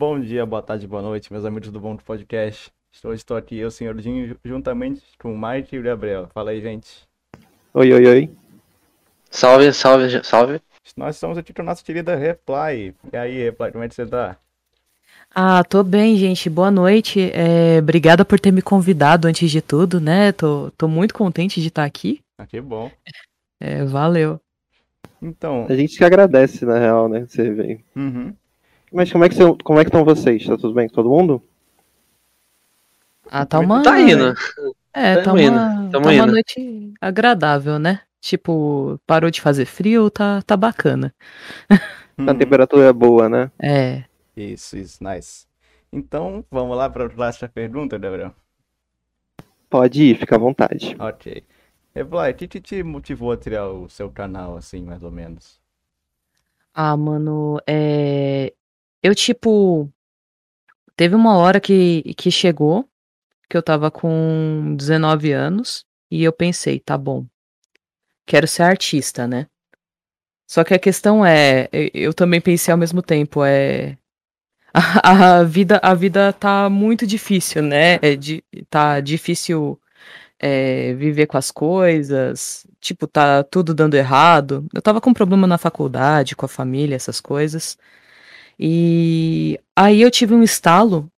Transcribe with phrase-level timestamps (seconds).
[0.00, 2.72] Bom dia, boa tarde, boa noite, meus amigos do Bom do Podcast.
[2.90, 6.26] Estou, estou aqui, eu, senhorzinho, juntamente com o Mike e o Gabriel.
[6.32, 7.06] Fala aí, gente.
[7.74, 8.30] Oi, oi, oi.
[9.30, 10.62] Salve, salve, salve.
[10.96, 12.94] Nós estamos aqui com a nossa querida Reply.
[13.12, 14.38] E aí, Reply, como é que você tá?
[15.34, 16.48] Ah, tô bem, gente.
[16.48, 17.30] Boa noite.
[17.34, 20.32] É, obrigada por ter me convidado antes de tudo, né?
[20.32, 22.22] Tô, tô muito contente de estar aqui.
[22.38, 22.90] Ah, que bom.
[23.60, 24.40] É, valeu.
[25.20, 27.26] Então, A gente que agradece, na real, né?
[27.26, 27.82] Você veio.
[27.94, 28.34] uhum.
[28.92, 30.46] Mas como é que são- como é que estão vocês?
[30.46, 31.42] Tá tudo bem com todo mundo?
[33.30, 33.82] Ah, tá uma.
[33.82, 34.34] Tá indo.
[34.92, 36.32] É, tá Tamo uma, indo, tá uma indo.
[36.32, 38.02] noite agradável, né?
[38.20, 41.14] Tipo, parou de fazer frio, tá, tá bacana.
[42.18, 42.38] A Uhum.
[42.38, 43.50] temperatura é boa, né?
[43.62, 44.04] É.
[44.36, 45.46] Isso, isso, nice.
[45.92, 48.34] Então, vamos lá para a próxima pergunta, Gabriel.
[49.70, 50.96] Pode ir, fica à vontade.
[50.98, 51.44] Ok.
[51.94, 55.60] Reply, o que, que te motivou a criar o seu canal, assim, mais ou menos?
[56.74, 58.54] Ah, mano, é.
[59.02, 59.90] Eu, tipo.
[60.96, 62.86] Teve uma hora que, que chegou,
[63.48, 67.26] que eu tava com 19 anos, e eu pensei, tá bom,
[68.26, 69.46] quero ser artista, né?
[70.46, 73.96] Só que a questão é, eu também pensei ao mesmo tempo, é.
[74.74, 74.80] A,
[75.38, 77.94] a vida, a vida tá muito difícil, né?
[78.02, 78.16] É
[78.68, 79.80] tá difícil
[80.38, 84.66] é, viver com as coisas, tipo, tá tudo dando errado.
[84.74, 87.78] Eu tava com problema na faculdade, com a família, essas coisas.
[88.62, 91.10] E aí eu tive um estalo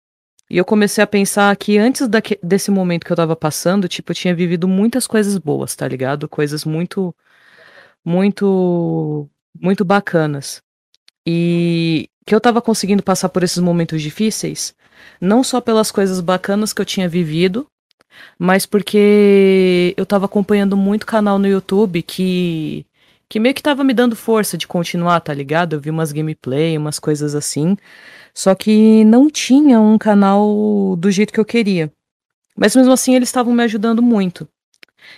[0.48, 4.12] e eu comecei a pensar que antes daque- desse momento que eu tava passando, tipo,
[4.12, 6.28] eu tinha vivido muitas coisas boas, tá ligado?
[6.28, 7.12] Coisas muito,
[8.04, 9.28] muito,
[9.60, 10.62] muito bacanas.
[11.26, 14.72] E que eu tava conseguindo passar por esses momentos difíceis,
[15.20, 17.66] não só pelas coisas bacanas que eu tinha vivido,
[18.38, 22.86] mas porque eu tava acompanhando muito canal no YouTube que
[23.32, 25.74] que meio que tava me dando força de continuar, tá ligado?
[25.74, 27.78] Eu vi umas gameplay, umas coisas assim,
[28.34, 31.90] só que não tinha um canal do jeito que eu queria.
[32.54, 34.46] Mas mesmo assim eles estavam me ajudando muito.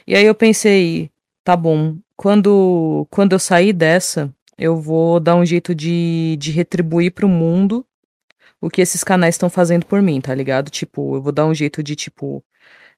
[0.06, 1.10] E aí eu pensei,
[1.42, 7.12] tá bom, quando quando eu sair dessa, eu vou dar um jeito de, de retribuir
[7.12, 7.84] pro mundo
[8.60, 10.70] o que esses canais estão fazendo por mim, tá ligado?
[10.70, 12.44] Tipo, eu vou dar um jeito de, tipo,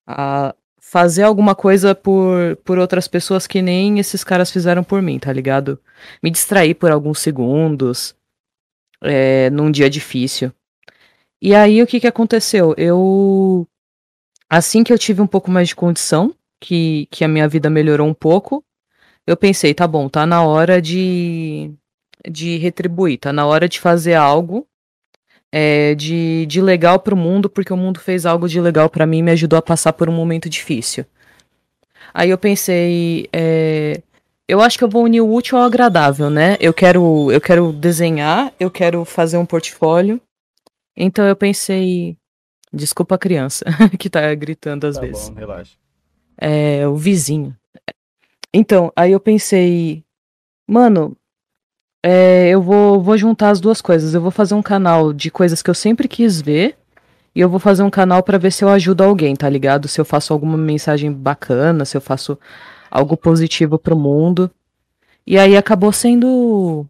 [0.06, 0.54] a
[0.88, 5.32] fazer alguma coisa por, por outras pessoas que nem esses caras fizeram por mim, tá
[5.32, 5.80] ligado?
[6.22, 8.14] Me distrair por alguns segundos,
[9.02, 10.52] é, num dia difícil.
[11.42, 12.72] E aí, o que que aconteceu?
[12.78, 13.66] Eu,
[14.48, 18.06] assim que eu tive um pouco mais de condição, que, que a minha vida melhorou
[18.06, 18.64] um pouco,
[19.26, 21.74] eu pensei, tá bom, tá na hora de,
[22.30, 24.64] de retribuir, tá na hora de fazer algo
[25.58, 29.18] é, de, de legal pro mundo, porque o mundo fez algo de legal pra mim
[29.18, 31.06] e me ajudou a passar por um momento difícil.
[32.12, 34.02] Aí eu pensei, é,
[34.46, 36.58] eu acho que eu vou unir o útil ao agradável, né?
[36.60, 40.20] Eu quero, eu quero desenhar, eu quero fazer um portfólio.
[40.94, 42.18] Então eu pensei,
[42.70, 43.64] desculpa a criança
[43.98, 45.30] que tá gritando às Tá vezes.
[45.30, 45.72] bom, relaxa.
[46.38, 47.56] É, o vizinho.
[48.52, 50.04] Então, aí eu pensei,
[50.68, 51.16] mano,
[52.08, 54.14] é, eu vou, vou juntar as duas coisas.
[54.14, 56.76] Eu vou fazer um canal de coisas que eu sempre quis ver.
[57.34, 59.88] E eu vou fazer um canal pra ver se eu ajudo alguém, tá ligado?
[59.88, 62.38] Se eu faço alguma mensagem bacana, se eu faço
[62.88, 64.48] algo positivo pro mundo.
[65.26, 66.86] E aí acabou sendo.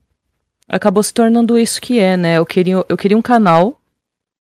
[0.69, 2.37] Acabou se tornando isso que é, né?
[2.37, 3.81] Eu queria, eu queria um canal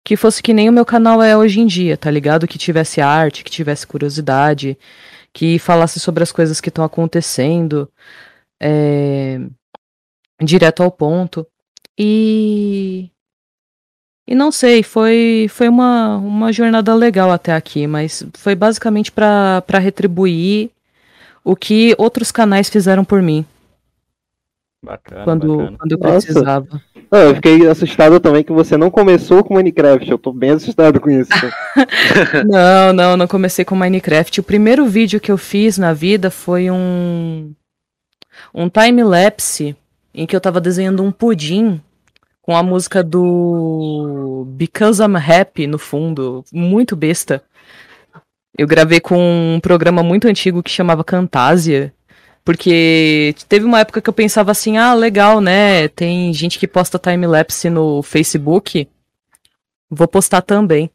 [0.05, 2.49] que fosse que nem o meu canal é hoje em dia, tá ligado?
[2.49, 4.77] Que tivesse arte, que tivesse curiosidade,
[5.33, 7.89] que falasse sobre as coisas que estão acontecendo,
[8.61, 9.41] é,
[10.45, 11.47] direto ao ponto.
[11.99, 13.11] E.
[14.27, 19.63] E não sei, foi, foi uma, uma jornada legal até aqui, mas foi basicamente pra
[19.67, 20.71] pra retribuir
[21.45, 23.45] o que outros canais fizeram por mim
[24.85, 25.79] Bacana, quando, bacana.
[25.79, 26.27] quando eu Nossa.
[26.27, 26.83] precisava.
[27.11, 30.11] Ah, eu fiquei assustado também que você não começou com Minecraft.
[30.11, 31.31] Eu tô bem assustado com isso.
[32.47, 34.41] Não, não, não comecei com Minecraft.
[34.41, 37.53] O primeiro vídeo que eu fiz na vida foi um
[38.53, 39.77] um time-lapse
[40.15, 41.81] em que eu tava desenhando um pudim
[42.41, 47.43] com a música do Because I'm Happy no fundo, muito besta.
[48.57, 49.17] Eu gravei com
[49.57, 51.93] um programa muito antigo que chamava Camtasia,
[52.45, 55.89] porque teve uma época que eu pensava assim, ah, legal, né?
[55.89, 58.87] Tem gente que posta time-lapse no Facebook,
[59.91, 60.91] vou postar também.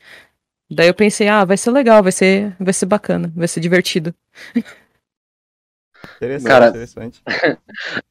[0.71, 4.13] Daí eu pensei, ah, vai ser legal, vai ser, vai ser bacana, vai ser divertido.
[6.17, 7.21] Interessante, Cara- interessante.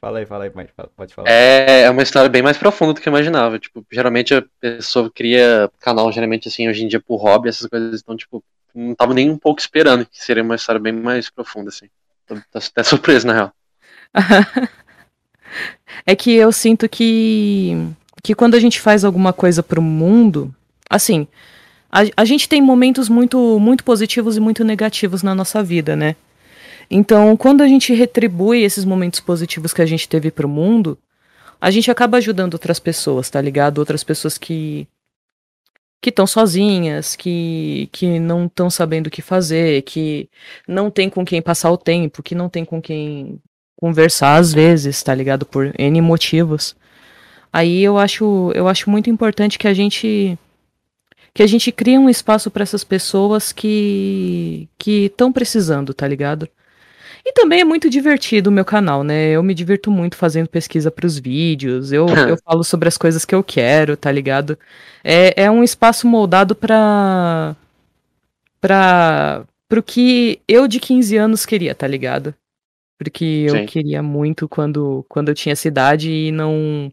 [0.00, 1.28] Fala aí, fala aí, fala- pode falar.
[1.28, 3.58] É, é uma história bem mais profunda do que eu imaginava.
[3.58, 8.00] Tipo, geralmente a pessoa cria canal, geralmente assim, hoje em dia por hobby, essas coisas.
[8.02, 8.42] Então, tipo,
[8.74, 11.88] não tava nem um pouco esperando que seria uma história bem mais profunda, assim.
[12.26, 13.52] Tô, tô até surpreso, na real.
[16.04, 17.74] É que eu sinto que
[18.22, 20.52] que quando a gente faz alguma coisa pro mundo,
[20.90, 21.28] assim,
[21.92, 26.16] a, a gente tem momentos muito, muito positivos e muito negativos na nossa vida, né?
[26.90, 30.98] Então, quando a gente retribui esses momentos positivos que a gente teve pro mundo,
[31.60, 33.78] a gente acaba ajudando outras pessoas, tá ligado?
[33.78, 34.86] Outras pessoas que
[36.00, 40.28] que estão sozinhas, que, que não estão sabendo o que fazer, que
[40.68, 43.40] não tem com quem passar o tempo, que não tem com quem
[43.76, 45.44] conversar às vezes, tá ligado?
[45.46, 46.76] Por N motivos.
[47.52, 50.38] Aí eu acho, eu acho muito importante que a gente
[51.34, 56.48] que a gente crie um espaço para essas pessoas que que estão precisando, tá ligado?
[57.28, 59.30] E também é muito divertido o meu canal, né?
[59.30, 61.90] Eu me divirto muito fazendo pesquisa para os vídeos.
[61.90, 64.56] Eu, eu falo sobre as coisas que eu quero, tá ligado?
[65.02, 67.56] É, é um espaço moldado para
[68.60, 72.32] para pro que eu de 15 anos queria, tá ligado?
[72.96, 73.66] Porque eu Sim.
[73.66, 76.92] queria muito quando, quando eu tinha essa idade e não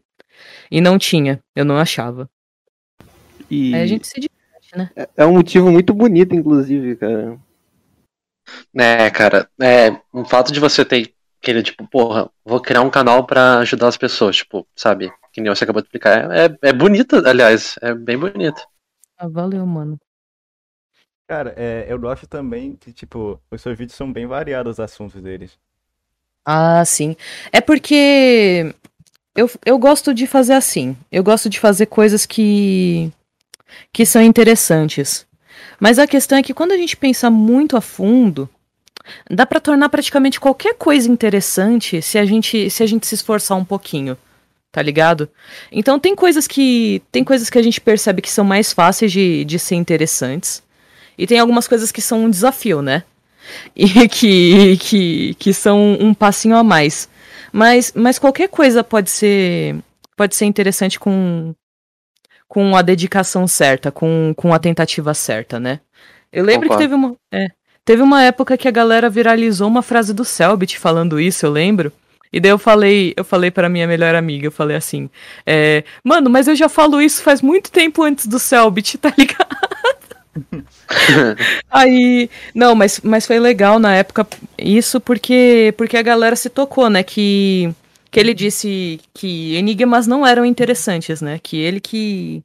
[0.68, 2.28] e não tinha, eu não achava.
[3.48, 4.90] E Aí a gente se diverte, né?
[4.96, 7.38] é- é um motivo muito bonito, inclusive, cara.
[8.76, 13.26] É, cara, é, o fato de você ter aquele, tipo, porra, vou criar um canal
[13.26, 15.12] pra ajudar as pessoas, tipo, sabe?
[15.32, 16.30] Que nem você acabou de explicar.
[16.32, 18.60] É, é, é bonito, aliás, é bem bonito.
[19.18, 19.98] Ah, valeu, mano.
[21.26, 25.20] Cara, é, eu gosto também que, tipo, os seus vídeos são bem variados os assuntos
[25.22, 25.58] deles.
[26.44, 27.16] Ah, sim.
[27.50, 28.74] É porque
[29.34, 30.96] eu, eu gosto de fazer assim.
[31.10, 33.10] Eu gosto de fazer coisas que,
[33.92, 35.26] que são interessantes.
[35.78, 38.48] Mas a questão é que quando a gente pensa muito a fundo,
[39.30, 43.56] dá pra tornar praticamente qualquer coisa interessante se a gente se a gente se esforçar
[43.56, 44.16] um pouquinho.
[44.72, 45.28] Tá ligado?
[45.70, 49.44] Então tem coisas que tem coisas que a gente percebe que são mais fáceis de,
[49.44, 50.62] de ser interessantes.
[51.16, 53.04] E tem algumas coisas que são um desafio, né?
[53.74, 57.08] e que, que, que são um passinho a mais.
[57.52, 59.76] Mas, mas qualquer coisa pode ser
[60.16, 61.54] pode ser interessante com,
[62.54, 65.80] com a dedicação certa, com, com a tentativa certa, né?
[66.32, 66.76] Eu lembro Concordo.
[66.76, 67.48] que teve uma, é,
[67.84, 71.92] teve uma época que a galera viralizou uma frase do Selbit falando isso, eu lembro.
[72.32, 75.10] E daí eu falei, eu falei para minha melhor amiga, eu falei assim,
[75.44, 79.56] é, mano, mas eu já falo isso faz muito tempo antes do Selbit, tá ligado?
[81.68, 84.24] Aí, não, mas, mas foi legal na época
[84.56, 87.74] isso porque porque a galera se tocou, né, que
[88.14, 91.40] que ele disse que enigmas não eram interessantes, né?
[91.42, 92.44] Que ele que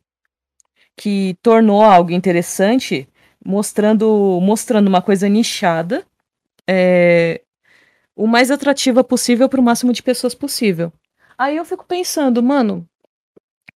[0.97, 3.07] que tornou algo interessante,
[3.45, 6.03] mostrando mostrando uma coisa nichada,
[6.67, 7.41] é,
[8.15, 10.91] o mais atrativa possível para o máximo de pessoas possível.
[11.37, 12.83] Aí eu fico pensando, mano,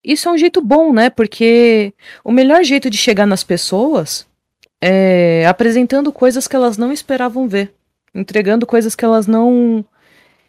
[0.04, 1.12] isso é um jeito bom, né?
[1.12, 1.94] Porque
[2.24, 4.28] o melhor jeito de chegar nas pessoas
[4.82, 7.72] é, apresentando coisas que elas não esperavam ver,
[8.16, 9.86] entregando coisas que elas não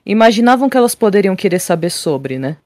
[0.07, 2.59] imaginavam que elas poderiam querer saber sobre, né?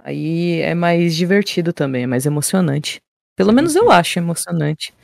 [0.00, 3.00] Aí é mais divertido também, é mais emocionante.
[3.36, 4.94] Pelo menos eu acho emocionante.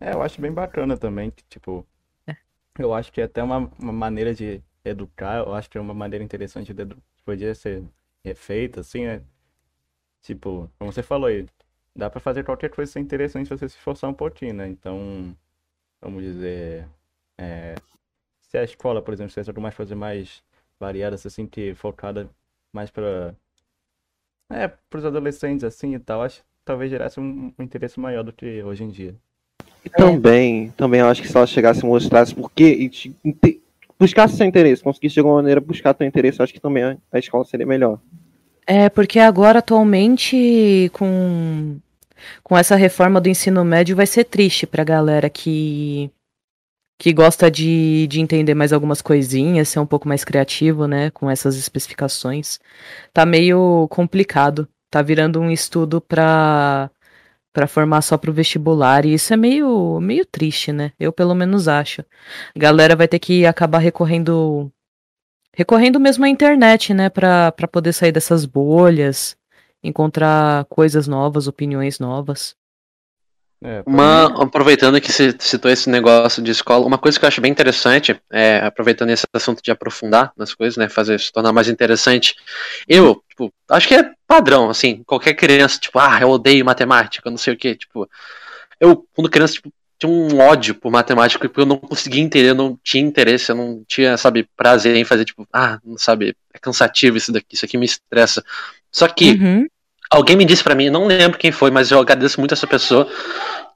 [0.00, 1.86] É, eu acho bem bacana também, que, tipo,
[2.26, 2.36] É.
[2.78, 5.94] eu acho que é até uma, uma maneira de educar, eu acho que é uma
[5.94, 7.84] maneira interessante de edu- podia ser
[8.36, 9.22] feita, assim, né?
[10.22, 11.46] Tipo, como você falou aí,
[11.94, 14.68] dá pra fazer qualquer coisa ser interessante se você se esforçar um pouquinho, né?
[14.68, 15.36] Então,
[16.02, 16.88] vamos dizer,
[17.38, 17.74] é,
[18.42, 20.43] se a escola, por exemplo, fizesse algumas coisas mais
[20.78, 22.28] variadas, assim, que focada
[22.72, 23.34] mais pra,
[24.50, 28.32] é, pros adolescentes, assim, e tal, acho que talvez gerasse um, um interesse maior do
[28.32, 29.14] que hoje em dia.
[29.84, 33.14] E também, também eu acho que se ela chegasse e mostrasse por quê e te-
[33.24, 33.60] inte-
[33.98, 36.96] buscasse seu interesse, conseguisse de alguma maneira buscar seu interesse, eu acho que também a-
[37.12, 37.98] a escola seria melhor.
[38.66, 41.76] É, porque agora, atualmente, com,
[42.42, 46.10] com essa reforma do ensino médio, vai ser triste pra galera que,
[46.98, 51.30] que gosta de, de entender mais algumas coisinhas, ser um pouco mais criativo, né, com
[51.30, 52.58] essas especificações.
[53.12, 54.68] Tá meio complicado.
[54.90, 56.88] Tá virando um estudo pra,
[57.52, 60.92] pra formar só pro vestibular, e isso é meio, meio triste, né?
[61.00, 62.04] Eu, pelo menos, acho.
[62.56, 64.70] Galera vai ter que acabar recorrendo
[65.56, 69.36] recorrendo mesmo à internet, né, para poder sair dessas bolhas,
[69.82, 72.56] encontrar coisas novas, opiniões novas.
[73.64, 77.40] É, Uma, aproveitando que você citou esse negócio de escola, uma coisa que eu acho
[77.40, 81.66] bem interessante, é, aproveitando esse assunto de aprofundar nas coisas, né, fazer se tornar mais
[81.66, 82.34] interessante,
[82.86, 87.38] eu, tipo, acho que é padrão, assim, qualquer criança, tipo, ah, eu odeio matemática, não
[87.38, 88.06] sei o que, tipo,
[88.78, 92.54] eu, quando criança, tipo, tinha um ódio por matemática, porque eu não conseguia entender, eu
[92.54, 96.58] não tinha interesse, eu não tinha, sabe, prazer em fazer, tipo, ah, não sabe, é
[96.58, 98.44] cansativo isso daqui, isso aqui me estressa.
[98.92, 99.66] Só que, Uhum.
[100.10, 103.08] Alguém me disse pra mim, não lembro quem foi, mas eu agradeço muito essa pessoa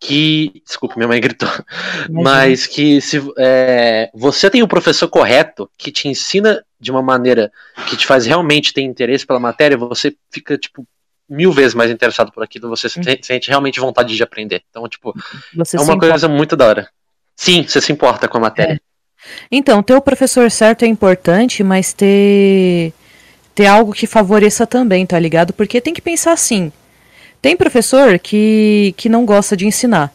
[0.01, 0.63] que.
[0.65, 1.49] Desculpa, minha mãe gritou.
[2.11, 7.51] Mas que se é, você tem o professor correto que te ensina de uma maneira
[7.89, 10.87] que te faz realmente ter interesse pela matéria, você fica, tipo,
[11.29, 14.63] mil vezes mais interessado por aquilo, você se- sente realmente vontade de aprender.
[14.71, 15.13] Então, tipo,
[15.57, 16.89] Você é uma coisa muito da hora.
[17.37, 18.81] Sim, você se importa com a matéria.
[19.51, 22.93] Então, ter o professor certo é importante, mas ter
[23.59, 25.53] ter algo que favoreça também, tá ligado?
[25.53, 26.71] Porque tem que pensar assim.
[27.43, 30.15] Tem professor que que não gosta de ensinar.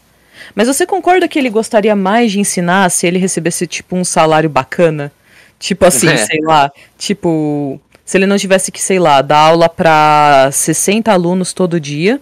[0.55, 4.49] Mas você concorda que ele gostaria mais de ensinar se ele recebesse tipo um salário
[4.49, 5.11] bacana?
[5.59, 6.15] Tipo assim, É.
[6.15, 11.51] sei lá, tipo, se ele não tivesse que, sei lá, dar aula pra 60 alunos
[11.51, 12.21] todo dia,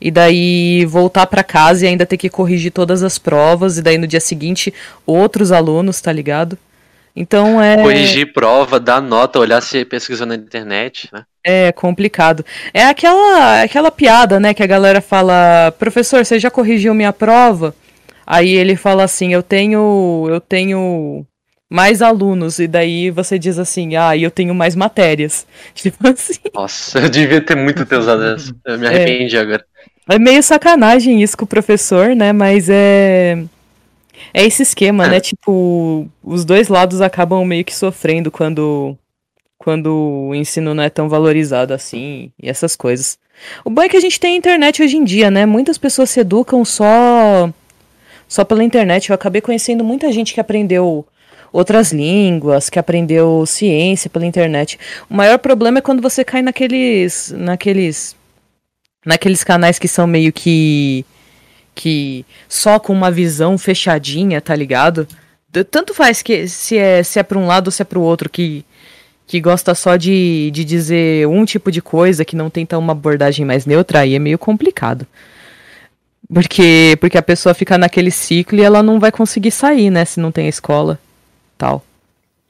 [0.00, 3.98] e daí voltar pra casa e ainda ter que corrigir todas as provas, e daí
[3.98, 4.72] no dia seguinte
[5.04, 6.56] outros alunos, tá ligado?
[7.16, 11.24] Então é, Corrigir prova, dar nota, olhar se pesquisou na internet, né?
[11.42, 12.44] é complicado.
[12.74, 17.74] É aquela, aquela piada, né, que a galera fala, professor, você já corrigiu minha prova?
[18.26, 21.24] Aí ele fala assim, eu tenho, eu tenho
[21.70, 25.46] mais alunos, e daí você diz assim, ah, e eu tenho mais matérias.
[25.74, 26.34] Tipo assim.
[26.52, 28.52] Nossa, eu devia ter muito ter usado essa.
[28.64, 28.88] Eu me É.
[28.88, 29.64] arrependi agora.
[30.08, 32.32] É meio sacanagem isso com o professor, né?
[32.32, 33.38] Mas é.
[34.36, 35.18] É esse esquema, né?
[35.18, 38.94] Tipo, os dois lados acabam meio que sofrendo quando.
[39.56, 43.18] Quando o ensino não é tão valorizado assim e essas coisas.
[43.64, 45.46] O bom é que a gente tem a internet hoje em dia, né?
[45.46, 47.50] Muitas pessoas se educam só.
[48.28, 49.08] Só pela internet.
[49.08, 51.06] Eu acabei conhecendo muita gente que aprendeu
[51.50, 54.78] outras línguas, que aprendeu ciência pela internet.
[55.08, 57.32] O maior problema é quando você cai naqueles.
[57.34, 58.14] naqueles
[59.02, 61.06] naqueles canais que são meio que
[61.76, 65.06] que só com uma visão fechadinha, tá ligado?
[65.70, 68.02] Tanto faz que se é se é para um lado ou se é para o
[68.02, 68.64] outro que
[69.26, 73.44] que gosta só de, de dizer um tipo de coisa que não tenta uma abordagem
[73.44, 75.06] mais neutra, aí é meio complicado.
[76.32, 80.18] Porque porque a pessoa fica naquele ciclo e ela não vai conseguir sair, né, se
[80.18, 80.98] não tem a escola,
[81.58, 81.84] tal.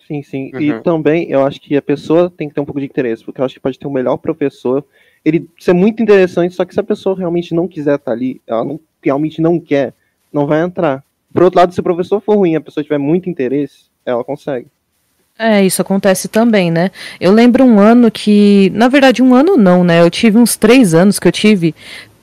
[0.07, 0.51] Sim, sim.
[0.55, 0.61] Uhum.
[0.61, 3.41] E também eu acho que a pessoa tem que ter um pouco de interesse, porque
[3.41, 4.85] eu acho que pode ter o melhor professor,
[5.25, 8.65] ele ser muito interessante, só que se a pessoa realmente não quiser estar ali, ela
[8.65, 9.93] não, realmente não quer,
[10.33, 11.03] não vai entrar.
[11.33, 14.67] Por outro lado, se o professor for ruim a pessoa tiver muito interesse, ela consegue.
[15.39, 16.91] É, isso acontece também, né?
[17.21, 18.71] Eu lembro um ano que.
[18.75, 20.01] Na verdade, um ano não, né?
[20.01, 21.75] Eu tive uns três anos que eu tive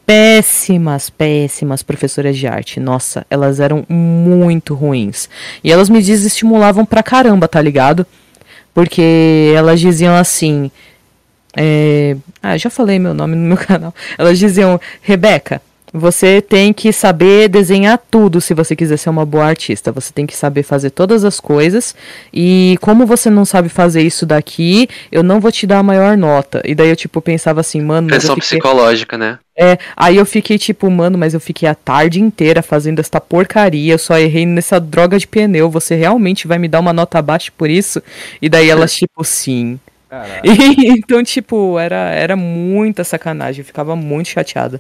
[0.05, 2.79] péssimas, péssimas professoras de arte.
[2.79, 5.29] Nossa, elas eram muito ruins.
[5.63, 8.05] E elas me desestimulavam pra caramba, tá ligado?
[8.73, 10.71] Porque elas diziam assim.
[11.55, 13.93] é, Ah, já falei meu nome no meu canal.
[14.17, 15.61] Elas diziam, Rebeca,
[15.93, 19.91] você tem que saber desenhar tudo se você quiser ser uma boa artista.
[19.91, 21.95] Você tem que saber fazer todas as coisas.
[22.33, 26.17] E como você não sabe fazer isso daqui, eu não vou te dar a maior
[26.17, 26.63] nota.
[26.65, 28.57] E daí eu, tipo, pensava assim, mano, Pressão fiquei...
[28.57, 29.37] psicológica, né?
[29.55, 33.93] É, aí eu fiquei tipo, mano, mas eu fiquei a tarde inteira fazendo esta porcaria,
[33.93, 37.51] eu só errei nessa droga de pneu, você realmente vai me dar uma nota baixa
[37.55, 38.01] por isso?
[38.41, 39.79] E daí elas, tipo, sim.
[40.43, 44.79] E, então, tipo, era, era muita sacanagem, eu ficava muito chateada.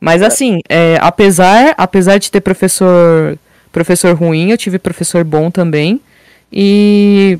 [0.00, 3.38] Mas assim, é, apesar, apesar de ter professor,
[3.72, 6.00] professor ruim, eu tive professor bom também.
[6.52, 7.38] E,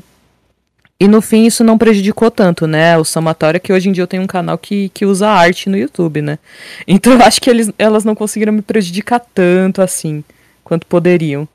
[0.99, 2.97] e no fim isso não prejudicou tanto, né?
[2.97, 5.69] O somatório é que hoje em dia eu tenho um canal que, que usa arte
[5.69, 6.37] no YouTube, né?
[6.87, 10.23] Então eu acho que eles, elas não conseguiram me prejudicar tanto assim
[10.63, 11.47] quanto poderiam.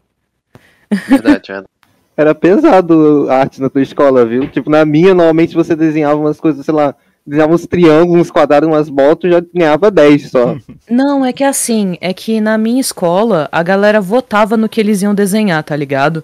[0.90, 1.66] Verdade, verdade.
[2.16, 4.49] Era pesado a arte na tua escola, viu?
[4.49, 6.94] Tipo, na minha, normalmente você desenhava umas coisas, sei lá,
[7.26, 10.57] desenhava uns triângulos, uns quadrados, umas botas, já ganhava 10 só.
[10.90, 15.02] Não, é que assim, é que na minha escola a galera votava no que eles
[15.02, 16.23] iam desenhar, tá ligado?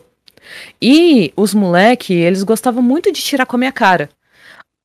[0.80, 4.11] E os moleque, eles gostavam muito de tirar com a minha cara.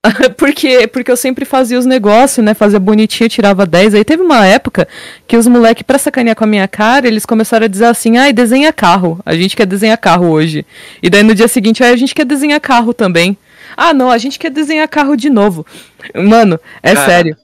[0.38, 2.53] porque, porque eu sempre fazia os negócios, né?
[2.53, 3.95] Fazia bonitinho, tirava 10.
[3.95, 4.88] Aí teve uma época
[5.27, 8.31] que os moleque, pra sacanear com a minha cara, eles começaram a dizer assim: ai,
[8.31, 9.19] desenha carro.
[9.25, 10.65] A gente quer desenhar carro hoje.
[11.01, 13.38] E daí no dia seguinte, ai, a gente quer desenhar carro também.
[13.75, 15.65] Ah, não, a gente quer desenhar carro de novo.
[16.13, 17.05] Mano, é Cara.
[17.05, 17.38] sério.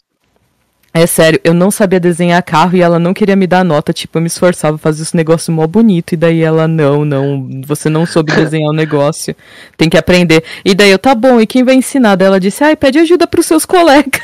[0.93, 3.93] É sério, eu não sabia desenhar carro e ela não queria me dar nota.
[3.93, 6.13] Tipo, eu me esforçava fazer esse negócio mó bonito.
[6.13, 9.33] E daí ela, não, não, você não soube desenhar o negócio.
[9.77, 10.43] Tem que aprender.
[10.65, 12.15] E daí eu, tá bom, e quem vai ensinar?
[12.17, 14.21] Daí ela disse, ai, pede ajuda pros seus colegas.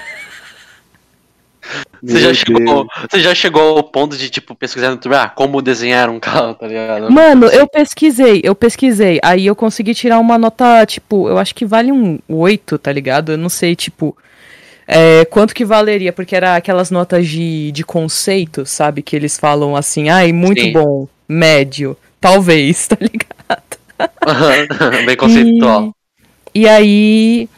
[2.02, 5.62] Você já, chegou, você já chegou ao ponto de, tipo, pesquisar no YouTube, ah, como
[5.62, 7.12] desenhar um carro, tá ligado?
[7.12, 9.20] Mano, eu pesquisei, eu pesquisei.
[9.24, 13.32] Aí eu consegui tirar uma nota, tipo, eu acho que vale um 8, tá ligado?
[13.32, 14.16] Eu não sei, tipo,
[14.88, 19.02] é, quanto que valeria, porque era aquelas notas de, de conceito, sabe?
[19.02, 20.72] Que eles falam assim, ai, muito Sim.
[20.72, 23.28] bom, médio, talvez, tá ligado?
[25.06, 25.92] Bem conceitual.
[26.54, 27.50] E, e aí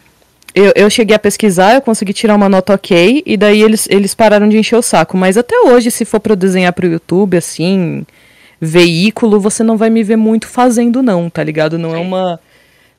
[0.54, 4.16] eu, eu cheguei a pesquisar, eu consegui tirar uma nota ok, e daí eles, eles
[4.16, 5.18] pararam de encher o saco.
[5.18, 8.06] Mas até hoje, se for pra eu desenhar pro YouTube, assim,
[8.60, 11.78] veículo, você não vai me ver muito fazendo, não, tá ligado?
[11.78, 12.40] Não é uma.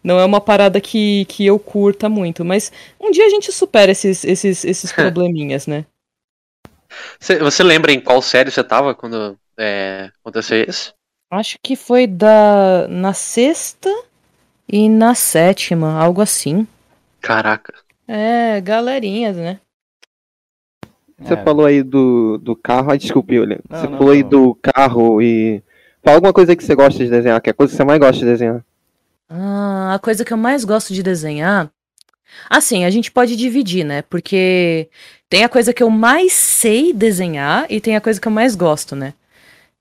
[0.03, 3.93] Não é uma parada que, que eu curta muito, mas um dia a gente supera
[3.93, 5.85] esses, esses, esses probleminhas, né?
[7.19, 10.95] Você, você lembra em qual série você tava quando é, aconteceu isso?
[11.31, 13.91] Acho que foi da na sexta
[14.67, 16.67] e na sétima, algo assim.
[17.21, 17.75] Caraca.
[18.09, 19.61] É, galerinhas, né?
[21.19, 22.91] Você É, falou aí do, do carro.
[22.91, 23.39] Ai, desculpe.
[23.39, 24.29] Não, Você não, falou aí não.
[24.31, 25.63] do carro e.
[26.03, 27.85] Fala alguma coisa aí que você gosta de desenhar, que é a coisa que você
[27.85, 28.65] mais gosta de desenhar.
[29.29, 31.71] Ah, a coisa que eu mais gosto de desenhar.
[32.49, 34.03] Assim, a gente pode dividir, né?
[34.03, 34.89] Porque
[35.29, 38.55] tem a coisa que eu mais sei desenhar e tem a coisa que eu mais
[38.57, 39.15] gosto, né?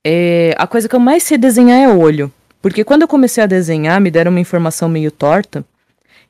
[0.05, 2.31] É, a coisa que eu mais sei desenhar é olho.
[2.61, 5.65] Porque quando eu comecei a desenhar, me deram uma informação meio torta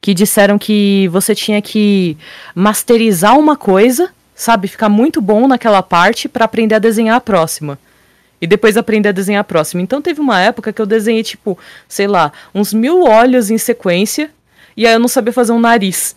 [0.01, 2.17] que disseram que você tinha que
[2.55, 4.67] masterizar uma coisa, sabe?
[4.67, 7.77] Ficar muito bom naquela parte pra aprender a desenhar a próxima.
[8.41, 9.81] E depois aprender a desenhar a próxima.
[9.81, 14.31] Então teve uma época que eu desenhei, tipo, sei lá, uns mil olhos em sequência.
[14.77, 16.15] E aí eu não sabia fazer um nariz.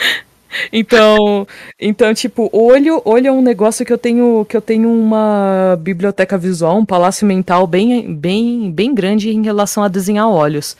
[0.72, 1.46] então,
[1.78, 6.38] então, tipo, olho, olho é um negócio que eu tenho, que eu tenho uma biblioteca
[6.38, 10.74] visual, um palácio mental bem, bem, bem grande em relação a desenhar olhos.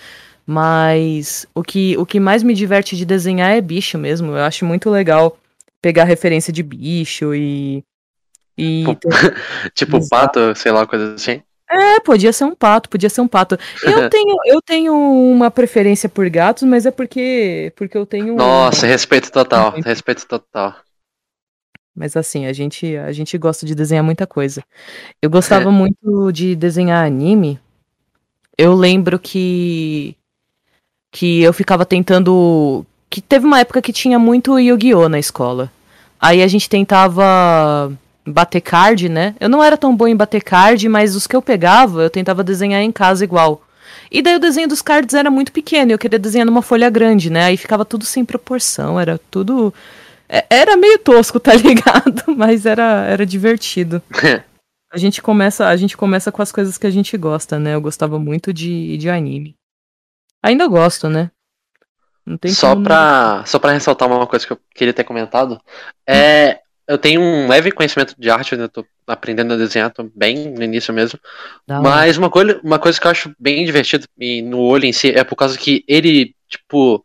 [0.50, 4.32] Mas o que, o que mais me diverte de desenhar é bicho mesmo.
[4.32, 5.38] Eu acho muito legal
[5.80, 7.84] pegar referência de bicho e.
[8.58, 8.82] E
[9.76, 10.10] tipo Exato.
[10.10, 11.40] pato, sei lá, coisa assim.
[11.70, 13.56] é, podia ser um pato, podia ser um pato.
[13.80, 18.34] Eu tenho, eu tenho uma preferência por gatos, mas é porque, porque eu tenho.
[18.34, 19.70] Nossa, respeito total.
[19.80, 20.74] Respeito total.
[21.94, 24.64] Mas assim, a gente, a gente gosta de desenhar muita coisa.
[25.22, 27.60] Eu gostava muito de desenhar anime.
[28.58, 30.16] Eu lembro que
[31.10, 35.70] que eu ficava tentando que teve uma época que tinha muito Yu-Gi-Oh na escola.
[36.20, 37.92] Aí a gente tentava
[38.26, 39.34] bater card, né?
[39.40, 42.44] Eu não era tão bom em bater card, mas os que eu pegava, eu tentava
[42.44, 43.62] desenhar em casa igual.
[44.10, 46.90] E daí o desenho dos cards era muito pequeno, e eu queria desenhar numa folha
[46.90, 47.44] grande, né?
[47.44, 49.72] Aí ficava tudo sem proporção, era tudo
[50.28, 52.22] é- Era meio tosco, tá ligado?
[52.36, 54.00] Mas era, era divertido.
[54.92, 57.76] A gente começa, a gente começa com as coisas que a gente gosta, né?
[57.76, 59.54] Eu gostava muito de, de anime.
[60.42, 61.30] Ainda gosto, né?
[62.24, 65.60] Não tem Só como pra, só pra ressaltar uma coisa que eu queria ter comentado.
[66.06, 70.50] É, eu tenho um leve conhecimento de arte, eu tô aprendendo a desenhar, tô bem
[70.50, 71.18] no início mesmo.
[71.68, 71.80] Hora.
[71.80, 75.10] Mas uma coisa, uma coisa que eu acho bem divertido e no olho em si
[75.10, 77.04] é por causa que ele, tipo,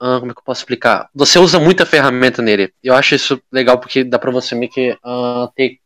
[0.00, 1.08] ah, como é que eu posso explicar?
[1.14, 2.72] Você usa muita ferramenta nele.
[2.82, 5.78] Eu acho isso legal porque dá pra você meio que ah, ter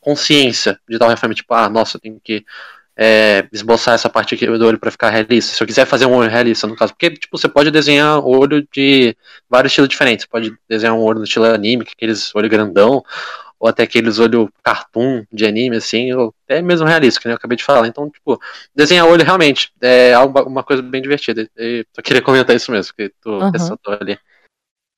[0.00, 2.44] consciência de dar uma ferramenta, tipo, ah, nossa, eu tenho que
[2.96, 5.54] é, esboçar essa parte aqui do olho pra ficar realista.
[5.54, 8.66] Se eu quiser fazer um olho realista, no caso, porque, tipo, você pode desenhar olho
[8.72, 9.16] de
[9.48, 10.24] vários estilos diferentes.
[10.24, 13.02] Você pode desenhar um olho no estilo anime, que aqueles olho grandão,
[13.58, 17.36] ou até aqueles olho cartoon de anime, assim, ou até mesmo realista, que nem eu
[17.36, 17.86] acabei de falar.
[17.86, 18.40] Então, tipo,
[18.74, 21.48] desenhar olho realmente é uma coisa bem divertida.
[21.56, 24.18] Eu queria comentar isso mesmo, que tu ressaltou ali.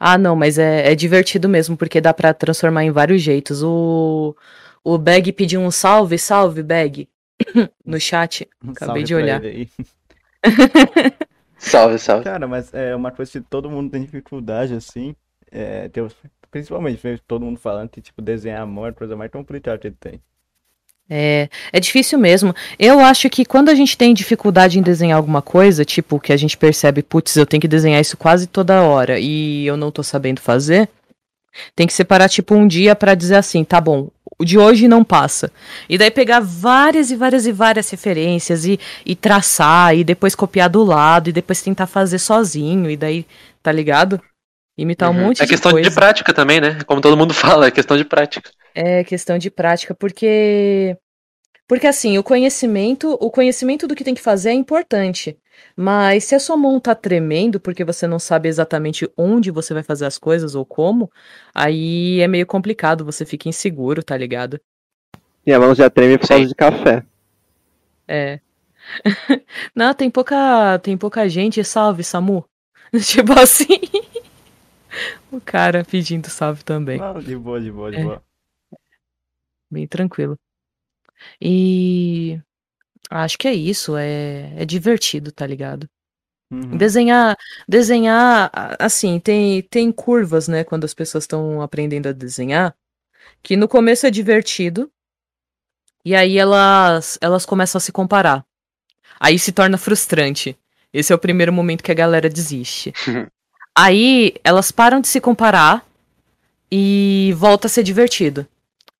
[0.00, 3.62] Ah, não, mas é, é divertido mesmo, porque dá pra transformar em vários jeitos.
[3.62, 4.34] O,
[4.82, 7.08] o Bag pediu um salve, salve, Bag,
[7.84, 8.48] no chat.
[8.60, 9.40] Acabei Salve de olhar.
[11.56, 12.24] Salve, salve.
[12.24, 15.16] Cara, mas é uma coisa que todo mundo tem dificuldade, assim.
[15.50, 16.06] É, tem
[16.50, 19.90] principalmente, todo mundo falando que, tipo, desenhar a mão é a coisa mais complicada que
[19.90, 20.20] tem.
[21.08, 22.54] É, é difícil mesmo.
[22.78, 26.36] Eu acho que quando a gente tem dificuldade em desenhar alguma coisa, tipo, que a
[26.36, 30.02] gente percebe, putz, eu tenho que desenhar isso quase toda hora e eu não tô
[30.02, 30.88] sabendo fazer,
[31.74, 35.04] tem que separar, tipo, um dia pra dizer assim, tá bom, o de hoje não
[35.04, 35.50] passa.
[35.88, 40.68] E daí pegar várias e várias e várias referências e, e traçar, e depois copiar
[40.70, 43.26] do lado, e depois tentar fazer sozinho, e daí,
[43.62, 44.20] tá ligado?
[44.78, 45.20] Imitar um Uhum.
[45.20, 45.90] monte É de questão coisa.
[45.90, 46.82] de prática também, né?
[46.84, 48.50] Como todo mundo fala, é questão de prática.
[48.74, 50.96] É questão de prática, porque
[51.68, 55.38] porque assim, o conhecimento, o conhecimento do que tem que fazer é importante.
[55.76, 59.82] Mas se a sua mão tá tremendo porque você não sabe exatamente onde você vai
[59.82, 61.10] fazer as coisas ou como,
[61.54, 64.60] aí é meio complicado, você fica inseguro, tá ligado?
[65.46, 67.04] E a mão já treme por causa de café.
[68.06, 68.40] É.
[69.74, 72.44] Não, tem pouca, tem pouca gente, salve, Samu.
[73.04, 73.80] Tipo assim.
[75.32, 76.98] O cara pedindo salve também.
[76.98, 78.04] Não, de boa, de boa, de É.
[78.04, 78.22] boa.
[79.70, 80.38] bem tranquilo.
[81.40, 82.40] E
[83.10, 85.88] acho que é isso, é, é divertido, tá ligado?
[86.50, 86.76] Uhum.
[86.76, 87.36] Desenhar,
[87.68, 92.74] desenhar, assim, tem, tem curvas, né, quando as pessoas estão aprendendo a desenhar,
[93.42, 94.90] que no começo é divertido,
[96.04, 98.44] e aí elas, elas começam a se comparar.
[99.18, 100.56] Aí se torna frustrante.
[100.92, 102.92] Esse é o primeiro momento que a galera desiste.
[103.76, 105.84] Aí elas param de se comparar
[106.70, 108.46] e volta a ser divertido.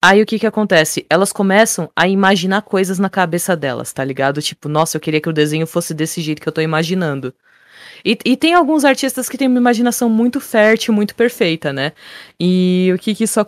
[0.07, 1.07] Aí o que que acontece?
[1.09, 4.43] Elas começam a imaginar coisas na cabeça delas, tá ligado?
[4.43, 7.33] Tipo, nossa, eu queria que o desenho fosse desse jeito que eu tô imaginando.
[8.05, 11.93] E, e tem alguns artistas que têm uma imaginação muito fértil, muito perfeita, né?
[12.39, 13.41] E o que, que isso?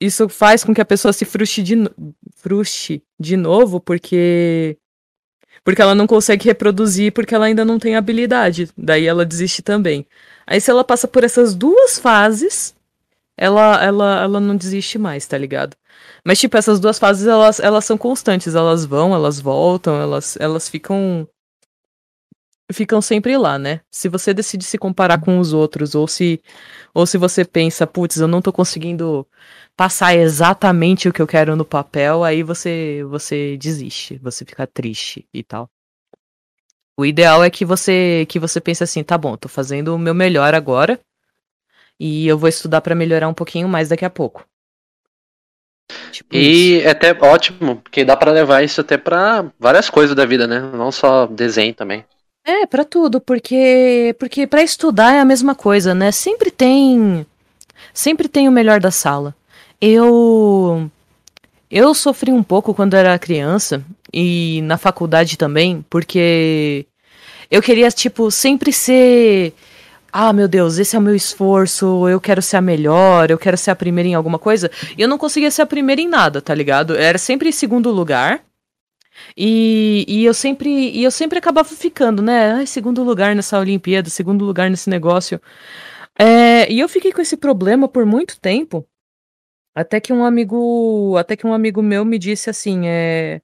[0.00, 1.76] Isso faz com que a pessoa se frustre de,
[2.34, 4.76] frustre de novo, porque
[5.62, 8.68] porque ela não consegue reproduzir porque ela ainda não tem habilidade.
[8.76, 10.04] Daí ela desiste também.
[10.48, 12.74] Aí se ela passa por essas duas fases,
[13.36, 15.76] ela ela, ela não desiste mais, tá ligado?
[16.24, 20.68] Mas tipo, essas duas fases elas, elas são constantes, elas vão, elas voltam, elas elas
[20.68, 21.28] ficam
[22.72, 23.80] ficam sempre lá, né?
[23.90, 26.42] Se você decide se comparar com os outros ou se
[26.94, 29.26] ou se você pensa, putz, eu não tô conseguindo
[29.76, 35.26] passar exatamente o que eu quero no papel, aí você você desiste, você fica triste
[35.32, 35.68] e tal.
[36.96, 40.14] O ideal é que você que você pense assim, tá bom, tô fazendo o meu
[40.14, 41.00] melhor agora
[41.98, 44.46] e eu vou estudar para melhorar um pouquinho mais daqui a pouco.
[46.10, 46.86] Tipo e isso.
[46.86, 50.60] é até ótimo, porque dá para levar isso até para várias coisas da vida, né?
[50.60, 52.04] Não só desenho também.
[52.44, 56.10] É, para tudo, porque porque para estudar é a mesma coisa, né?
[56.10, 57.26] Sempre tem
[57.94, 59.34] sempre tem o melhor da sala.
[59.80, 60.90] Eu
[61.70, 66.86] eu sofri um pouco quando era criança e na faculdade também, porque
[67.50, 69.54] eu queria tipo sempre ser
[70.12, 73.56] ah, meu Deus, esse é o meu esforço, eu quero ser a melhor, eu quero
[73.56, 74.70] ser a primeira em alguma coisa.
[74.96, 76.94] E eu não conseguia ser a primeira em nada, tá ligado?
[76.96, 78.44] Era sempre em segundo lugar.
[79.36, 82.52] E, e eu sempre e eu sempre acabava ficando, né?
[82.52, 85.40] Ai, segundo lugar nessa Olimpíada, segundo lugar nesse negócio.
[86.18, 88.86] É, e eu fiquei com esse problema por muito tempo.
[89.74, 93.40] Até que um amigo, até que um amigo meu me disse assim, é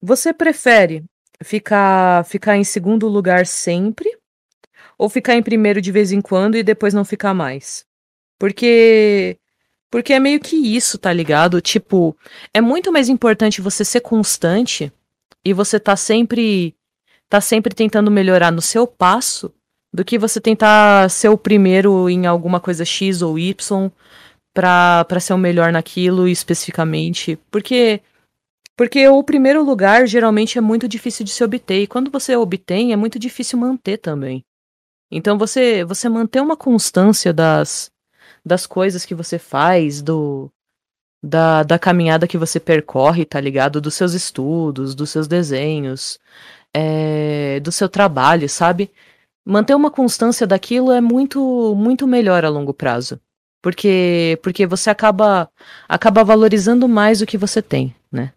[0.00, 1.04] Você prefere
[1.42, 4.15] ficar ficar em segundo lugar sempre
[4.98, 7.84] ou ficar em primeiro de vez em quando e depois não ficar mais?
[8.38, 9.38] Porque
[9.90, 11.60] porque é meio que isso, tá ligado?
[11.60, 12.16] Tipo,
[12.52, 14.92] é muito mais importante você ser constante
[15.44, 16.74] e você tá sempre
[17.28, 19.52] tá sempre tentando melhorar no seu passo
[19.92, 23.90] do que você tentar ser o primeiro em alguma coisa X ou Y
[24.52, 27.38] para ser o melhor naquilo especificamente.
[27.50, 28.00] Porque
[28.76, 32.92] porque o primeiro lugar geralmente é muito difícil de se obter e quando você obtém
[32.92, 34.44] é muito difícil manter também.
[35.10, 37.90] Então você você manter uma constância das
[38.44, 40.50] das coisas que você faz, do
[41.22, 43.80] da, da caminhada que você percorre, tá ligado?
[43.80, 46.18] Dos seus estudos, dos seus desenhos,
[46.72, 48.90] é, do seu trabalho, sabe?
[49.44, 53.20] Manter uma constância daquilo é muito muito melhor a longo prazo.
[53.62, 55.50] Porque, porque você acaba,
[55.88, 58.32] acaba valorizando mais o que você tem, né?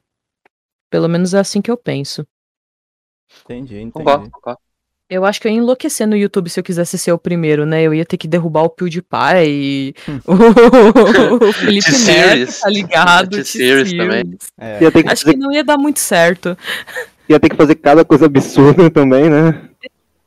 [0.89, 2.25] Pelo menos é assim que eu penso.
[3.43, 3.91] Entendi, entendi.
[3.91, 4.59] Concordo, concordo.
[5.09, 7.81] Eu acho que eu ia enlouquecer no YouTube se eu quisesse ser o primeiro, né?
[7.81, 10.19] Eu ia ter que derrubar o PewDiePie e hum.
[11.41, 13.29] o, Felipe Neto, tá ligado?
[13.37, 14.37] T-Series também.
[14.55, 14.77] É.
[15.07, 15.33] Acho fazer...
[15.33, 16.55] que não ia dar muito certo.
[17.27, 19.59] Ia ter que fazer cada coisa absurda também, né?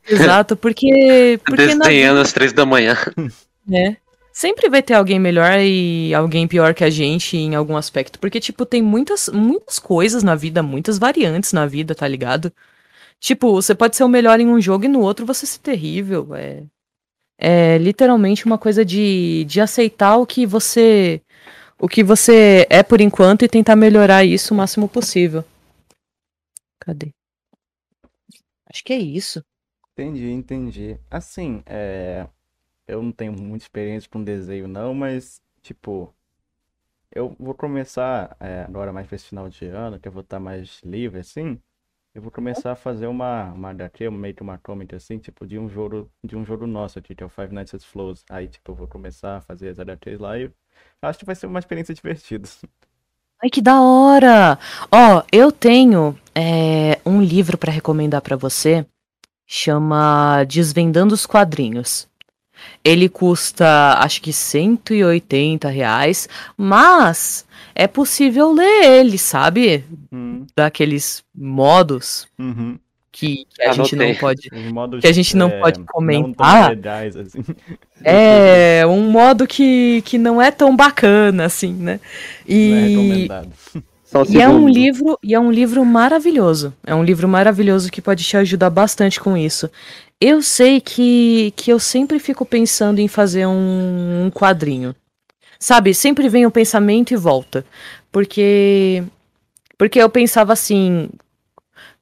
[0.08, 1.38] Exato, porque...
[1.44, 2.22] porque Desenhando na...
[2.22, 2.96] às três da manhã.
[3.72, 3.94] É.
[4.32, 8.18] Sempre vai ter alguém melhor e alguém pior que a gente em algum aspecto.
[8.18, 12.52] Porque, tipo, tem muitas, muitas coisas na vida, muitas variantes na vida, tá ligado?
[13.22, 16.34] Tipo, você pode ser o melhor em um jogo e no outro você ser terrível.
[16.34, 16.64] É,
[17.38, 21.22] é literalmente uma coisa de, de aceitar o que você
[21.78, 25.44] o que você é por enquanto e tentar melhorar isso o máximo possível.
[26.80, 27.12] Cadê?
[28.66, 29.40] Acho que é isso.
[29.92, 30.98] Entendi, entendi.
[31.08, 32.26] Assim, é
[32.88, 36.12] eu não tenho muita experiência com desenho não, mas, tipo,
[37.14, 40.40] eu vou começar, é, agora mais pra esse final de ano, que eu vou estar
[40.40, 41.60] mais livre, assim,
[42.14, 45.58] eu vou começar a fazer uma, uma HQ, meio que uma comic, assim, tipo, de
[45.58, 48.24] um jogo, de um jogo nosso aqui, que é o Five Nights at Flows.
[48.28, 50.50] Aí, tipo, eu vou começar a fazer as HQs lá e
[51.00, 52.48] acho que vai ser uma experiência divertida.
[53.42, 54.58] Ai, que da hora!
[54.90, 58.86] Ó, eu tenho é, um livro para recomendar para você,
[59.46, 62.06] chama Desvendando os Quadrinhos.
[62.84, 69.84] Ele custa, acho que 180 reais, mas é possível ler ele, sabe?
[70.12, 70.46] Hum.
[70.56, 72.78] Daqueles modos uhum.
[73.10, 74.48] que, que, a gente não pode.
[75.00, 76.62] que a gente não é, pode comentar.
[76.62, 77.42] Não legais, assim.
[78.04, 82.00] É um modo que, que não é tão bacana, assim, né?
[82.44, 83.52] E, não é recomendado.
[84.28, 86.74] E é um livro, e é um livro maravilhoso.
[86.86, 89.70] É um livro maravilhoso que pode te ajudar bastante com isso.
[90.20, 94.94] Eu sei que, que eu sempre fico pensando em fazer um, um quadrinho.
[95.58, 97.64] Sabe, sempre vem o pensamento e volta.
[98.10, 99.02] Porque
[99.78, 101.08] porque eu pensava assim,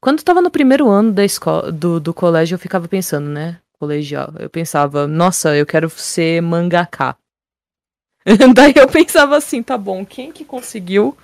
[0.01, 3.59] quando eu tava no primeiro ano da escola, do, do colégio, eu ficava pensando, né?
[3.79, 4.35] Colegial.
[4.38, 7.16] Eu pensava, nossa, eu quero ser mangaká.
[8.55, 11.16] Daí eu pensava assim, tá bom, quem que conseguiu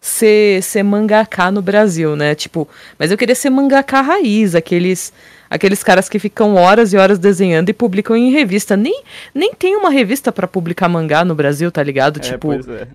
[0.00, 2.34] ser, ser mangaká no Brasil, né?
[2.34, 5.12] Tipo, mas eu queria ser mangaká raiz, aqueles
[5.50, 8.76] aqueles caras que ficam horas e horas desenhando e publicam em revista.
[8.76, 9.02] Nem,
[9.34, 12.18] nem tem uma revista para publicar mangá no Brasil, tá ligado?
[12.18, 12.88] É, tipo, é.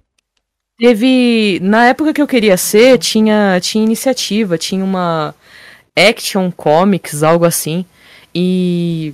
[0.78, 1.60] teve.
[1.62, 5.34] Na época que eu queria ser, tinha, tinha iniciativa, tinha uma
[5.96, 7.86] Action Comics, algo assim.
[8.34, 9.14] E.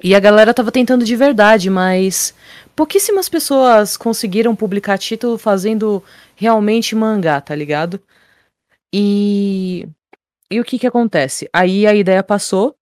[0.00, 2.32] E a galera tava tentando de verdade, mas
[2.76, 6.00] pouquíssimas pessoas conseguiram publicar título fazendo
[6.38, 8.00] realmente mangá, tá ligado?
[8.92, 9.88] E
[10.50, 11.48] e o que que acontece?
[11.52, 12.74] Aí a ideia passou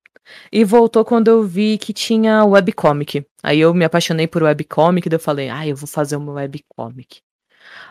[0.53, 3.27] e voltou quando eu vi que tinha webcomic.
[3.43, 7.23] Aí eu me apaixonei por webcomic, daí eu falei, ah, eu vou fazer uma webcomic.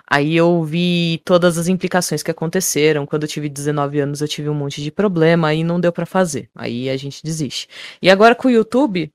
[0.10, 3.06] Aí eu vi todas as implicações que aconteceram.
[3.06, 6.06] Quando eu tive 19 anos, eu tive um monte de problema, aí não deu pra
[6.06, 6.50] fazer.
[6.56, 7.68] Aí a gente desiste.
[8.02, 9.12] E agora com o YouTube,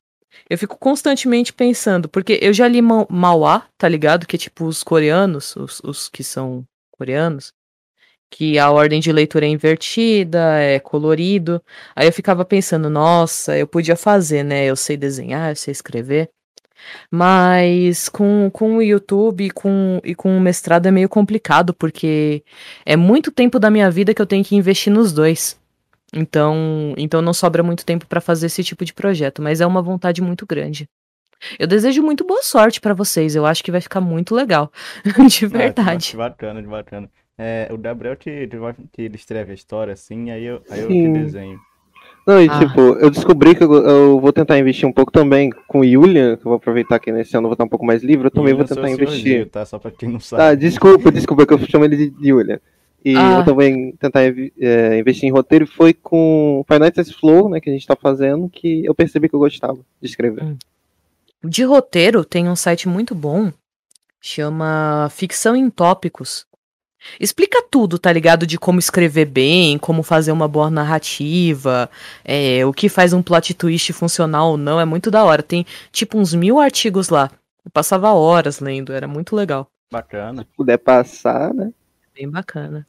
[0.48, 4.26] eu fico constantemente pensando, porque eu já li Ma- Mauá, tá ligado?
[4.26, 7.52] Que é tipo os coreanos, os, os que são coreanos,
[8.30, 11.62] que a ordem de leitura é invertida, é colorido.
[11.96, 14.66] Aí eu ficava pensando, nossa, eu podia fazer, né?
[14.66, 16.30] Eu sei desenhar, eu sei escrever.
[17.10, 22.42] Mas com, com o YouTube e com, e com o mestrado é meio complicado, porque
[22.86, 25.59] é muito tempo da minha vida que eu tenho que investir nos dois.
[26.14, 29.80] Então, então não sobra muito tempo pra fazer esse tipo de projeto, mas é uma
[29.82, 30.88] vontade muito grande.
[31.58, 34.70] Eu desejo muito boa sorte pra vocês, eu acho que vai ficar muito legal,
[35.28, 36.10] de Ah, verdade.
[36.10, 37.08] que bacana, que bacana.
[37.38, 38.46] É, o Gabriel que,
[38.92, 41.58] que ele escreve a história assim, aí eu, aí eu que desenho.
[42.26, 42.58] Não, e Ah.
[42.58, 46.36] tipo, eu descobri que eu, eu vou tentar investir um pouco também com o Yulian,
[46.36, 48.30] que eu vou aproveitar que nesse ano eu vou estar um pouco mais livre, eu
[48.30, 49.38] também E vou tentar investir.
[49.38, 49.64] Gil, tá?
[49.64, 50.56] Só pra quem não Tá, sabe.
[50.56, 52.60] desculpa, desculpa, que eu chamo ele de Yulian.
[53.04, 53.38] E Ah.
[53.38, 57.72] eu também tentar é, investir em roteiro e foi com Fantasy Flow, né, que a
[57.72, 60.56] gente tá fazendo, que eu percebi que eu gostava de escrever.
[61.42, 63.50] De roteiro, tem um site muito bom,
[64.20, 66.46] chama Ficção em Tópicos.
[67.18, 68.46] Explica tudo, tá ligado?
[68.46, 71.88] De como escrever bem, como fazer uma boa narrativa,
[72.22, 75.42] é, o que faz um plot twist funcionar ou não, é muito da hora.
[75.42, 77.30] Tem tipo uns mil artigos lá.
[77.64, 79.66] Eu passava horas lendo, era muito legal.
[79.90, 80.42] Bacana.
[80.42, 81.72] Se puder passar, né,
[82.14, 82.86] Bem bacana.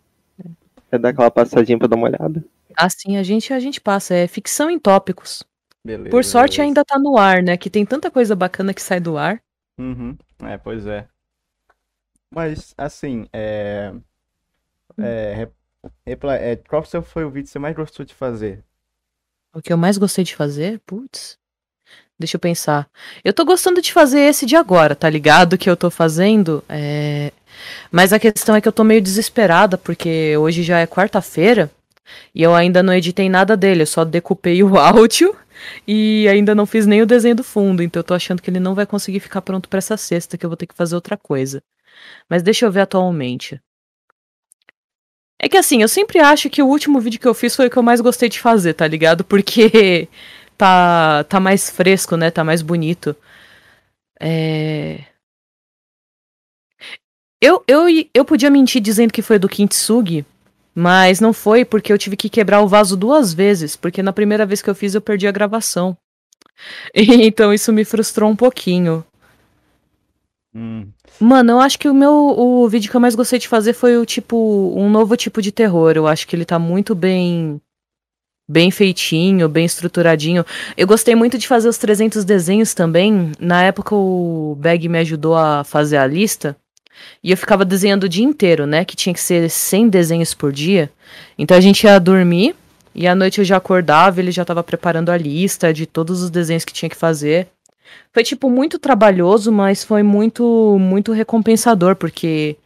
[0.91, 2.43] É dar aquela passadinha pra dar uma olhada.
[2.75, 5.43] Assim a gente a gente passa, é ficção em tópicos.
[5.83, 6.09] Beleza.
[6.09, 6.63] Por sorte beleza.
[6.63, 7.57] ainda tá no ar, né?
[7.57, 9.41] Que tem tanta coisa bacana que sai do ar.
[9.79, 10.15] Uhum.
[10.43, 11.07] É, pois é.
[12.33, 13.91] Mas, assim, é.
[14.97, 15.53] É, rep-
[16.05, 18.63] repla- é, qual seu- foi o vídeo que você mais gostou de fazer?
[19.53, 20.79] O que eu mais gostei de fazer?
[20.85, 21.37] Putz.
[22.19, 22.87] Deixa eu pensar.
[23.23, 25.57] Eu tô gostando de fazer esse de agora, tá ligado?
[25.57, 26.63] Que eu tô fazendo.
[26.69, 27.33] É...
[27.91, 31.69] Mas a questão é que eu tô meio desesperada, porque hoje já é quarta-feira
[32.33, 33.83] e eu ainda não editei nada dele.
[33.83, 35.35] Eu só decupei o áudio
[35.87, 37.83] e ainda não fiz nem o desenho do fundo.
[37.83, 40.45] Então eu tô achando que ele não vai conseguir ficar pronto pra essa sexta, que
[40.45, 41.61] eu vou ter que fazer outra coisa.
[42.29, 43.61] Mas deixa eu ver atualmente.
[45.39, 47.69] É que assim, eu sempre acho que o último vídeo que eu fiz foi o
[47.69, 49.23] que eu mais gostei de fazer, tá ligado?
[49.23, 50.07] Porque
[50.57, 52.29] tá, tá mais fresco, né?
[52.29, 53.15] Tá mais bonito.
[54.19, 55.10] É...
[57.41, 60.23] Eu, eu, eu podia mentir dizendo que foi do Kintsugi,
[60.75, 64.45] mas não foi porque eu tive que quebrar o vaso duas vezes, porque na primeira
[64.45, 65.97] vez que eu fiz eu perdi a gravação.
[66.93, 69.03] Então isso me frustrou um pouquinho.
[70.53, 73.73] Hum, Mano, eu acho que o meu o vídeo que eu mais gostei de fazer
[73.73, 75.93] foi o tipo um novo tipo de terror.
[75.95, 77.59] Eu acho que ele tá muito bem
[78.47, 80.45] bem feitinho, bem estruturadinho.
[80.77, 83.31] Eu gostei muito de fazer os 300 desenhos também.
[83.39, 86.55] Na época o Bag me ajudou a fazer a lista
[87.23, 90.51] e eu ficava desenhando o dia inteiro, né, que tinha que ser 100 desenhos por
[90.51, 90.91] dia.
[91.37, 92.55] Então a gente ia dormir
[92.93, 96.29] e à noite eu já acordava, ele já tava preparando a lista de todos os
[96.29, 97.47] desenhos que tinha que fazer.
[98.13, 102.57] Foi, tipo, muito trabalhoso, mas foi muito, muito recompensador, porque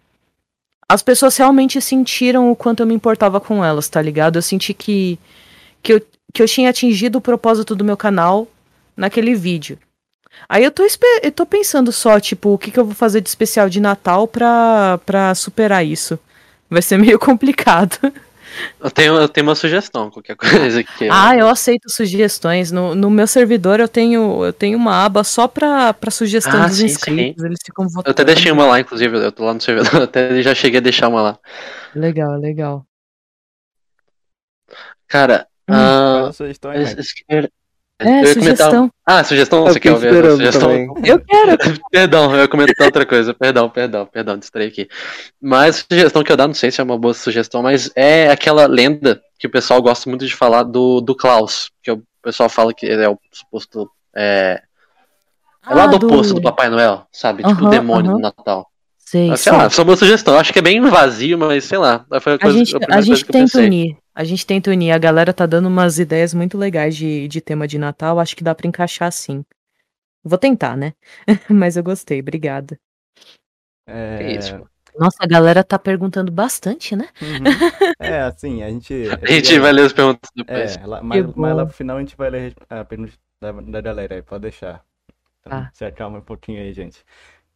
[0.89, 4.38] as pessoas realmente sentiram o quanto eu me importava com elas, tá ligado?
[4.38, 5.19] Eu senti que,
[5.81, 6.01] que, eu,
[6.33, 8.47] que eu tinha atingido o propósito do meu canal
[8.95, 9.77] naquele vídeo.
[10.48, 10.86] Aí eu tô,
[11.24, 14.28] eu tô pensando só, tipo, o que, que eu vou fazer de especial de Natal
[14.28, 16.19] pra, pra superar isso.
[16.69, 17.98] Vai ser meio complicado.
[18.80, 21.10] Eu tenho, eu tenho uma sugestão, qualquer coisa que.
[21.10, 22.71] Ah, eu aceito sugestões.
[22.71, 26.67] No, no meu servidor eu tenho, eu tenho uma aba só pra, pra sugestão Ah,
[26.67, 27.43] dos sim, inscritos.
[27.43, 28.12] Eles ficam Eu votando.
[28.12, 31.10] até deixei uma lá, inclusive, eu tô lá no servidor, até já cheguei a deixar
[31.10, 31.39] uma lá.
[31.95, 32.86] Legal, legal.
[35.08, 35.74] Cara, Hum.
[35.76, 36.34] fala
[37.99, 38.91] a sugestão É, eu ia comentar- sugestão.
[39.05, 39.60] Ah, sugestão?
[39.67, 40.62] Eu Você quer ouvir a sugestão?
[40.69, 40.88] também.
[41.05, 41.58] Eu quero.
[41.91, 43.34] Perdão, eu ia comentar outra coisa.
[43.34, 44.88] Perdão, perdão, perdão, distraí aqui.
[45.41, 48.29] Mas a sugestão que eu dar, não sei se é uma boa sugestão, mas é
[48.29, 51.69] aquela lenda que o pessoal gosta muito de falar do, do Klaus.
[51.84, 53.89] Que o pessoal fala que ele é o suposto.
[54.15, 54.62] É,
[55.69, 57.43] é lá Ah, do oposto do Papai Noel, sabe?
[57.43, 58.17] Tipo o demônio aham.
[58.17, 58.67] do Natal.
[58.97, 59.62] Sei, Ah, sei sei.
[59.62, 60.38] lá, só uma sugestão.
[60.38, 62.03] Acho que é bem vazio, mas sei lá.
[62.19, 63.65] Foi a, A coisa, gente, a a primeira coisa gente que eu tenta pensei.
[63.67, 63.97] unir.
[64.15, 64.91] A gente tenta unir.
[64.91, 68.19] A galera tá dando umas ideias muito legais de, de tema de Natal.
[68.19, 69.43] Acho que dá pra encaixar sim.
[70.23, 70.93] Vou tentar, né?
[71.49, 72.80] Mas eu gostei, obrigada.
[73.88, 74.67] É, Que isso.
[74.97, 77.10] Nossa, a galera tá perguntando bastante, né?
[77.21, 77.43] uhum.
[77.99, 78.93] É, assim, a gente.
[79.21, 80.78] A gente vai ler as perguntas depois.
[80.78, 83.82] É, lá, mas, mas lá pro final a gente vai ler a pergunta da, da
[83.82, 84.84] galera aí, pode deixar.
[85.41, 85.69] Então, Tá.
[85.73, 87.04] se acalma um pouquinho aí, gente.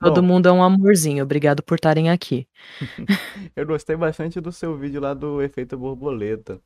[0.02, 1.24] Todo Bom, mundo é um amorzinho.
[1.24, 2.48] Obrigado por estarem aqui.
[3.56, 6.60] eu gostei bastante do seu vídeo lá do efeito borboleta.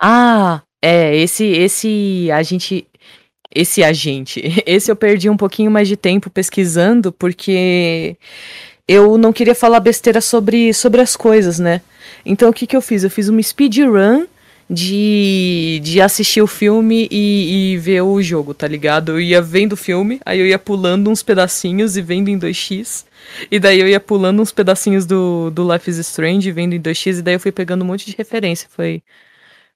[0.00, 2.86] Ah, é, esse, esse, a gente,
[3.54, 8.16] esse agente, esse eu perdi um pouquinho mais de tempo pesquisando, porque
[8.86, 11.80] eu não queria falar besteira sobre, sobre as coisas, né?
[12.26, 13.04] Então o que que eu fiz?
[13.04, 14.26] Eu fiz uma speedrun
[14.68, 19.12] de, de assistir o filme e, e ver o jogo, tá ligado?
[19.12, 23.04] Eu ia vendo o filme, aí eu ia pulando uns pedacinhos e vendo em 2x,
[23.50, 27.18] e daí eu ia pulando uns pedacinhos do, do Life is Strange vendo em 2x,
[27.18, 29.02] e daí eu fui pegando um monte de referência, foi...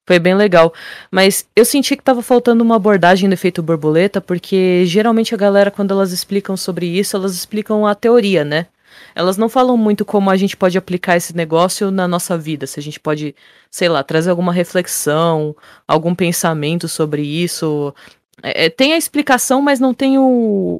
[0.06, 0.72] Foi bem legal.
[1.10, 5.70] Mas eu senti que tava faltando uma abordagem do efeito borboleta, porque geralmente a galera,
[5.70, 8.68] quando elas explicam sobre isso, elas explicam a teoria, né?
[9.14, 12.66] Elas não falam muito como a gente pode aplicar esse negócio na nossa vida.
[12.66, 13.34] Se a gente pode,
[13.70, 15.54] sei lá, trazer alguma reflexão,
[15.86, 17.94] algum pensamento sobre isso.
[18.42, 20.24] É, é, tem a explicação, mas não tem o,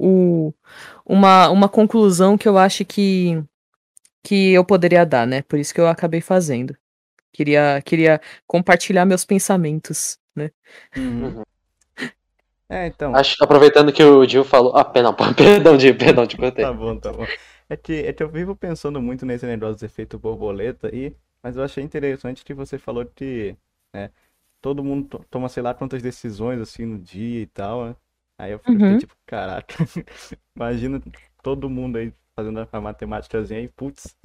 [0.00, 0.54] o-
[1.06, 3.42] uma, uma conclusão que eu acho que,
[4.22, 5.42] que eu poderia dar, né?
[5.42, 6.76] Por isso que eu acabei fazendo.
[7.32, 10.50] Queria, queria compartilhar meus pensamentos, né?
[10.96, 11.42] Uhum.
[12.70, 13.14] É, então.
[13.14, 14.76] Acho, aproveitando que o Gil falou.
[14.76, 16.64] Ah, perdão, perdão, Gil, perdão, te cortei.
[16.64, 17.26] Tá bom, tá bom.
[17.68, 21.56] É que, é que eu vivo pensando muito nesse negócio do efeito borboleta, e, mas
[21.56, 23.56] eu achei interessante que você falou que
[23.94, 24.10] né,
[24.60, 27.96] todo mundo to- toma sei lá quantas decisões assim no dia e tal, né?
[28.38, 28.98] Aí eu fiquei Uhum.
[28.98, 29.74] tipo, caraca,
[30.56, 31.02] imagina
[31.42, 34.16] todo mundo aí fazendo a matemáticazinha e putz.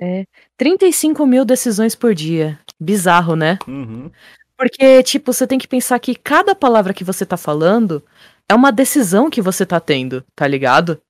[0.00, 0.24] É,
[0.56, 2.58] 35 mil decisões por dia.
[2.80, 3.58] Bizarro, né?
[3.68, 4.10] Uhum.
[4.56, 8.02] Porque, tipo, você tem que pensar que cada palavra que você tá falando
[8.48, 11.00] é uma decisão que você tá tendo, tá ligado?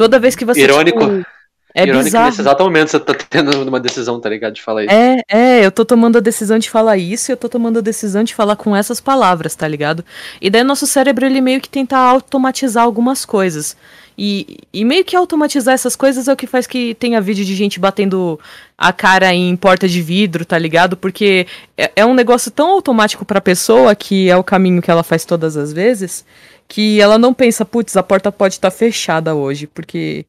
[0.00, 0.62] Toda vez que você.
[0.62, 0.98] Irônico.
[0.98, 1.26] tipo,
[1.74, 2.26] é Irônico bizarro.
[2.26, 4.54] nesse exato momento você tá tendo uma decisão, tá ligado?
[4.54, 4.94] De falar isso.
[4.94, 7.82] É, é, eu tô tomando a decisão de falar isso e eu tô tomando a
[7.82, 10.02] decisão de falar com essas palavras, tá ligado?
[10.40, 13.76] E daí nosso cérebro, ele meio que tenta automatizar algumas coisas.
[14.16, 17.54] E, e meio que automatizar essas coisas é o que faz que tenha vídeo de
[17.54, 18.40] gente batendo
[18.78, 20.96] a cara em porta de vidro, tá ligado?
[20.96, 25.02] Porque é, é um negócio tão automático pra pessoa, que é o caminho que ela
[25.02, 26.24] faz todas as vezes,
[26.70, 30.24] que ela não pensa, putz, a porta pode estar fechada hoje, porque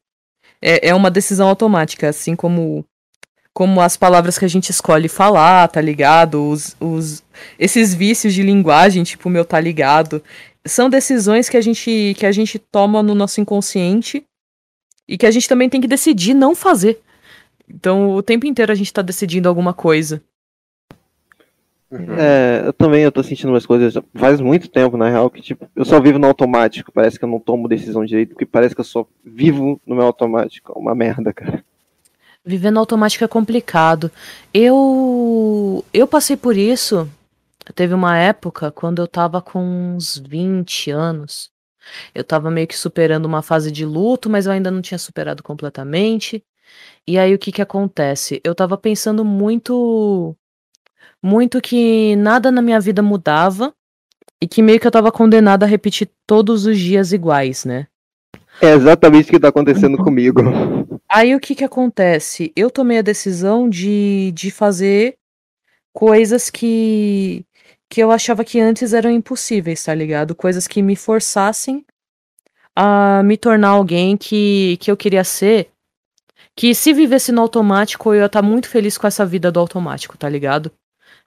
[0.59, 2.83] é, é uma decisão automática, assim como
[3.53, 6.49] como as palavras que a gente escolhe falar, tá ligado?
[6.49, 7.21] Os, os,
[7.59, 10.23] esses vícios de linguagem, tipo meu tá ligado,
[10.65, 14.23] são decisões que a gente que a gente toma no nosso inconsciente
[15.07, 16.99] e que a gente também tem que decidir não fazer.
[17.69, 20.23] Então, o tempo inteiro a gente tá decidindo alguma coisa.
[21.91, 22.15] Uhum.
[22.17, 25.67] É, eu também eu tô sentindo umas coisas faz muito tempo, na real, que tipo,
[25.75, 26.91] eu só vivo no automático.
[26.91, 30.05] Parece que eu não tomo decisão direito, porque parece que eu só vivo no meu
[30.05, 30.71] automático.
[30.73, 31.63] É uma merda, cara.
[32.45, 34.09] Viver no automático é complicado.
[34.53, 37.09] Eu eu passei por isso.
[37.75, 39.59] Teve uma época quando eu tava com
[39.95, 41.51] uns 20 anos.
[42.15, 45.43] Eu tava meio que superando uma fase de luto, mas eu ainda não tinha superado
[45.43, 46.43] completamente.
[47.07, 48.41] E aí o que que acontece?
[48.43, 50.35] Eu tava pensando muito
[51.23, 53.73] muito que nada na minha vida mudava
[54.41, 57.87] e que meio que eu tava condenada a repetir todos os dias iguais, né?
[58.61, 60.41] É exatamente o que tá acontecendo comigo.
[61.09, 62.51] Aí o que que acontece?
[62.55, 65.15] Eu tomei a decisão de, de fazer
[65.93, 67.45] coisas que
[67.89, 70.33] que eu achava que antes eram impossíveis, tá ligado?
[70.33, 71.85] Coisas que me forçassem
[72.73, 75.69] a me tornar alguém que, que eu queria ser.
[76.55, 80.17] Que se vivesse no automático, eu ia estar muito feliz com essa vida do automático,
[80.17, 80.71] tá ligado?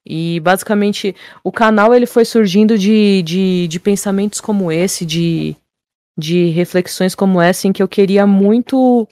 [0.06, 5.56] E basicamente o canal ele foi surgindo de, de, de pensamentos como esse, de,
[6.18, 9.08] de reflexões como essa, em que eu queria muito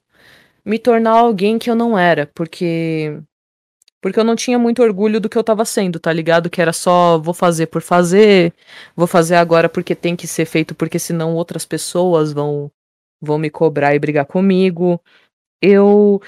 [0.65, 3.19] me tornar alguém que eu não era, porque
[4.03, 6.51] porque eu não tinha muito orgulho do que eu tava sendo, tá ligado?
[6.51, 8.53] Que era só vou fazer por fazer,
[8.97, 12.71] vou fazer agora porque tem que ser feito, porque senão outras pessoas vão
[13.21, 15.01] vão me cobrar e brigar comigo.
[15.63, 16.21] Eu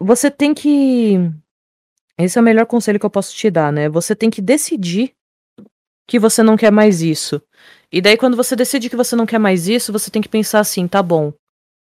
[0.00, 1.32] você tem que
[2.18, 3.88] esse é o melhor conselho que eu posso te dar, né?
[3.88, 5.12] Você tem que decidir
[6.06, 7.40] que você não quer mais isso.
[7.90, 10.60] E daí quando você decide que você não quer mais isso, você tem que pensar
[10.60, 11.32] assim, tá bom.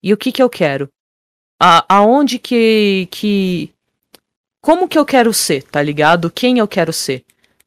[0.04, 0.90] E o que que eu quero?
[1.62, 3.74] A, aonde que que
[4.62, 6.32] como que eu quero ser, tá ligado?
[6.32, 7.24] Quem eu quero ser?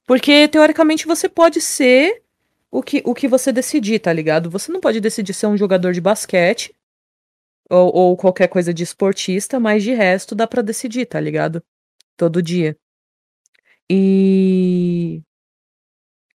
[0.06, 2.22] Porque teoricamente você pode ser
[2.70, 4.50] o que, o que você decidir, tá ligado?
[4.50, 6.74] Você não pode decidir ser um jogador de basquete
[7.70, 11.62] ou, ou qualquer coisa de esportista, mas de resto dá pra decidir, tá ligado?
[12.16, 12.76] Todo dia.
[13.90, 15.22] E.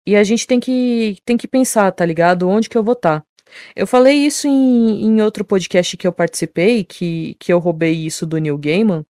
[0.07, 2.47] E a gente tem que, tem que pensar, tá ligado?
[2.47, 3.21] Onde que eu vou estar.
[3.21, 3.27] Tá.
[3.75, 8.25] Eu falei isso em, em outro podcast que eu participei, que, que eu roubei isso
[8.25, 9.05] do Neil Gaiman,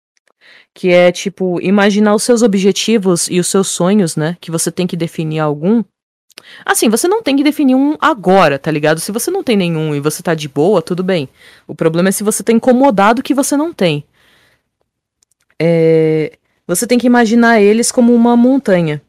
[0.73, 4.37] que é tipo imaginar os seus objetivos e os seus sonhos, né?
[4.41, 5.83] Que você tem que definir algum.
[6.65, 8.99] Assim, você não tem que definir um agora, tá ligado?
[8.99, 11.29] Se você não tem nenhum e você tá de boa, tudo bem.
[11.67, 14.03] O problema é se você tá incomodado que você não tem.
[15.59, 16.37] É...
[16.71, 19.01] Você tem que imaginar eles como uma montanha.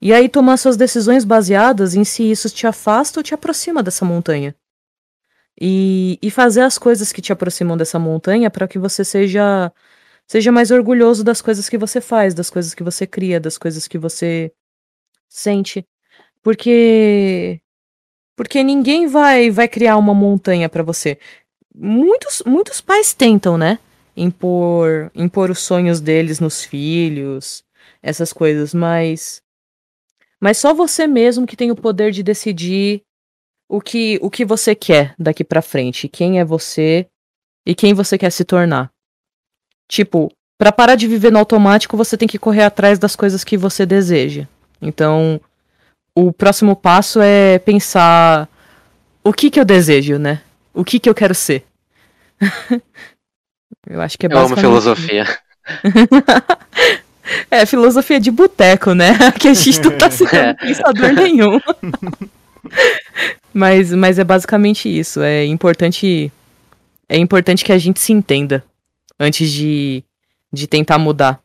[0.00, 4.04] E aí tomar suas decisões baseadas em se isso te afasta ou te aproxima dessa
[4.04, 4.54] montanha.
[5.60, 9.72] E, e fazer as coisas que te aproximam dessa montanha para que você seja
[10.24, 13.88] seja mais orgulhoso das coisas que você faz, das coisas que você cria, das coisas
[13.88, 14.52] que você
[15.28, 15.84] sente.
[16.44, 17.60] Porque
[18.36, 21.18] porque ninguém vai vai criar uma montanha para você.
[21.74, 23.80] Muitos muitos pais tentam, né?
[24.16, 27.64] Impor impor os sonhos deles nos filhos,
[28.02, 29.42] essas coisas, mas
[30.40, 33.02] mas só você mesmo que tem o poder de decidir
[33.68, 37.06] o que o que você quer daqui para frente, quem é você
[37.66, 38.90] e quem você quer se tornar.
[39.88, 43.56] Tipo, para parar de viver no automático, você tem que correr atrás das coisas que
[43.56, 44.46] você deseja.
[44.80, 45.40] Então,
[46.14, 48.48] o próximo passo é pensar
[49.22, 50.42] o que que eu desejo, né?
[50.72, 51.64] O que que eu quero ser.
[53.88, 55.26] eu acho que é Eu amo filosofia.
[57.50, 59.12] é, filosofia de boteco, né?
[59.38, 60.54] Que a gente não tá sendo é.
[60.54, 61.60] pensador nenhum.
[63.52, 65.20] mas, mas é basicamente isso.
[65.20, 66.32] É importante,
[67.08, 68.64] é importante que a gente se entenda
[69.18, 70.02] antes de,
[70.52, 71.40] de tentar mudar.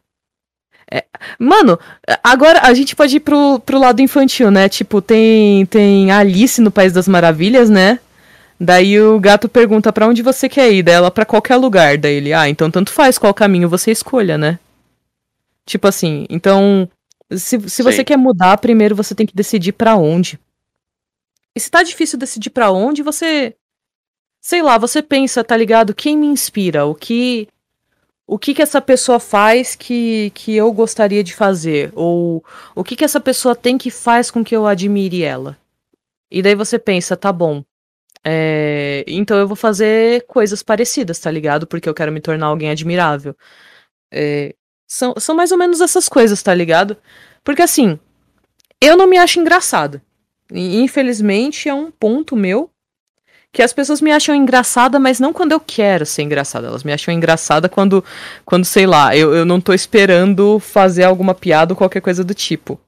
[0.91, 1.05] É,
[1.37, 1.79] mano,
[2.23, 4.67] agora a gente pode ir pro, pro lado infantil, né?
[4.67, 7.99] Tipo, tem, tem Alice no País das Maravilhas, né?
[8.59, 11.97] Daí o gato pergunta para onde você quer ir, dela para qualquer lugar.
[11.97, 14.59] Daí ele, ah, então tanto faz qual caminho você escolha, né?
[15.65, 16.89] Tipo assim, então,
[17.31, 20.39] se, se você quer mudar, primeiro você tem que decidir para onde.
[21.55, 23.55] E se tá difícil decidir para onde, você
[24.41, 25.93] sei lá, você pensa, tá ligado?
[25.93, 26.85] Quem me inspira?
[26.85, 27.47] O que
[28.27, 31.91] o que que essa pessoa faz que, que eu gostaria de fazer?
[31.95, 32.43] Ou
[32.75, 35.57] o que que essa pessoa tem que faz com que eu admire ela?
[36.29, 37.63] E daí você pensa, tá bom.
[38.25, 41.65] É, então eu vou fazer coisas parecidas, tá ligado?
[41.65, 43.35] Porque eu quero me tornar alguém admirável.
[44.11, 44.55] É,
[44.87, 46.97] são, são mais ou menos essas coisas, tá ligado?
[47.43, 47.99] Porque assim,
[48.81, 50.01] eu não me acho engraçado.
[50.51, 52.71] E, infelizmente é um ponto meu
[53.51, 56.67] que as pessoas me acham engraçada, mas não quando eu quero ser engraçada.
[56.67, 58.03] Elas me acham engraçada quando,
[58.45, 62.33] quando sei lá, eu, eu não tô esperando fazer alguma piada ou qualquer coisa do
[62.33, 62.79] tipo.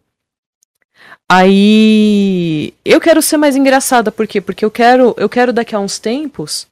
[1.33, 4.41] Aí eu quero ser mais engraçada, por quê?
[4.41, 6.67] Porque eu quero, eu quero daqui a uns tempos,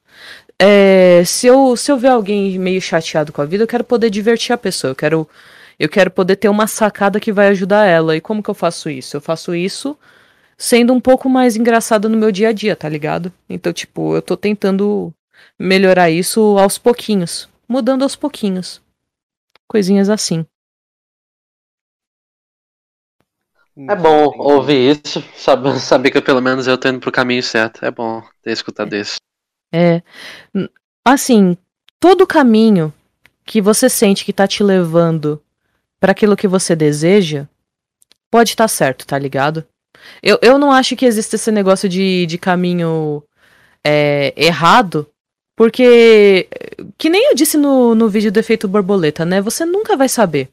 [0.58, 4.10] é, se, eu, se eu ver alguém meio chateado com a vida, eu quero poder
[4.10, 4.90] divertir a pessoa.
[4.90, 5.26] Eu quero,
[5.78, 8.14] eu quero poder ter uma sacada que vai ajudar ela.
[8.14, 9.16] E como que eu faço isso?
[9.16, 9.96] Eu faço isso
[10.58, 13.32] sendo um pouco mais engraçada no meu dia a dia, tá ligado?
[13.48, 15.10] Então, tipo, eu tô tentando
[15.58, 18.82] melhorar isso aos pouquinhos, mudando aos pouquinhos.
[19.66, 20.44] Coisinhas assim.
[23.88, 27.84] É bom ouvir isso, saber, saber que pelo menos eu tô indo pro caminho certo.
[27.84, 29.16] É bom ter escutado isso.
[29.72, 30.02] É.
[31.04, 31.56] Assim,
[31.98, 32.92] todo caminho
[33.44, 35.42] que você sente que tá te levando
[35.98, 37.46] para aquilo que você deseja,
[38.30, 39.64] pode estar tá certo, tá ligado?
[40.22, 43.22] Eu, eu não acho que existe esse negócio de, de caminho
[43.84, 45.06] é, errado,
[45.56, 46.48] porque,
[46.96, 49.40] que nem eu disse no, no vídeo do efeito borboleta, né?
[49.42, 50.48] Você nunca vai saber.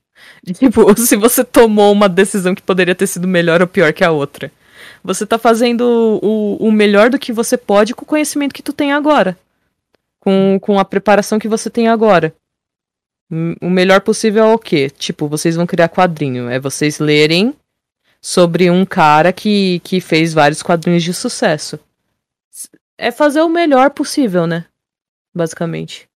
[0.53, 4.11] Tipo, se você tomou uma decisão que poderia ter sido melhor ou pior que a
[4.11, 4.51] outra.
[5.03, 8.73] Você tá fazendo o, o melhor do que você pode com o conhecimento que tu
[8.73, 9.37] tem agora.
[10.19, 12.33] Com, com a preparação que você tem agora.
[13.61, 14.89] O melhor possível é o quê?
[14.89, 16.49] Tipo, vocês vão criar quadrinho.
[16.49, 17.53] É vocês lerem
[18.21, 21.79] sobre um cara que, que fez vários quadrinhos de sucesso.
[22.97, 24.65] É fazer o melhor possível, né?
[25.35, 26.09] Basicamente.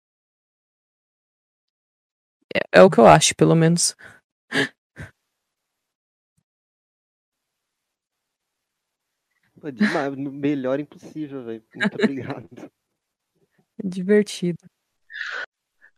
[2.54, 3.94] É, é o que eu acho, pelo menos.
[9.60, 11.62] Pô, demais, melhor impossível, velho.
[11.74, 12.48] Muito obrigado.
[13.84, 14.58] Divertido.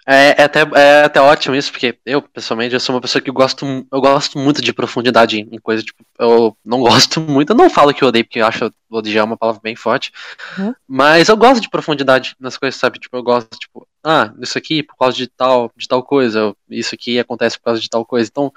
[0.07, 3.31] É, é, até, é até ótimo isso, porque eu, pessoalmente, eu sou uma pessoa que
[3.31, 7.71] gosto, eu gosto muito de profundidade em coisa, tipo, eu não gosto muito, eu não
[7.71, 10.13] falo que eu odeio, porque eu acho odiar uma palavra bem forte,
[10.59, 10.75] uhum.
[10.87, 14.83] mas eu gosto de profundidade nas coisas, sabe, tipo, eu gosto, tipo, ah, isso aqui
[14.83, 18.29] por causa de tal, de tal coisa, isso aqui acontece por causa de tal coisa,
[18.31, 18.53] então,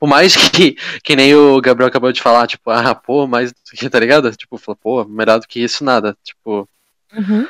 [0.00, 3.52] por mais que, que nem o Gabriel acabou de falar, tipo, ah, pô, mas,
[3.88, 4.34] tá ligado?
[4.34, 6.68] Tipo, falou, pô, melhor do que isso, nada, tipo...
[7.14, 7.46] Uhum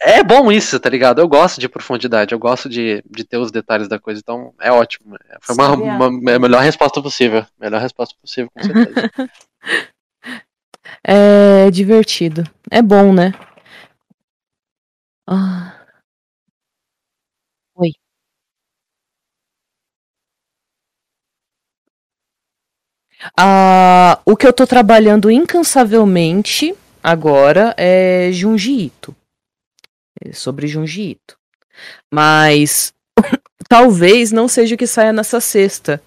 [0.00, 1.20] é bom isso, tá ligado?
[1.20, 4.70] Eu gosto de profundidade, eu gosto de, de ter os detalhes da coisa, então é
[4.70, 5.16] ótimo.
[5.40, 7.44] Foi uma, uma, uma a melhor resposta possível.
[7.58, 9.10] Melhor resposta possível, com certeza.
[11.08, 12.44] É divertido.
[12.70, 13.32] É bom, né?
[15.26, 15.72] Ah.
[17.74, 17.92] Oi.
[23.38, 29.14] Ah, o que eu tô trabalhando incansavelmente agora é Junji Ito.
[30.20, 31.36] É sobre Junji Ito.
[32.10, 32.94] Mas
[33.68, 36.02] talvez não seja o que saia nessa sexta.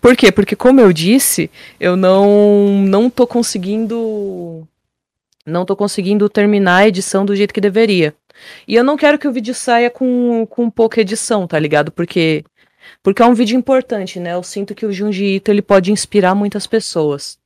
[0.00, 0.30] Por quê?
[0.30, 1.50] Porque como eu disse,
[1.80, 4.66] eu não não tô conseguindo
[5.46, 8.14] não tô conseguindo terminar a edição do jeito que deveria.
[8.66, 11.92] E eu não quero que o vídeo saia com, com pouca edição, tá ligado?
[11.92, 12.44] Porque
[13.02, 14.34] porque é um vídeo importante, né?
[14.34, 17.38] Eu sinto que o Junji Ito ele pode inspirar muitas pessoas.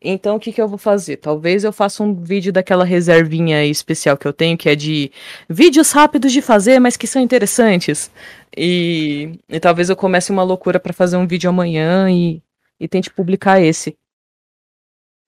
[0.00, 1.16] Então, o que, que eu vou fazer?
[1.18, 5.10] Talvez eu faça um vídeo daquela reservinha especial que eu tenho, que é de
[5.48, 8.10] vídeos rápidos de fazer, mas que são interessantes.
[8.56, 12.42] E, e talvez eu comece uma loucura para fazer um vídeo amanhã e,
[12.78, 13.96] e tente publicar esse.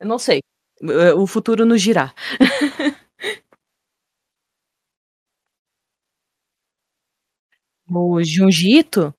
[0.01, 0.41] Eu não sei.
[1.17, 2.13] O futuro nos dirá.
[7.89, 9.15] o Junji Ito,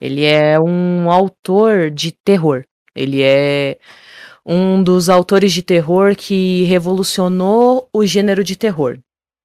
[0.00, 2.64] ele é um autor de terror.
[2.94, 3.78] Ele é
[4.44, 8.98] um dos autores de terror que revolucionou o gênero de terror.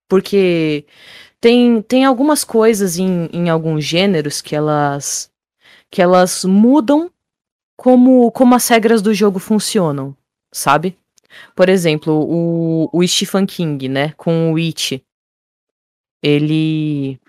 [0.10, 0.86] Porque
[1.40, 5.32] tem, tem algumas coisas em, em alguns gêneros que elas
[5.90, 7.10] que elas mudam
[7.78, 10.16] como, como as regras do jogo funcionam,
[10.52, 10.98] sabe?
[11.56, 15.02] Por exemplo, o, o Stephen King, né, com o It,
[16.22, 17.20] ele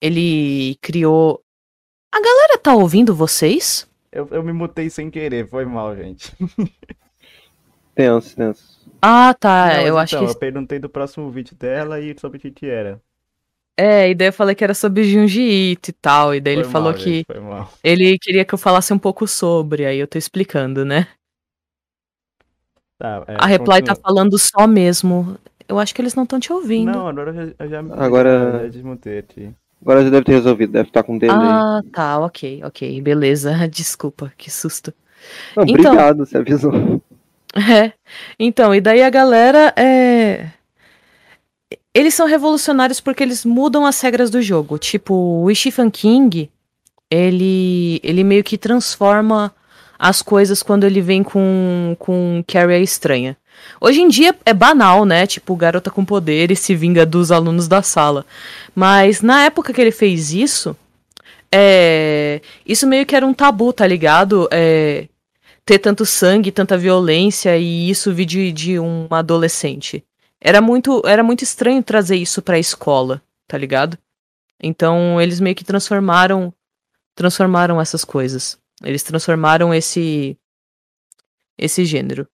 [0.00, 1.42] ele criou.
[2.12, 3.88] A galera tá ouvindo vocês?
[4.18, 6.32] Eu, eu me mutei sem querer, foi mal, gente.
[7.94, 8.78] Tenso, tenso.
[9.00, 9.68] Ah, tá.
[9.76, 10.32] Não, eu mas acho então, que.
[10.32, 13.00] Eu perguntei do próximo vídeo dela e sobre o que que era.
[13.76, 15.40] É, e daí eu falei que era sobre Junji
[15.72, 16.34] Ito e tal.
[16.34, 17.72] E daí Foi ele falou mal, que gente, foi mal.
[17.84, 21.06] ele queria que eu falasse um pouco sobre, aí eu tô explicando, né?
[22.98, 23.96] Tá, é, A Reply tá continua.
[24.02, 25.38] falando só mesmo.
[25.68, 26.90] Eu acho que eles não estão te ouvindo.
[26.90, 29.54] Não, agora eu já, eu já, Agora- desmutei aqui.
[29.80, 31.36] Agora já deve ter resolvido, deve estar com delay.
[31.38, 33.52] ah, tá, ok, ok, beleza.
[33.68, 34.92] Desculpa, que susto.
[35.56, 36.72] Não, então- obrigado, você avisou.
[37.56, 37.92] É.
[38.38, 40.50] Então, e daí a galera é.
[41.94, 44.78] Eles são revolucionários porque eles mudam as regras do jogo.
[44.78, 46.50] Tipo, o Stephen King,
[47.10, 49.52] ele, ele meio que transforma
[49.98, 53.34] as coisas quando ele vem com, com Carrie a Estranha.
[53.80, 55.26] Hoje em dia é banal, né?
[55.26, 58.24] Tipo, garota com poder e se vinga dos alunos da sala.
[58.74, 60.76] Mas na época que ele fez isso,
[61.52, 64.48] é, isso meio que era um tabu, tá ligado?
[64.52, 65.08] É,
[65.64, 70.04] ter tanto sangue, tanta violência e isso vir de, de um adolescente.
[70.40, 73.98] Era muito, era muito estranho trazer isso pra escola, tá ligado?
[74.62, 76.52] Então eles meio que transformaram
[77.14, 78.58] transformaram essas coisas.
[78.82, 80.38] Eles transformaram esse
[81.58, 82.26] esse gênero.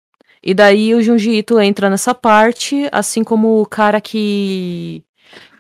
[0.45, 5.03] E daí o Junji Ito entra nessa parte, assim como o cara que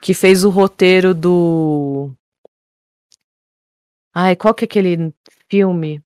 [0.01, 2.11] que fez o roteiro do
[4.14, 5.12] Ai, qual que é aquele
[5.49, 6.03] filme?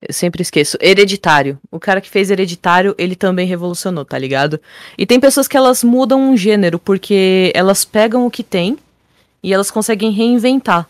[0.00, 0.76] Eu sempre esqueço.
[0.80, 1.58] Hereditário.
[1.70, 4.60] O cara que fez Hereditário, ele também revolucionou, tá ligado?
[4.96, 8.78] E tem pessoas que elas mudam um gênero porque elas pegam o que tem
[9.42, 10.88] e elas conseguem reinventar.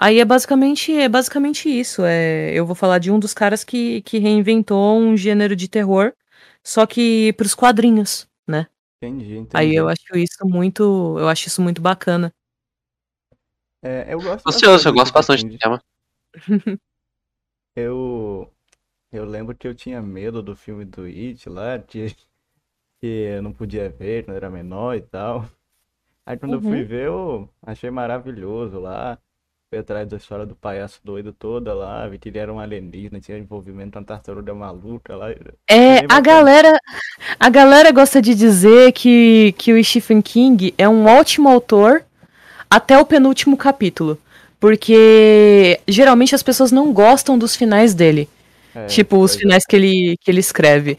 [0.00, 2.04] Aí é basicamente, é basicamente isso.
[2.04, 6.12] É, eu vou falar de um dos caras que, que reinventou um gênero de terror,
[6.64, 8.66] só que pros quadrinhos, né?
[9.02, 9.56] Entendi, entendi.
[9.56, 12.32] Aí eu acho isso muito, eu acho isso muito bacana.
[13.82, 15.82] É, eu gosto Ansioso, eu gosto bastante do tema.
[17.76, 18.52] Eu,
[19.12, 22.08] eu lembro que eu tinha medo do filme do It lá, que,
[23.00, 25.44] que eu não podia ver quando era menor e tal.
[26.26, 26.88] Aí quando eu fui Uhum.
[26.88, 29.18] ver, eu achei maravilhoso lá.
[29.70, 33.36] Fui atrás da história do palhaço doido toda lá, que ele era um alienígena, tinha
[33.36, 35.30] envolvimento com uma tartaruga maluca lá.
[35.68, 36.78] É, a galera,
[37.38, 42.02] a galera gosta de dizer que, que o Stephen King é um ótimo autor
[42.70, 44.18] até o penúltimo capítulo.
[44.58, 48.26] Porque geralmente as pessoas não gostam dos finais dele.
[48.74, 49.40] É, tipo, os é.
[49.40, 50.98] finais que ele, que ele escreve.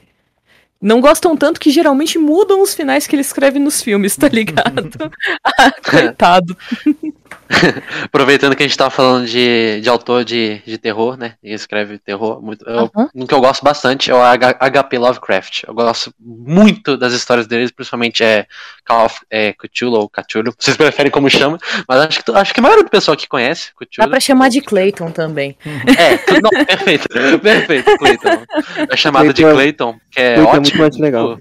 [0.80, 4.92] Não gostam tanto que geralmente mudam os finais que ele escreve nos filmes, tá ligado?
[5.58, 6.56] Ah, Coitado.
[8.06, 11.34] Aproveitando que a gente tava falando de, de autor de, de terror, né?
[11.44, 12.42] E escreve terror.
[12.42, 13.10] Muito, eu, Aham.
[13.16, 15.64] Um que eu gosto bastante é o H- HP Lovecraft.
[15.68, 18.46] Eu gosto muito das histórias deles, principalmente é
[18.86, 20.54] Call of é, Cthulhu ou Cthulhu.
[20.60, 23.70] Vocês preferem como chama, mas acho que, acho que a maioria do pessoal que conhece
[23.80, 24.10] Dá Cthulhu.
[24.12, 25.58] pra chamar de Clayton também.
[25.98, 27.08] É, tu- não, perfeito.
[27.42, 28.44] Perfeito, Clayton.
[28.92, 30.62] É chamado de Clayton é- Clayton, que é Clayton é ótimo.
[30.62, 31.40] muito mais legal.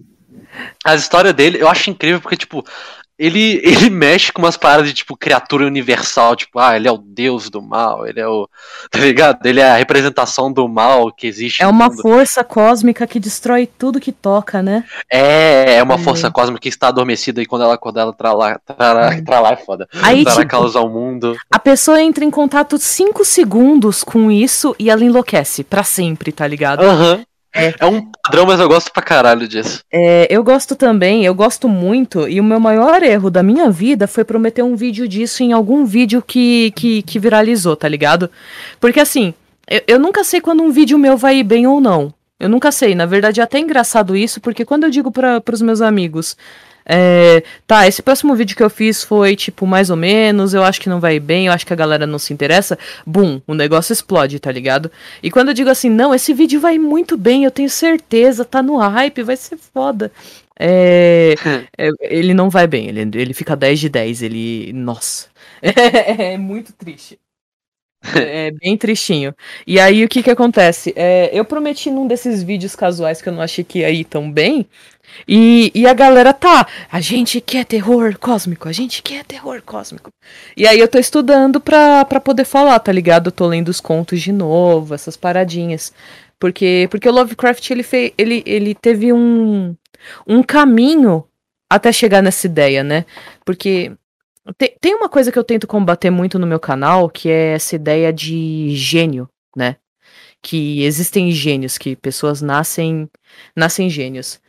[0.85, 2.65] A história dele, eu acho incrível porque, tipo,
[3.19, 6.37] ele, ele mexe com umas paradas de, tipo, criatura universal.
[6.37, 8.49] Tipo, ah, ele é o deus do mal, ele é o.
[8.91, 9.45] Tá ligado?
[9.45, 11.62] Ele é a representação do mal que existe.
[11.62, 12.01] É uma mundo.
[12.01, 14.85] força cósmica que destrói tudo que toca, né?
[15.11, 18.59] É, é uma Olha força cósmica que está adormecida e quando ela acordar, ela trará,
[18.59, 19.89] trará, trará é foda.
[20.03, 21.37] Aí, trará tipo, caos ao mundo.
[21.51, 26.47] A pessoa entra em contato 5 segundos com isso e ela enlouquece pra sempre, tá
[26.47, 26.83] ligado?
[26.83, 27.25] Aham.
[27.55, 27.75] É.
[27.79, 29.83] É um padrão, mas eu gosto pra caralho disso.
[29.91, 34.07] É, eu gosto também, eu gosto muito, e o meu maior erro da minha vida
[34.07, 38.31] foi prometer um vídeo disso em algum vídeo que, que, que viralizou, tá ligado?
[38.79, 39.33] Porque assim,
[39.69, 42.13] eu, eu nunca sei quando um vídeo meu vai ir bem ou não.
[42.39, 42.95] Eu nunca sei.
[42.95, 46.37] Na verdade, é até engraçado isso, porque quando eu digo para pros meus amigos.
[46.89, 50.80] É, tá, esse próximo vídeo que eu fiz foi, tipo, mais ou menos, eu acho
[50.80, 52.78] que não vai bem, eu acho que a galera não se interessa.
[53.07, 54.91] Bum, o negócio explode, tá ligado?
[55.22, 58.62] E quando eu digo assim, não, esse vídeo vai muito bem, eu tenho certeza, tá
[58.62, 60.11] no hype, vai ser foda.
[60.59, 61.34] É,
[61.76, 64.72] é, ele não vai bem, ele, ele fica 10 de 10, ele.
[64.72, 65.28] Nossa.
[66.18, 67.18] É, muito triste.
[68.15, 69.35] É, é bem tristinho.
[69.67, 70.93] E aí o que que acontece?
[70.97, 74.31] É, eu prometi num desses vídeos casuais que eu não achei que ia ir tão
[74.31, 74.67] bem.
[75.27, 80.11] E, e a galera tá, a gente quer terror cósmico, a gente quer terror cósmico.
[80.57, 83.29] E aí eu tô estudando pra, pra poder falar, tá ligado?
[83.29, 85.93] Eu tô lendo os contos de novo, essas paradinhas.
[86.39, 89.75] Porque, porque o Lovecraft, ele, fez, ele, ele teve um,
[90.27, 91.25] um caminho
[91.71, 93.05] até chegar nessa ideia, né?
[93.45, 93.93] Porque
[94.57, 97.77] tem, tem uma coisa que eu tento combater muito no meu canal, que é essa
[97.77, 99.77] ideia de gênio, né?
[100.43, 103.09] Que existem gênios, que pessoas nascem,
[103.57, 104.41] nascem gênios.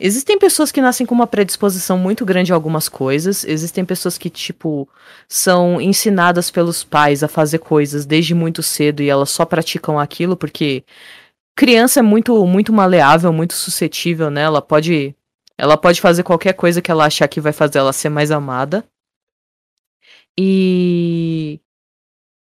[0.00, 3.44] Existem pessoas que nascem com uma predisposição muito grande a algumas coisas.
[3.44, 4.88] Existem pessoas que, tipo,
[5.28, 10.36] são ensinadas pelos pais a fazer coisas desde muito cedo e elas só praticam aquilo
[10.36, 10.84] porque
[11.56, 14.42] criança é muito, muito maleável, muito suscetível, né?
[14.42, 15.16] Ela pode,
[15.58, 18.84] ela pode fazer qualquer coisa que ela achar que vai fazer ela ser mais amada.
[20.40, 21.58] E,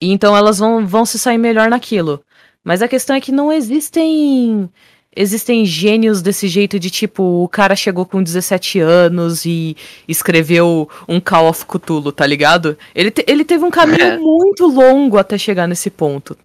[0.02, 2.20] e então elas vão, vão se sair melhor naquilo.
[2.64, 4.68] Mas a questão é que não existem
[5.16, 9.76] existem gênios desse jeito de tipo, o cara chegou com 17 anos e
[10.06, 12.76] escreveu um Call of Cthulhu, tá ligado?
[12.94, 14.18] Ele, te- ele teve um caminho É.
[14.18, 16.36] muito longo até chegar nesse ponto.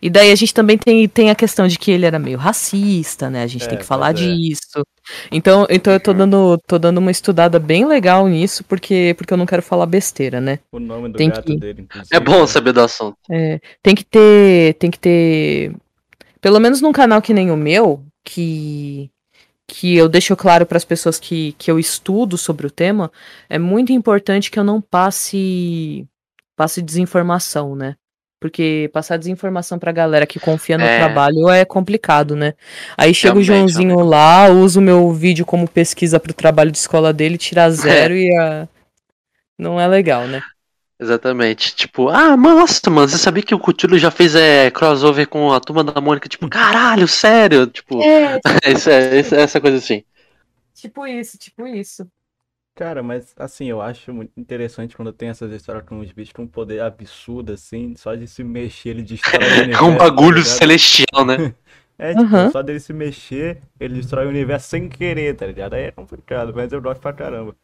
[0.00, 3.28] E daí a gente também tem, tem a questão de que ele era meio racista,
[3.30, 3.42] né?
[3.42, 4.12] A gente É, tem que falar é.
[4.14, 4.82] disso.
[5.30, 6.16] Então, então eu tô Uhum.
[6.18, 10.40] dando, tô dando uma estudada bem legal nisso, porque, porque eu não quero falar besteira,
[10.40, 10.58] né?
[10.72, 12.14] O nome do Tem gato que- dele, inclusive.
[12.14, 13.16] É bom saber do assunto.
[13.30, 15.74] É, tem que ter, tem que ter,
[16.40, 19.10] pelo menos num canal que nem o meu, que
[19.68, 23.10] que eu deixo claro para as pessoas que, que eu estudo sobre o tema,
[23.48, 26.06] é muito importante que eu não passe
[26.56, 27.96] passe desinformação, né?
[28.40, 30.98] Porque passar desinformação pra galera que confia no É.
[30.98, 32.54] trabalho é complicado, né?
[32.96, 36.78] Aí chega o Realmente, Joãozinho lá, usa o meu vídeo como pesquisa pro trabalho de
[36.78, 38.68] escola dele, tira zero e a...
[39.58, 40.42] não é legal, né?
[40.98, 41.74] Exatamente.
[41.76, 45.60] Tipo, ah, nossa, mano, você sabia que o Cthulhu já fez é, crossover com a
[45.60, 46.28] turma da Mônica?
[46.28, 47.66] Tipo, caralho, sério?
[47.66, 48.40] Tipo, É,
[48.72, 50.04] isso é, isso é essa coisa assim.
[50.74, 52.06] tipo isso, tipo isso.
[52.76, 56.42] Cara, mas assim, eu acho muito interessante quando tem essas histórias com os bichos com
[56.42, 59.82] um poder absurdo, assim, só de se mexer, ele destrói o universo.
[59.82, 60.44] É um tá bagulho ligado?
[60.44, 61.54] celestial, né?
[61.98, 62.50] É, tipo, Aham.
[62.50, 65.72] só dele se mexer, ele destrói o universo sem querer, tá ligado?
[65.72, 67.56] Aí é complicado, mas eu gosto pra caramba.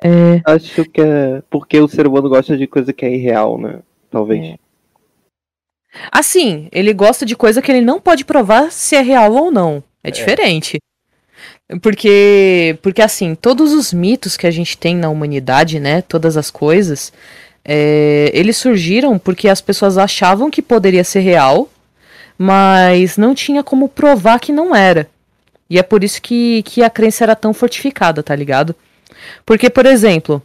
[0.00, 3.80] É, Acho que é porque o ser humano gosta de coisa que é irreal, né?
[4.08, 4.52] Talvez.
[4.52, 4.58] É.
[6.12, 9.82] Assim, ele gosta de coisa que ele não pode provar se é real ou não.
[10.00, 10.78] É, diferente.
[11.80, 16.02] Porque, porque assim, todos os mitos que a gente tem na humanidade, né?
[16.02, 17.12] Todas as coisas,
[17.64, 21.70] é, eles surgiram porque as pessoas achavam que poderia ser real,
[22.36, 25.08] mas não tinha como provar que não era.
[25.70, 28.74] E é por isso que, que a crença era tão fortificada, tá ligado?
[29.46, 30.42] Porque, por exemplo,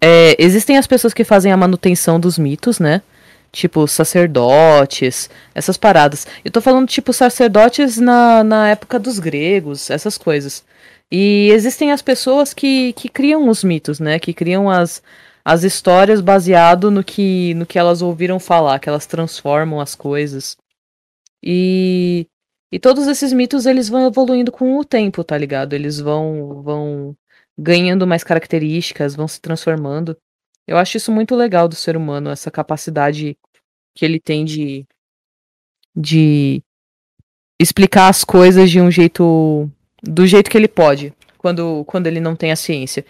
[0.00, 3.02] é, existem as pessoas que fazem a manutenção dos mitos, né?
[3.50, 6.26] Tipo, sacerdotes, essas paradas.
[6.44, 10.64] Eu tô falando, tipo, sacerdotes na, na época dos gregos, essas coisas.
[11.10, 14.18] E existem as pessoas que, que criam os mitos, né?
[14.18, 15.02] Que criam as,
[15.44, 20.56] as histórias baseado no que, no que elas ouviram falar, que elas transformam as coisas.
[21.42, 22.26] E,
[22.70, 25.72] e todos esses mitos, eles vão evoluindo com o tempo, tá ligado?
[25.72, 27.16] Eles vão, vão
[27.58, 30.16] ganhando mais características, vão se transformando.
[30.68, 33.36] Eu acho isso muito legal do ser humano, essa capacidade
[33.94, 34.84] que ele tem de,
[35.96, 36.62] de
[37.58, 39.68] explicar as coisas de um jeito.
[40.02, 43.04] do jeito que ele pode, quando, quando ele não tem a ciência.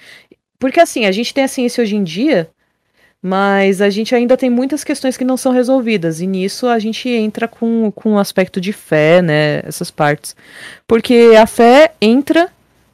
[0.57, 2.49] Porque assim, a gente tem a ciência hoje em dia,
[3.21, 7.09] mas a gente ainda tem muitas questões que não são resolvidas, e nisso a gente
[7.09, 9.59] entra com, com o aspecto de fé, né?
[9.65, 10.37] Essas partes.
[10.87, 12.49] Porque a fé entra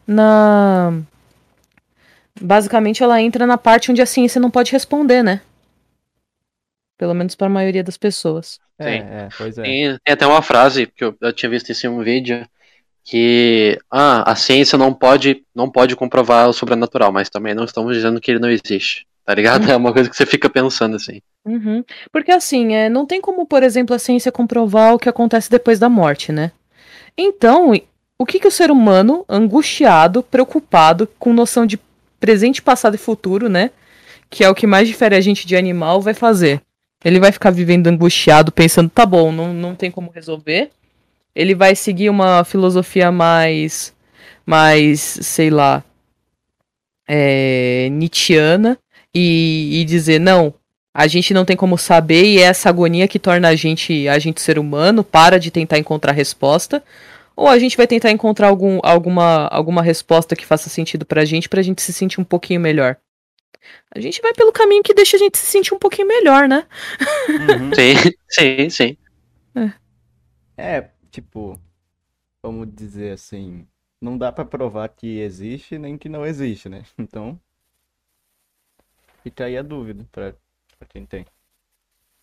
[0.06, 1.02] na.
[2.40, 5.40] Basicamente, ela entra na parte onde a ciência não pode responder, né?
[6.98, 8.58] Pelo menos para a maioria das pessoas.
[8.78, 8.98] É, Sim.
[8.98, 9.62] é, pois é.
[9.62, 12.46] Tem, tem até uma frase que eu, eu tinha visto isso em um vídeo
[13.04, 17.94] que ah, a ciência não pode não pode comprovar o sobrenatural, mas também não estamos
[17.94, 19.06] dizendo que ele não existe.
[19.24, 19.64] Tá ligado?
[19.70, 21.20] É uma coisa que você fica pensando assim.
[21.44, 21.84] Uhum.
[22.10, 25.78] Porque assim, é, não tem como, por exemplo, a ciência comprovar o que acontece depois
[25.78, 26.52] da morte, né?
[27.16, 27.72] Então,
[28.18, 31.76] o que, que o ser humano, angustiado, preocupado, com noção de
[32.24, 33.70] presente, passado e futuro, né?
[34.30, 36.62] Que é o que mais difere a gente de animal, vai fazer?
[37.04, 40.70] Ele vai ficar vivendo angustiado, pensando, tá bom, não, não tem como resolver.
[41.34, 43.94] Ele vai seguir uma filosofia mais,
[44.46, 45.84] mais, sei lá,
[47.06, 48.78] é, Nietzscheana
[49.14, 50.54] e, e dizer, não,
[50.94, 54.18] a gente não tem como saber e é essa agonia que torna a gente, a
[54.18, 56.82] gente ser humano, para de tentar encontrar resposta.
[57.36, 61.48] Ou a gente vai tentar encontrar algum, alguma, alguma resposta que faça sentido pra gente,
[61.48, 62.96] pra gente se sentir um pouquinho melhor.
[63.94, 66.66] A gente vai pelo caminho que deixa a gente se sentir um pouquinho melhor, né?
[67.38, 67.72] Uhum.
[67.74, 67.94] Sim,
[68.28, 68.96] sim, sim.
[70.56, 71.60] É, tipo,
[72.42, 73.68] vamos dizer assim,
[74.00, 76.84] não dá pra provar que existe nem que não existe, né?
[76.98, 77.40] Então,
[79.24, 80.34] fica aí a dúvida pra,
[80.78, 81.26] pra quem tem.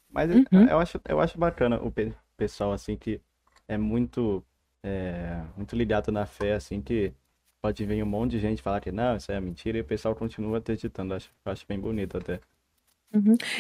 [0.10, 0.68] Mas eu- Uhum.
[0.70, 3.22] eu acho, eu acho bacana o pe- pessoal, assim, que
[3.68, 4.44] é muito,
[4.84, 7.14] é, muito ligado na fé, assim, que
[7.62, 10.16] pode vir um monte de gente falar que não, isso é mentira, e o pessoal
[10.16, 11.14] continua acreditando.
[11.14, 12.40] Acho, acho bem bonito até.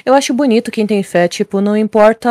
[0.06, 2.30] Eu acho bonito quem tem fé, tipo, não importa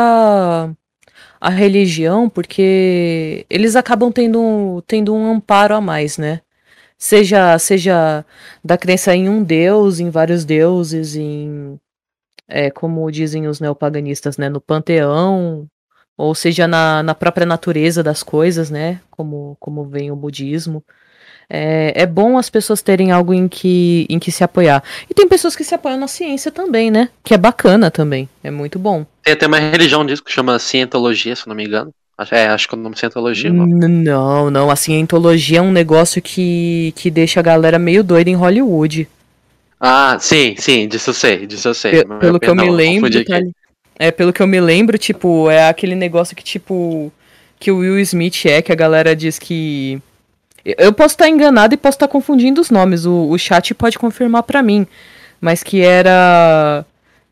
[1.39, 6.41] a religião, porque eles acabam tendo, tendo um amparo a mais, né?
[6.97, 8.25] Seja, seja
[8.63, 11.79] da crença em um deus, em vários deuses, em,
[12.47, 14.49] é, como dizem os neopaganistas, né?
[14.49, 15.67] No panteão,
[16.17, 18.99] ou seja na, na própria natureza das coisas, né?
[19.09, 20.83] Como, como vem o budismo.
[21.49, 24.81] É, é bom as pessoas terem algo em que, em que se apoiar.
[25.09, 27.09] E tem pessoas que se apoiam na ciência também, né?
[27.23, 28.29] Que é bacana também.
[28.43, 29.05] É muito bom.
[29.23, 31.93] Tem até uma religião disso que chama Cientologia, se não me engano.
[32.17, 33.51] Acho- É, acho que é o nome Cientologia.
[33.51, 33.73] o nome.
[33.73, 34.69] N- Não, não.
[34.71, 39.07] A cientologia é um negócio que, que deixa a galera meio doida em Hollywood.
[39.79, 41.91] Ah, sim, sim, disso eu sei, disso eu sei.
[42.03, 43.39] Pe- Mas, pelo que eu me lembro, tá
[44.07, 47.11] é pelo que eu me lembro, tipo, é aquele negócio que tipo
[47.59, 50.01] que o Will Smith é, que a galera diz que
[50.65, 53.05] eu posso estar enganado e posso estar confundindo os nomes.
[53.05, 54.85] O, o chat pode confirmar pra mim,
[55.39, 56.85] mas que era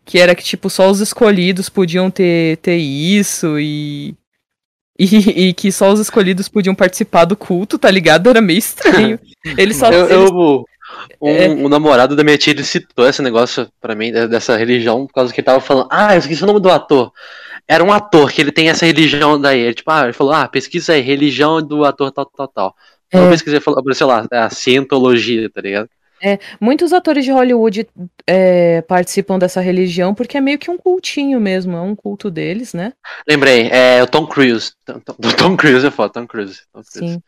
[0.06, 4.14] que era que tipo só os escolhidos podiam ter ter isso e
[5.00, 8.30] e, e que só os escolhidos podiam participar do culto, tá ligado?
[8.30, 9.18] Era meio estranho.
[9.58, 10.66] Ele só Eu, ele- eu-
[11.22, 11.50] um, É.
[11.50, 15.14] um namorado da minha tia ele citou esse negócio pra mim, de- dessa religião, por
[15.14, 17.12] causa que ele tava falando, ah, eu esqueci o nome do ator.
[17.68, 19.60] Era um ator que ele tem essa religião daí.
[19.60, 22.76] Ele, tipo, ah, ele falou, ah, pesquisa aí, religião do ator tal, tal, tal.
[23.12, 23.30] Eu É.
[23.30, 25.90] pesquisei, falou, sei lá, é a cientologia, tá ligado?
[26.60, 27.88] Muitos atores de Hollywood
[28.28, 32.74] é, participam dessa religião porque é meio que um cultinho mesmo, é um culto deles,
[32.74, 32.92] né?
[33.26, 34.74] Lembrei, é o Tom Cruise.
[34.86, 36.60] Tom, Tom- Tom Cruise é foda, Tom Cruise.
[36.74, 37.14] Tom Cruise.
[37.14, 37.22] Sim.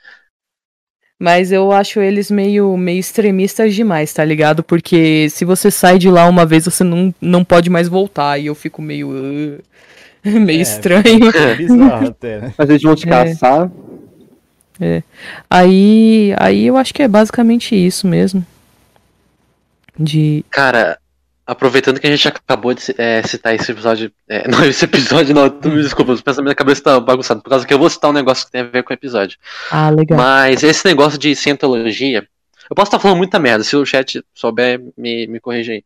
[1.21, 4.63] Mas eu acho eles meio, meio extremistas demais, tá ligado?
[4.63, 8.39] Porque se você sai de lá uma vez, você não, não pode mais voltar.
[8.39, 9.09] E eu fico meio.
[9.09, 9.61] "Ugh",
[10.41, 11.03] meio É, estranho.
[11.31, 12.53] É bizarro até, né?
[12.57, 13.11] Mas eles vão te É.
[13.11, 13.71] caçar.
[15.47, 18.43] Aí, aí eu acho que é basicamente isso mesmo.
[19.99, 20.43] De.
[20.49, 20.97] Cara,
[21.51, 24.11] aproveitando que a gente acabou de é, citar esse episódio.
[24.27, 27.73] é, não, esse episódio não, desculpa, os pensamentos na cabeça tá bagunçado, por causa que
[27.73, 29.37] eu vou citar um negócio que tem a ver com o episódio.
[29.69, 30.17] Ah, legal.
[30.17, 32.25] Mas esse negócio de cientologia,
[32.69, 35.83] eu posso estar falando muita merda, se o chat souber, me, me corrige aí.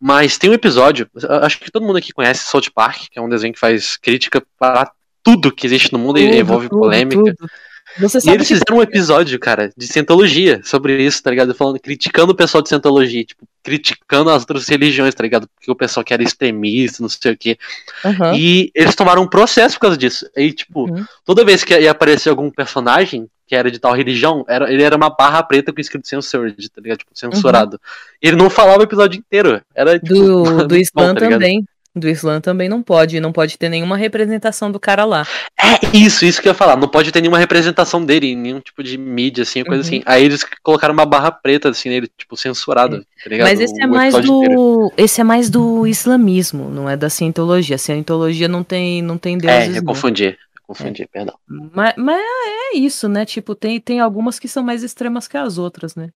[0.00, 1.08] Mas tem um episódio,
[1.42, 4.42] acho que todo mundo aqui conhece South Park, que é um desenho que faz crítica
[4.58, 4.90] para
[5.22, 7.22] tudo que existe no mundo e Tudo, envolve tudo, polêmica.
[7.22, 7.50] tudo.
[7.98, 11.54] Você E sabe eles que fizeram um episódio, cara, de cientologia sobre isso, tá ligado?
[11.54, 15.48] Falando, criticando o pessoal de cientologia, tipo, criticando as outras religiões, tá ligado?
[15.54, 17.56] Porque o pessoal que era extremista, não sei o quê.
[18.04, 18.34] Aham.
[18.36, 20.28] E eles tomaram um processo por causa disso.
[20.36, 21.04] E, tipo, Uhum.
[21.24, 24.96] toda vez que ia aparecer algum personagem que era de tal religião, era, ele era
[24.96, 26.98] uma barra preta com escrito censored, tá ligado?
[26.98, 27.78] Tipo, censurado.
[28.22, 29.60] E ele não falava o episódio inteiro.
[29.74, 31.64] Era, tipo, Do, do Islã tá também.
[31.96, 33.20] Do Islã também não pode.
[33.20, 35.24] Não pode ter nenhuma representação do cara lá.
[35.56, 36.76] É isso, isso que eu ia falar.
[36.76, 39.86] Não pode ter nenhuma representação dele em nenhum tipo de mídia, assim, coisa Uhum.
[39.86, 40.02] assim.
[40.04, 43.46] Aí eles colocaram uma barra preta, assim, nele, tipo, censurado, tá ligado?
[43.48, 44.54] Mas esse é O mais episódio inteiro.
[44.60, 44.92] do.
[44.96, 47.76] Esse é mais do islamismo, não é da cientologia.
[47.76, 49.68] A cientologia não tem, não tem É, deuses.
[49.76, 49.84] eu não.
[49.94, 50.24] confundi.
[50.26, 50.36] Eu
[50.66, 51.34] confundi, perdão.
[51.46, 53.24] Mas, mas é isso, né?
[53.24, 56.08] Tipo, tem, tem algumas que são mais extremas que as outras, né?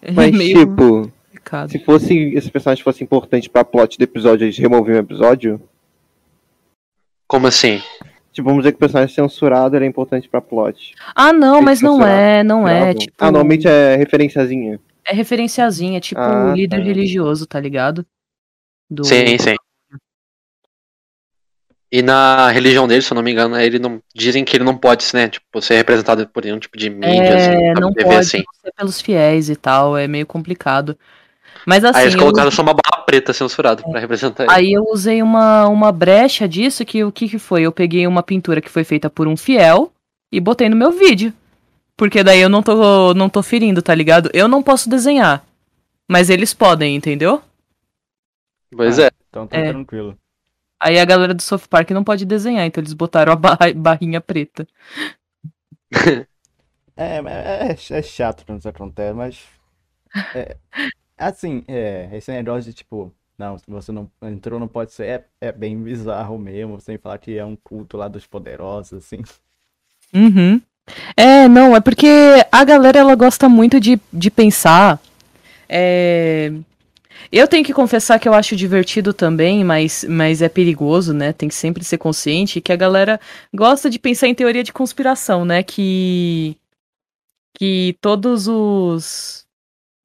[0.00, 1.70] É Mas, meio tipo, complicado.
[1.70, 5.60] se fosse esse personagem fosse importante pra plot do episódio, eles removiam o episódio.
[7.26, 7.80] Como assim?
[8.32, 10.94] Tipo, vamos dizer que o personagem censurado ele é importante pra plot.
[11.14, 12.94] Ah, não, Tem mas não é, não é.
[12.94, 14.80] Tipo, Ah, normalmente é referenciazinha.
[15.04, 16.82] é referenciazinha, é tipo Ah, líder tá.
[16.84, 18.06] religioso, tá ligado?
[18.88, 19.04] Do...
[19.04, 19.54] Sim, sim.
[21.92, 24.00] E na religião dele, se eu não me engano, ele não.
[24.14, 27.50] Dizem que ele não pode né, tipo, ser representado por nenhum tipo de mídia, assim,
[27.64, 28.44] É, pra não TV, pode assim.
[28.62, 30.96] ser pelos fiéis e tal, é meio complicado.
[31.66, 34.52] Mas assim, Aí eles eu- colocaram só uma barra preta censurada pra representar ele.
[34.52, 37.62] Aí eu usei uma, uma brecha disso, que o que, que foi?
[37.62, 39.92] Eu peguei uma pintura que foi feita por um fiel
[40.32, 41.32] e botei no meu vídeo.
[41.96, 44.30] Porque daí eu não tô, não tô ferindo, tá ligado?
[44.32, 45.44] Eu não posso desenhar.
[46.08, 47.42] Mas eles podem, entendeu?
[48.74, 49.04] Pois Ah.
[49.06, 49.10] é.
[49.28, 49.68] Então tá É.
[49.70, 50.16] tranquilo.
[50.82, 54.20] Aí a galera do South Park não pode desenhar, então eles botaram a barra- barrinha
[54.20, 54.66] preta.
[56.96, 59.38] É, é, é chato quando isso acontece, mas.
[60.34, 60.56] É,
[61.28, 65.06] assim, é, esse negócio de tipo, não, você não entrou, não pode ser.
[65.06, 69.22] É, é bem bizarro mesmo, sem falar que é um culto lá dos poderosos, assim.
[70.14, 70.60] Uhum.
[71.16, 72.08] É, não, é porque
[72.50, 75.00] a galera ela gosta muito de, de pensar.
[75.68, 76.52] é,
[77.32, 81.32] Eu tenho que confessar que eu acho divertido também, mas, mas é perigoso, né?
[81.32, 83.20] Tem que sempre ser consciente que a galera
[83.54, 85.62] gosta de pensar em teoria de conspiração, né?
[85.62, 86.56] Que,
[87.56, 89.46] que todos os.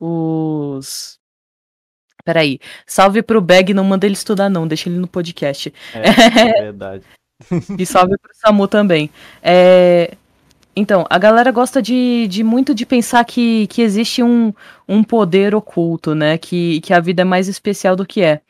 [0.06, 1.18] Os.
[2.24, 2.60] Peraí.
[2.86, 5.74] Salve pro Bag, não manda ele estudar, não, deixa ele no podcast.
[5.94, 6.00] É,
[6.60, 7.04] é verdade.
[7.78, 9.10] E salve pro Samu também.
[9.44, 10.16] É,
[10.76, 14.54] Então, a galera gosta de, de muito de pensar que, que existe um,
[14.88, 16.38] um poder oculto, né?
[16.38, 18.42] Que, que a vida é mais especial do que é.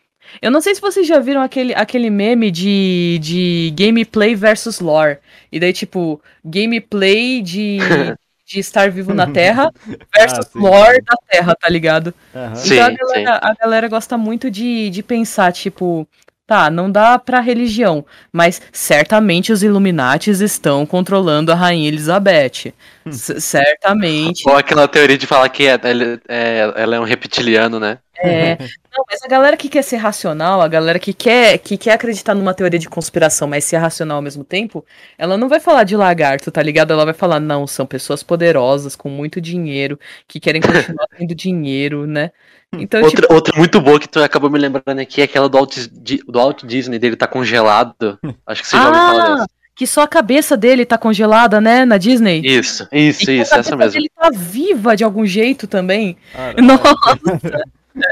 [0.41, 5.19] Eu não sei se vocês já viram aquele, aquele meme de, de gameplay versus lore.
[5.51, 7.77] E daí, tipo, gameplay de,
[8.45, 9.71] de estar vivo na Terra
[10.15, 12.13] versus Ah, lore da Terra, tá ligado?
[12.33, 12.55] Aham.
[12.55, 16.07] Sim, Então a galera, a galera gosta muito de, de pensar, tipo,
[16.45, 22.73] tá, não dá pra religião, mas certamente os Illuminates estão controlando a Rainha Elizabeth.
[23.11, 24.47] Certamente.
[24.49, 25.79] Ou aquela teoria de falar que é,
[26.27, 27.99] é- ela é um reptiliano, né?
[28.17, 28.57] É.
[28.95, 32.33] Não, mas a galera que quer ser racional, a galera que quer, que quer acreditar
[32.33, 34.85] numa teoria de conspiração, mas ser racional ao mesmo tempo,
[35.17, 36.93] ela não vai falar de lagarto, tá ligado?
[36.93, 39.99] Ela vai falar, não, são pessoas poderosas, com muito dinheiro,
[40.29, 42.31] que querem continuar tendo dinheiro, né?
[42.77, 45.57] Então, tipo, Outra, outra muito boa que tu acabou me lembrando aqui é aquela do
[45.57, 48.17] Walt, Di- do Walt Disney dele tá congelado.
[48.47, 49.47] Acho que você já ouviu falar Ah, dessa.
[49.75, 52.41] Que só a cabeça dele tá congelada, né, na Disney?
[52.45, 53.91] Isso, E isso, a isso, cabeça essa mesmo.
[53.93, 56.17] dele tá viva de algum jeito também.
[56.63, 57.63] Nossa!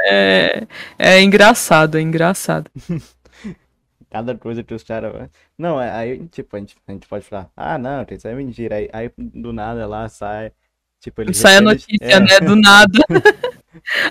[0.06, 0.66] É,
[0.98, 2.70] é engraçado, é engraçado.
[4.10, 5.30] Cada coisa que os caras.
[5.58, 8.76] Não, é- aí, tipo, a gente, a gente pode falar, ah, não, isso é mentira.
[8.76, 10.52] Aí, aí do nada lá sai.
[11.04, 11.38] Tipo, eles.
[11.38, 13.00] Sai a notícia, é, né, do nada.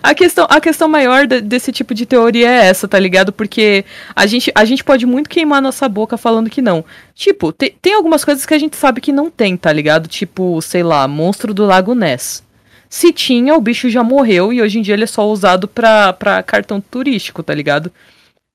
[0.02, 3.32] A questão, a questão maior de- desse tipo de teoria é essa, tá ligado?
[3.32, 3.84] Porque
[4.14, 6.84] a gente, a gente pode muito queimar nossa boca falando que não.
[7.14, 10.08] Tipo, te- tem algumas coisas que a gente sabe que não tem, tá ligado?
[10.08, 12.42] Tipo, sei lá, monstro do Lago Ness.
[12.90, 16.12] Se tinha, o bicho já morreu e hoje em dia ele é só usado pra,
[16.12, 17.90] pra cartão turístico, tá ligado?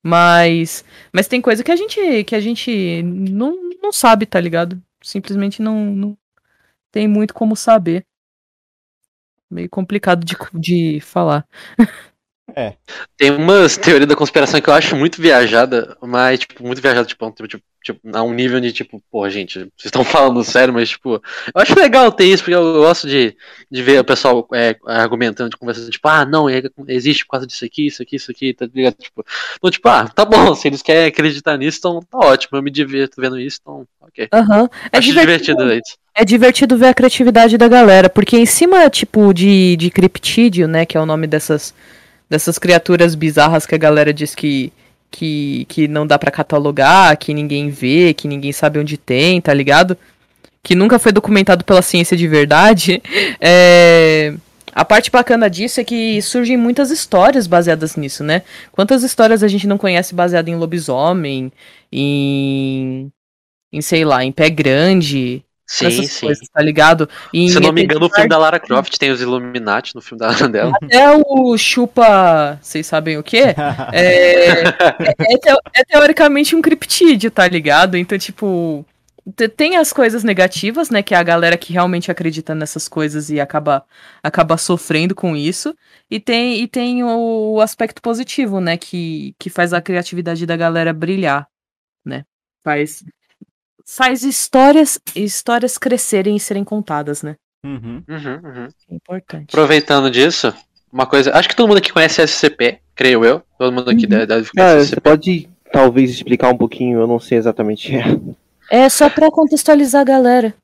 [0.02, 4.80] Mas, mas tem coisa que a gente, que a gente não, não sabe, tá ligado?
[5.02, 6.16] Simplesmente não, não
[6.92, 8.04] tem muito como saber.
[9.50, 11.46] Meio complicado de, de falar.
[13.16, 17.24] Tem umas teorias da conspiração que eu acho muito viajada, mas, tipo, muito viajada, tipo,
[17.24, 17.48] a um- tipo,
[17.84, 21.60] tipo, a um nível de, tipo, porra, gente, vocês estão falando sério, mas, tipo, eu
[21.60, 23.36] acho legal ter isso, porque eu gosto de,
[23.70, 27.64] de ver o pessoal é, argumentando, conversando, tipo, ah, não, é- existe por causa disso
[27.64, 28.94] aqui, isso aqui, isso aqui, tá ligado?
[28.96, 29.24] Tipo,
[29.56, 32.70] então, tipo, ah, tá bom, se eles querem acreditar nisso, então tá ótimo, eu me
[32.70, 34.28] divirto vendo isso, então, ok.
[34.32, 34.68] Aham.
[34.92, 35.96] É acho divertido, divertido isso.
[36.14, 40.84] é divertido ver a criatividade da galera, porque em cima, tipo, de, de criptídeo, né,
[40.84, 41.72] que é o nome dessas,
[42.28, 44.72] dessas criaturas bizarras que a galera diz que,
[45.10, 49.52] que, que não dá pra catalogar, que ninguém vê, que ninguém sabe onde tem, tá
[49.54, 49.96] ligado?
[50.62, 53.02] Que nunca foi documentado pela ciência de verdade.
[53.40, 54.34] É...
[54.74, 58.42] A parte bacana disso é que surgem muitas histórias baseadas nisso, né?
[58.70, 61.50] Quantas histórias a gente não conhece baseada em lobisomem,
[61.90, 63.10] em.
[63.72, 66.26] em, sei lá, em pé grande, Sim, essas sim.
[66.26, 67.06] coisas, tá ligado?
[67.32, 70.00] E Se eu não me engano, o filme da Lara Croft tem os Illuminati no
[70.00, 70.72] filme da, dela.
[70.82, 72.58] Até o chupa.
[72.62, 73.54] Vocês sabem o quê?
[73.92, 77.96] É, é, teo- é teoricamente um criptídeo, tá ligado?
[77.98, 78.82] Então, tipo.
[79.36, 81.02] te- Tem as coisas negativas, né?
[81.02, 83.84] Que é a galera que realmente acredita nessas coisas e acaba,
[84.22, 85.74] acaba sofrendo com isso.
[86.10, 88.78] E tem, e tem o aspecto positivo, né?
[88.78, 91.46] Que, que faz a criatividade da galera brilhar,
[92.06, 92.24] né?
[92.64, 93.04] Faz,
[93.88, 97.36] faz histórias, histórias crescerem e serem contadas, né?
[97.64, 98.02] Uhum.
[98.06, 98.68] Uhum, uhum.
[98.90, 99.46] É importante.
[99.48, 100.52] Aproveitando disso,
[100.92, 101.34] uma coisa.
[101.34, 103.42] Acho que todo mundo aqui conhece SCP, creio eu.
[103.58, 104.10] Todo mundo aqui Uhum.
[104.10, 107.92] deve, deve conhecer Cara, você pode talvez explicar um pouquinho, eu não sei exatamente.
[108.70, 110.54] É só pra contextualizar a galera.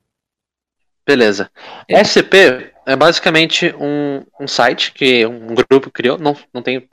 [1.07, 1.49] Beleza.
[1.89, 2.03] É.
[2.03, 6.19] SCP é basicamente um, um site que um grupo criou.
[6.19, 6.83] Não, não tenho,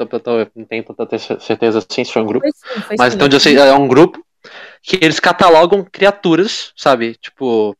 [0.57, 2.47] não tenho tanta certeza assim se foi um grupo.
[2.47, 3.16] Foi sim, foi Mas sim.
[3.18, 4.24] então eu sei, é um grupo
[4.83, 7.14] que eles catalogam criaturas, sabe?
[7.14, 7.76] Tipo,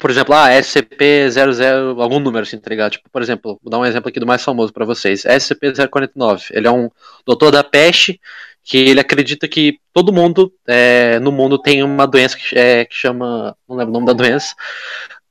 [0.00, 2.92] por exemplo, ah, SCP-00, algum número assim, tá ligado?
[2.92, 5.24] Tipo, por exemplo, vou dar um exemplo aqui do mais famoso pra vocês.
[5.24, 6.50] SCP-049.
[6.52, 6.90] Ele é um
[7.26, 8.20] doutor da peste
[8.62, 12.94] que ele acredita que todo mundo é, no mundo tem uma doença que, é, que
[12.94, 13.56] chama.
[13.68, 14.54] Não lembro o nome da doença.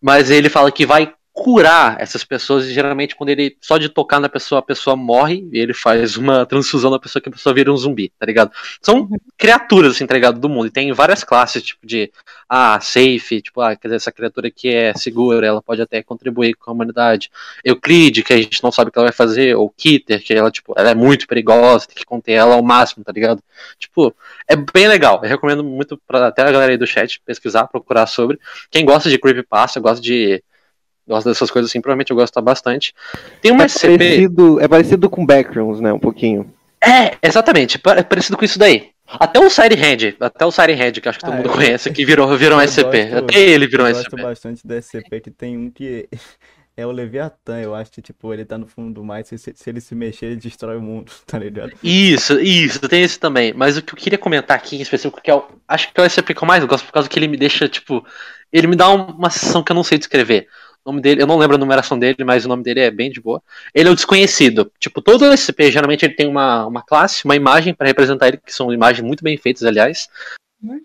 [0.02, 4.20] Mas ele fala que vai curar essas pessoas e geralmente quando ele só de tocar
[4.20, 7.54] na pessoa a pessoa morre e ele faz uma transfusão na pessoa que a pessoa
[7.54, 8.52] vira um zumbi, tá ligado?
[8.82, 9.08] São
[9.38, 12.12] criaturas assim, tá ligado, do mundo e tem várias classes, tipo de
[12.50, 16.56] ah, safe, tipo, ah, quer dizer, essa criatura aqui é segura, ela pode até contribuir
[16.56, 17.30] com a humanidade.
[17.64, 20.50] Euclide, que a gente não sabe o que ela vai fazer, ou Kitter, que ela
[20.50, 23.44] tipo, ela é muito perigosa, tem que conter ela ao máximo, tá ligado?
[23.78, 24.16] Tipo,
[24.48, 25.20] é bem legal.
[25.22, 28.40] Eu recomendo muito até a galera aí do chat pesquisar, procurar sobre.
[28.72, 30.42] Quem gosta de creepypasta, gosta de
[31.08, 32.94] gosta dessas coisas assim, provavelmente eu gosto bastante.
[33.42, 33.98] Tem uma É SCP.
[33.98, 35.92] parecido, é parecido com Backgrounds, né?
[35.94, 36.52] Um pouquinho.
[36.84, 38.90] É, exatamente, é parecido com isso daí.
[39.10, 41.54] Até o Siren Hand, até o Siren Hand, que acho que todo Ah, mundo eu-
[41.54, 43.06] conhece, que virou, virou um SCP.
[43.06, 44.22] gosto- até ele virou um Eu gosto SCP.
[44.22, 46.10] bastante do SCP que tem um que
[46.76, 47.58] é o Leviatã.
[47.62, 50.26] Eu acho que, tipo, ele tá no fundo do mar se, se ele se mexer,
[50.28, 51.72] ele destrói o mundo, tá ligado?
[51.82, 53.54] Isso, isso, tem esse também.
[53.54, 56.04] Mas o que eu queria comentar aqui em específico, que é o, acho que é
[56.04, 58.06] o SCP que eu mais gosto, por causa que ele me deixa, tipo,
[58.52, 60.48] ele me dá um- uma sensação que eu não sei descrever.
[60.88, 63.12] O nome dele, eu não lembro a numeração dele, mas o nome dele é bem
[63.12, 63.44] de boa.
[63.74, 64.72] Ele é o desconhecido.
[64.80, 68.54] Tipo, todo SCP, geralmente ele tem uma, uma classe, uma imagem para representar ele, que
[68.54, 70.08] são imagens muito bem feitas, aliás.
[70.64, 70.82] Uhum.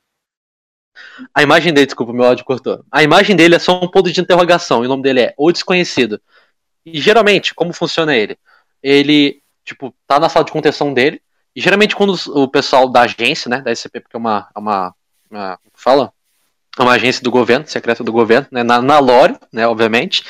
[1.32, 2.84] A imagem dele, desculpa, meu áudio cortou.
[2.90, 5.52] A imagem dele é só um ponto de interrogação, e o nome dele é O
[5.52, 6.20] Desconhecido.
[6.84, 8.36] E geralmente, como funciona ele?
[8.82, 11.22] Ele, tipo, tá na sala de contenção dele,
[11.54, 14.94] e geralmente quando o pessoal da agência, né, da SCP, porque é uma, é uma,
[15.30, 16.12] uma fala?
[16.78, 20.24] É uma agência do governo, secreta do governo, né, na, na lore, né, obviamente,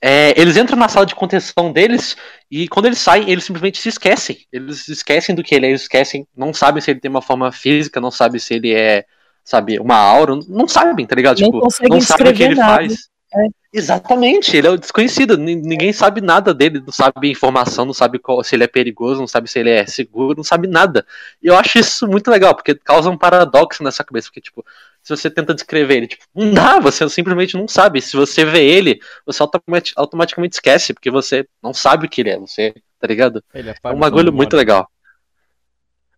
[0.00, 2.16] é, eles entram na sala de contenção deles,
[2.48, 4.38] e quando eles saem, eles simplesmente se esquecem.
[4.52, 7.50] Eles esquecem do que ele é, eles esquecem, não sabem se ele tem uma forma
[7.50, 9.04] física, não sabem se ele é,
[9.44, 11.40] sabe, uma aura, não sabem, tá ligado?
[11.40, 11.60] Não Tipo,
[11.90, 12.74] não sabem o que ele nada.
[12.76, 13.08] faz.
[13.34, 13.64] É.
[13.76, 18.20] Exatamente, ele é o desconhecido, nin- ninguém sabe nada dele, não sabe informação, não sabe
[18.20, 21.04] qual- se ele é perigoso, não sabe se ele é seguro, não sabe nada.
[21.42, 24.64] E eu acho isso muito legal, porque causa um paradoxo nessa cabeça, porque, tipo,
[25.04, 28.00] se você tenta descrever ele, tipo, não dá, você simplesmente não sabe.
[28.00, 32.30] Se você vê ele, você automati- automaticamente esquece, porque você não sabe o que ele
[32.30, 33.44] é, você, tá ligado?
[33.54, 34.88] Ele É apaga um bagulho muito legal.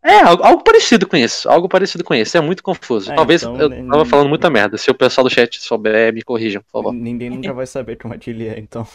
[0.03, 1.49] É, algo, algo parecido com isso.
[1.49, 2.37] Algo parecido com isso.
[2.37, 3.11] É muito confuso.
[3.11, 4.79] É, Talvez então, eu nem- tava falando muita merda.
[4.79, 6.93] Se o pessoal do chat souber, me corrijam, por favor.
[6.93, 8.87] Ninguém nunca vai saber como é que ele é, então.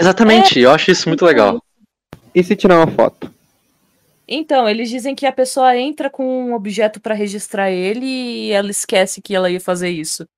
[0.00, 1.62] Exatamente, eu acho isso muito legal.
[2.34, 3.32] E se tirar uma foto?
[4.28, 8.70] Então, eles dizem que a pessoa entra com um objeto pra registrar ele e ela
[8.70, 10.28] esquece que ela ia fazer isso.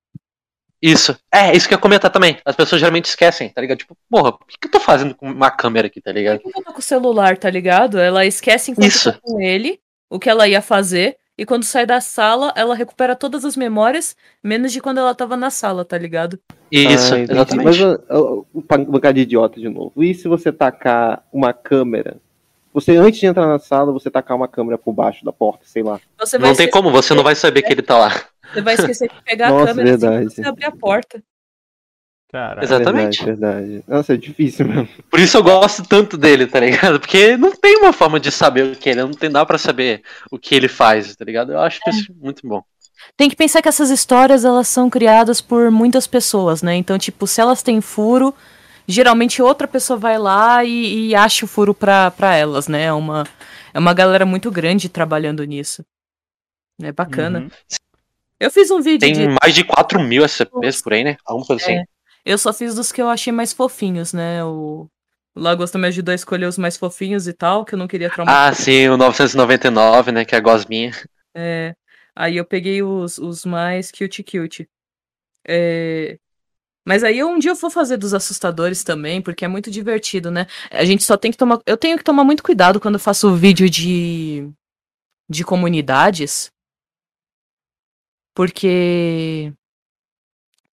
[0.81, 1.15] Isso.
[1.31, 2.37] É, isso que eu ia comentar também.
[2.43, 3.79] As pessoas geralmente esquecem, tá ligado?
[3.79, 6.39] Tipo, porra, o que que eu tô fazendo com uma câmera aqui, tá ligado?
[6.39, 7.99] Por que eu tô com o celular, tá ligado?
[7.99, 9.11] Ela esquece enquanto Isso.
[9.11, 9.79] tá com ele
[10.09, 11.17] o que ela ia fazer.
[11.37, 15.37] E quando sai da sala, ela recupera todas as memórias, menos de quando ela tava
[15.37, 16.39] na sala, tá ligado?
[16.71, 17.65] Isso, Ah, exatamente.
[17.65, 18.45] Mas o
[18.87, 20.03] bocado de idiota de novo.
[20.03, 22.17] E se você tacar uma câmera?
[22.73, 25.83] Você, antes de entrar na sala, você tacar uma câmera por baixo da porta, sei
[25.83, 25.99] lá.
[26.19, 28.23] Você vai, Não tem como, você não vai saber que ele tá lá.
[28.53, 30.29] você vai esquecer de pegar Nossa, a câmera assim verdade.
[30.29, 31.23] que você abrir a porta.
[32.31, 32.63] Caralho.
[32.63, 33.25] Exatamente.
[33.25, 33.83] Verdade, verdade.
[33.87, 34.87] Nossa, é difícil mesmo.
[35.09, 36.97] Por isso eu gosto tanto dele, tá ligado?
[36.97, 39.57] Porque não tem uma forma de saber o que ele é, não tem dá pra
[39.57, 40.01] saber
[40.31, 41.51] o que ele faz, tá ligado?
[41.51, 42.63] Eu acho isso muito bom.
[43.17, 46.75] Tem que pensar que essas histórias, elas são criadas por muitas pessoas, né?
[46.75, 48.33] Então, tipo, se elas têm furo,
[48.91, 52.83] geralmente outra pessoa vai lá e, e acha o furo pra, pra elas, né?
[52.85, 53.25] É uma,
[53.73, 55.83] é uma galera muito grande trabalhando nisso.
[56.81, 57.41] É bacana.
[57.41, 57.49] Uhum.
[58.39, 59.27] Eu fiz um vídeo Tem de.
[59.41, 61.17] mais de 4 mil SCPs por aí, né?
[61.25, 61.75] Alguma coisa assim.
[61.75, 61.83] É.
[62.25, 64.43] Eu só fiz dos que eu achei mais fofinhos, né?
[64.43, 64.87] O,
[65.35, 68.09] o Lagosta me ajudou a escolher os mais fofinhos e tal, que eu não queria
[68.09, 68.49] traumatizar.
[68.49, 70.25] Ah, sim, o 999, né?
[70.25, 70.91] Que é a gosminha.
[71.35, 71.75] É,
[72.15, 74.67] aí eu peguei os, os mais cute cute.
[75.47, 76.17] É,
[76.85, 80.47] mas aí um dia eu vou fazer dos assustadores também, porque é muito divertido, né?
[80.71, 81.59] A gente só tem que tomar.
[81.65, 84.49] Eu tenho que tomar muito cuidado quando eu faço vídeo de,
[85.29, 86.49] de comunidades.
[88.35, 89.53] Porque.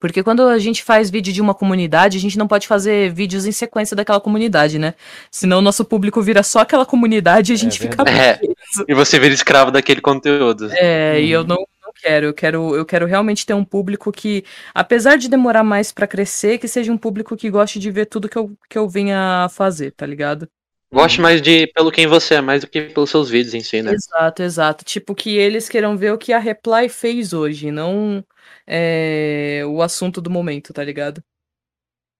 [0.00, 3.46] Porque quando a gente faz vídeo de uma comunidade, a gente não pode fazer vídeos
[3.46, 4.94] em sequência daquela comunidade, né?
[5.28, 8.38] Senão o nosso público vira só aquela comunidade e a gente fica verdade.
[8.38, 8.84] preso.
[8.86, 10.70] E você vira escravo daquele conteúdo.
[10.70, 11.46] É, e eu Uhum.
[11.48, 11.66] não
[12.00, 12.26] quero.
[12.26, 12.76] Eu quero.
[12.76, 14.44] Eu quero realmente ter um público que,
[14.74, 18.28] apesar de demorar mais pra crescer, que seja um público que goste de ver tudo
[18.28, 20.48] que eu, que eu venha a fazer, tá ligado?
[20.90, 23.82] Goste mais de pelo quem você é, mais do que pelos seus vídeos em si,
[23.82, 23.92] né?
[23.92, 24.84] Exato, exato.
[24.84, 28.24] Tipo, que eles queiram ver o que a Reply fez hoje, não
[28.66, 31.22] é, o assunto do momento, tá ligado?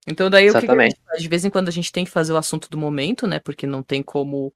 [0.06, 0.96] Então daí o que que a Exatamente.
[0.96, 1.22] gente faz?
[1.22, 3.38] De vez em quando a gente tem que fazer o assunto do momento, né?
[3.38, 4.52] Porque não tem como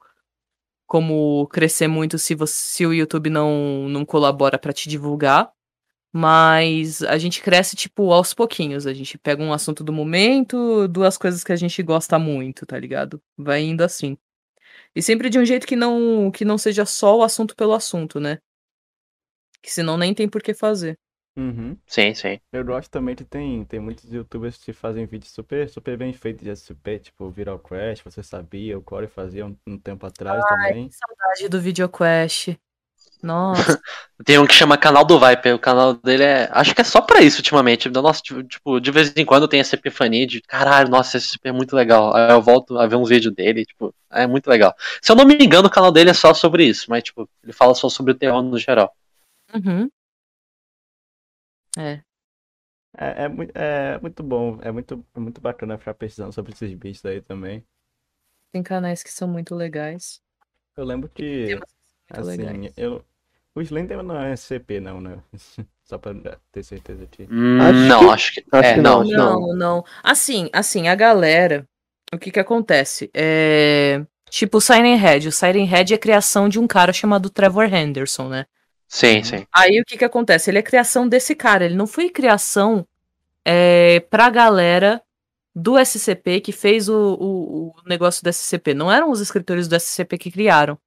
[0.87, 5.53] como crescer muito se você, se o YouTube não não colabora pra te divulgar.
[6.15, 11.17] Mas a gente cresce tipo aos pouquinhos, a gente pega um assunto do momento, duas
[11.17, 13.23] coisas que a gente gosta muito, tá ligado?
[13.37, 14.19] Vai indo assim.
[14.95, 18.21] E sempre de um jeito que não que não seja só o assunto pelo assunto,
[18.21, 18.39] né?
[19.63, 20.99] Que senão nem tem por que fazer.
[21.37, 21.79] Uhum.
[21.87, 22.39] Sim, sim.
[22.53, 26.43] Eu gosto também que tem, tem muitos youtubers que fazem vídeos super, super bem feitos
[26.45, 30.89] de SCP, tipo Viral Crash, você sabia, o Corey fazia um, um tempo atrás também.
[30.89, 32.59] Que saudade do VideoQuest.
[33.23, 33.81] Nossa,
[34.25, 35.55] Tem um que chama Canal do Viper.
[35.55, 36.49] O canal dele é.
[36.53, 37.89] Acho que é só pra isso ultimamente.
[37.89, 41.49] Nossa, tipo, tipo, de vez em quando tem essa epifania de caralho, nossa, esse SCP
[41.49, 42.15] é muito legal.
[42.15, 44.75] Aí eu volto a ver uns vídeos dele, tipo, é muito legal.
[45.01, 47.53] Se eu não me engano, o canal dele é só sobre isso, mas, tipo, ele
[47.53, 48.95] fala só sobre o terror no geral.
[49.55, 49.91] uhum.
[51.79, 52.05] É,
[52.97, 56.75] É, é, mui- é muito bom, é muito, é muito bacana ficar pesquisando sobre esses
[56.75, 57.65] bichos aí também.
[58.51, 60.23] tem canais que são muito legais.
[60.77, 61.61] Eu lembro que,
[62.09, 62.73] muito assim, legais.
[62.77, 63.05] eu,
[63.55, 65.23] o Slender não é SCP não, né?
[65.85, 66.15] Só pra
[66.53, 67.31] ter certeza aqui.
[67.31, 68.45] Hum, Acho não, acho que.
[68.53, 69.05] acho é, que não.
[69.05, 69.05] não.
[69.05, 69.85] Não, não.
[70.03, 71.67] Assim, assim, a galera,
[72.13, 73.11] o que que acontece?
[73.15, 75.29] É, tipo o Siren Head.
[75.29, 78.47] O Siren Head é criação de um cara chamado Trevor Henderson, né?
[78.93, 79.47] Sim, sim.
[79.51, 80.51] Aí o que que acontece?
[80.51, 82.87] Ele é criação desse cara, ele não foi criação
[83.43, 85.01] é, pra galera
[85.55, 88.75] do SCP que fez o, o, o negócio do SCP.
[88.75, 90.79] Não eram os escritores do SCP que criaram.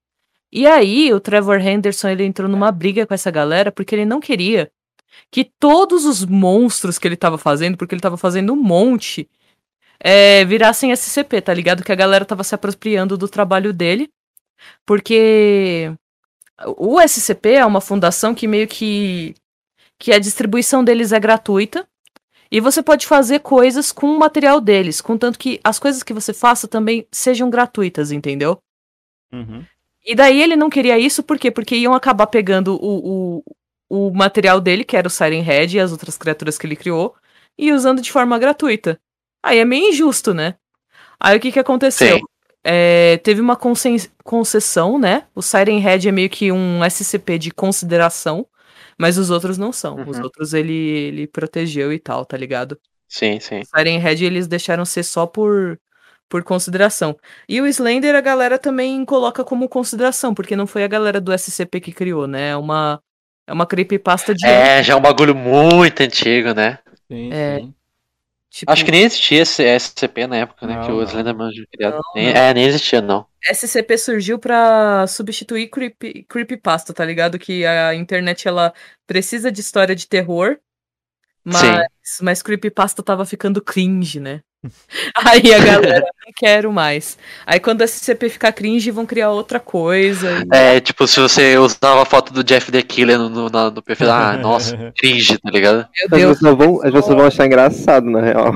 [0.52, 4.20] E aí o Trevor Henderson ele entrou numa briga com essa galera porque ele não
[4.20, 4.72] queria
[5.32, 9.28] que todos os monstros que ele tava fazendo, porque ele tava fazendo um monte,
[10.00, 11.84] é, virassem SCP, tá ligado?
[11.84, 14.12] Que a galera tava se apropriando do trabalho dele,
[14.86, 15.92] porque
[16.78, 19.36] o SCP é uma fundação que meio que
[19.98, 21.88] que a distribuição deles é gratuita
[22.52, 26.34] e você pode fazer coisas com o material deles, contanto que as coisas que você
[26.34, 28.60] faça também sejam gratuitas, entendeu?
[29.32, 29.66] Uhum.
[30.06, 31.50] E daí ele não queria isso, por quê?
[31.50, 33.42] Porque iam acabar pegando o,
[33.90, 36.76] o, o material dele, que era o Siren Head e as outras criaturas que ele
[36.76, 37.16] criou,
[37.58, 39.00] e usando de forma gratuita.
[39.42, 40.56] Aí é meio injusto, né?
[41.20, 42.18] Aí o que que aconteceu?
[42.18, 42.24] Sim.
[42.68, 43.56] É, teve uma
[44.24, 45.24] concessão, né?
[45.36, 48.46] O Siren Head é meio que um SCP de consideração,
[48.98, 49.96] mas os outros não são.
[50.08, 50.24] Os Uhum.
[50.24, 52.78] outros ele, ele protegeu e tal, tá ligado?
[53.08, 53.60] Sim, sim.
[53.62, 55.80] O Siren Head eles deixaram ser só por,
[56.28, 57.16] por consideração.
[57.48, 61.32] E o Slender a galera também coloca como consideração, porque não foi a galera do
[61.32, 62.50] SCP que criou, né?
[62.50, 63.00] É uma,
[63.46, 64.44] é uma creepypasta de.
[64.48, 66.80] É, já é um bagulho muito antigo, né?
[67.08, 67.60] Sim, É.
[67.60, 67.74] sim.
[68.60, 70.76] Tipo, Acho que nem existia esse SCP na época, né?
[70.76, 71.04] Não, que o.
[71.04, 71.96] Slenderman foi criado.
[71.96, 72.42] Não, Nem- não.
[72.42, 73.26] É, nem existia, não.
[73.44, 77.38] SCP surgiu pra substituir creepy, creepypasta, tá ligado?
[77.38, 78.74] Que a internet ela
[79.06, 80.58] precisa de história de terror,
[81.44, 81.88] mas,
[82.22, 84.42] mas creepypasta tava ficando cringe, né?
[85.16, 87.18] Aí a galera não quero mais.
[87.46, 90.28] Aí quando a SCP ficar cringe, vão criar outra coisa.
[90.44, 93.82] e- É, tipo, se você usava a foto do Jeff the Killer no, no, no
[93.82, 95.88] perfil, ah, nossa, cringe, tá ligado?
[95.98, 96.34] Meu As Deus.
[96.40, 98.54] pessoas, vão, as pessoas vão achar engraçado, na real.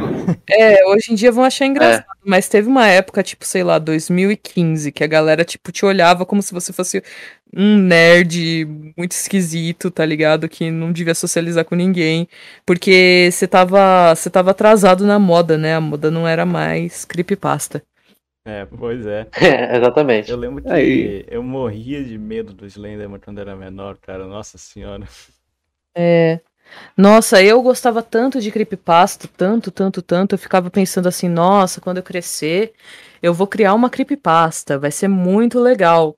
[0.50, 4.92] É, hoje em dia vão achar engraçado, mas teve uma época, tipo, sei lá, 2015,
[4.92, 7.04] que a galera, tipo, te olhava como se você fosse
[7.56, 8.66] um nerd
[8.98, 10.48] muito esquisito, tá ligado?
[10.48, 12.28] Que não devia socializar com ninguém,
[12.66, 15.76] porque você tava, você tava atrasado na moda, né?
[15.76, 17.84] A moda não era mais creepypasta.
[18.46, 19.28] É, pois é.
[19.42, 20.32] É, exatamente.
[20.32, 21.26] Eu lembro que Aí.
[21.30, 24.26] eu morria de medo do Slenderman quando era menor, cara.
[24.26, 25.08] Nossa senhora.
[25.96, 26.40] É.
[26.96, 30.36] Nossa, eu gostava tanto de creepypasta, tanto, tanto, tanto.
[30.36, 32.74] Eu ficava pensando assim, nossa, quando eu crescer,
[33.22, 36.16] eu vou criar uma creepypasta, vai ser muito legal.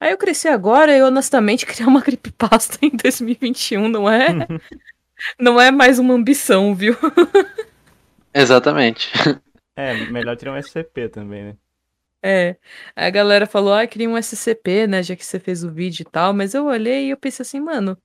[0.00, 4.28] Aí eu cresci agora e honestamente criar uma creepypasta em 2021 não é,
[5.38, 6.96] não é mais uma ambição, viu?
[8.34, 9.10] Exatamente.
[9.74, 11.56] É, melhor tirar um SCP também, né?
[12.22, 12.56] É.
[12.94, 16.02] Aí a galera falou, ah, queria um SCP, né, já que você fez o vídeo
[16.02, 17.96] e tal, mas eu olhei e eu pensei assim, mano,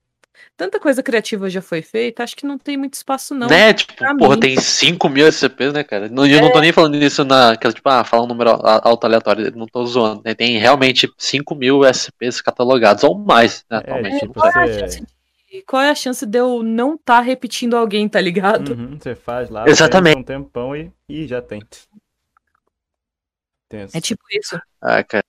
[0.58, 3.48] tanta coisa criativa já foi feita, acho que não tem muito espaço não.
[3.48, 3.74] né?
[3.74, 4.40] Tipo, pra porra, mim.
[4.40, 6.10] tem 5 mil SCPs, né, cara?
[6.10, 7.52] Não, eu não tô nem falando isso na.
[7.52, 10.22] Aquela, tipo, ah, falar um número alto aleatório, não tô zoando.
[10.26, 10.34] Né?
[10.34, 14.20] Tem realmente 5 mil SCPs catalogados, ou mais, né, É, atualmente.
[14.20, 17.20] tipo, Qual é a você, chance de, qual é a chance de eu não tá
[17.20, 18.74] repetindo alguém, tá ligado?
[18.74, 20.18] Uhum, você faz lá, Exatamente.
[20.18, 21.62] um tempão e, e já tem.
[23.70, 23.98] Tenso.
[23.98, 24.60] É tipo isso.
[24.82, 25.24] Ah, cara.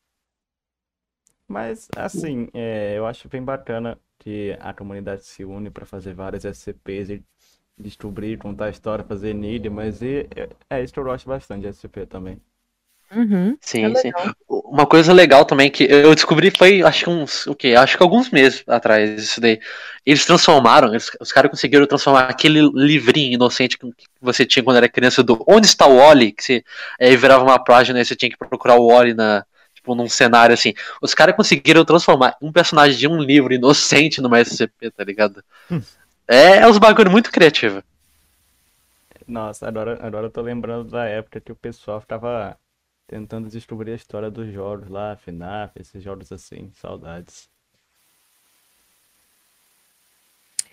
[1.49, 6.45] Mas, assim, é, eu acho bem bacana que a comunidade se une para fazer várias
[6.45, 7.25] SCPs e
[7.79, 10.29] descobrir, contar a história, fazer NID, mas e-
[10.71, 12.41] é, é isso que eu gosto bastante de SCP também.
[13.15, 13.59] Uhum.
[13.61, 14.11] Sim, É sim.
[14.49, 17.75] uma coisa legal também que eu descobri foi, acho que uns, o quê?
[17.77, 19.61] Acho que alguns meses atrás, isso daí.
[20.05, 23.87] Eles transformaram, eles, os caras conseguiram transformar aquele livrinho inocente que
[24.21, 26.33] você tinha quando era criança do Onde está o Wally?
[26.33, 26.65] Que você
[27.01, 29.45] aí virava uma página e você tinha que procurar o Wally na,
[29.83, 30.73] tipo, num cenário assim.
[31.03, 35.45] Os caras conseguiram transformar um personagem de um livro inocente numa SCP, tá ligado?
[35.71, 35.83] Hum.
[36.27, 37.83] É, é uns bagulho muito criativo.
[39.27, 42.57] Nossa, agora, agora eu tô lembrando da época que o pessoal tava
[43.07, 47.51] tentando descobrir a história dos jogos lá, FNAF, esses jogos assim, saudades.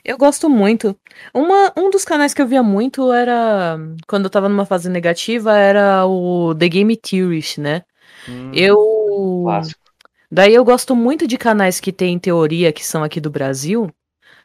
[0.03, 0.95] Eu gosto muito.
[1.34, 3.77] Uma, um dos canais que eu via muito era.
[4.07, 7.84] Quando eu tava numa fase negativa, era o The Game Theorist, né?
[8.27, 8.77] Hum, eu.
[9.44, 9.80] Clássico.
[10.32, 13.90] Daí eu gosto muito de canais que tem teoria que são aqui do Brasil.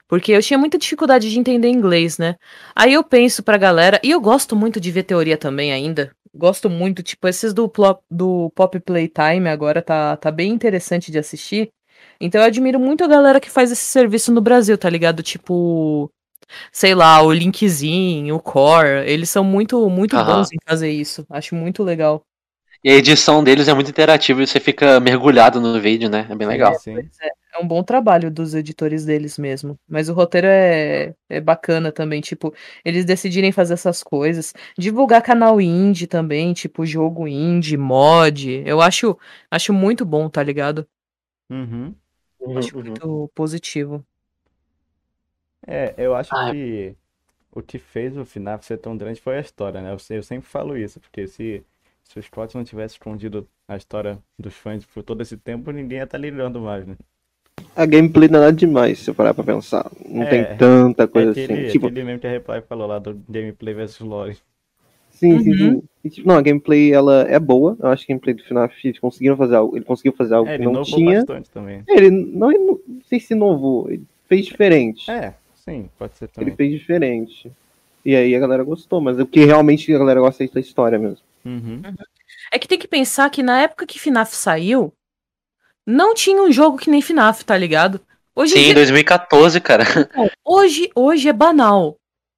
[0.07, 2.37] Porque eu tinha muita dificuldade de entender inglês, né?
[2.75, 6.15] Aí eu penso pra galera, e eu gosto muito de ver teoria também ainda.
[6.35, 7.71] Gosto muito, tipo, esses do,
[8.11, 11.71] do Pop Playtime agora tá, tá bem interessante de assistir.
[12.21, 15.23] Então eu admiro muito a galera que faz esse serviço no Brasil, tá ligado?
[15.23, 16.11] Tipo,
[16.73, 21.25] sei lá, o Linkzinho, o Core, eles são muito, muito bons em fazer isso.
[21.31, 22.23] Acho muito legal.
[22.85, 26.27] E a edição deles é muito interativa e você fica mergulhado no vídeo, né?
[26.29, 26.75] É bem legal.
[26.87, 29.79] É, é, é, um bom trabalho dos editores deles mesmo.
[29.89, 32.53] Mas o roteiro é, é bacana também, tipo,
[32.85, 34.53] eles decidirem fazer essas coisas.
[34.77, 38.63] Divulgar canal indie também, tipo, jogo indie, mod.
[38.67, 39.19] Eu acho,
[39.51, 40.87] acho muito bom, tá ligado?
[41.49, 41.95] Uhum.
[42.55, 42.85] Acho uhum.
[42.85, 44.05] muito positivo.
[45.67, 46.95] É, eu acho ah, que
[47.51, 49.91] o que fez o FNAF ser tão grande foi a história, né?
[49.91, 51.65] Eu, eu sempre falo isso, porque se
[52.05, 55.99] se o Scott não tivesse escondido a história dos fãs por todo esse tempo, ninguém
[55.99, 56.97] ia estar tá ligando mais, né?
[57.75, 59.91] A gameplay não é nada demais, se eu parar pra pensar.
[60.09, 61.73] Não é, tem tanta coisa é aquele, assim.
[61.73, 61.87] Tipo...
[61.87, 64.37] Aquele mesmo que a Reply falou lá do gameplay versus lore.
[65.11, 65.43] Sim, uhum.
[65.43, 65.83] sim, sim.
[66.05, 67.77] E, tipo, não, a gameplay ela é boa.
[67.81, 69.77] Eu acho que a gameplay do FNAF eles conseguiram fazer algo.
[69.77, 71.25] Ele conseguiu fazer algo é, que não tinha.
[71.53, 71.83] Também.
[71.89, 75.11] É, ele não, não sei se inovou, ele fez diferente.
[75.11, 76.49] É, sim, pode ser também.
[76.49, 77.51] Ele fez diferente.
[78.05, 80.99] E aí a galera gostou, mas o que realmente a galera gosta é da história
[80.99, 81.19] mesmo.
[81.45, 81.81] Uhum.
[82.53, 84.93] É que tem que pensar que na época que FNAF saiu,
[85.87, 88.01] não tinha um jogo que nem FNAF, tá ligado?
[88.37, 89.85] Hoje Sim, em 2014, cara.
[90.45, 91.97] Hoje, hoje é banal.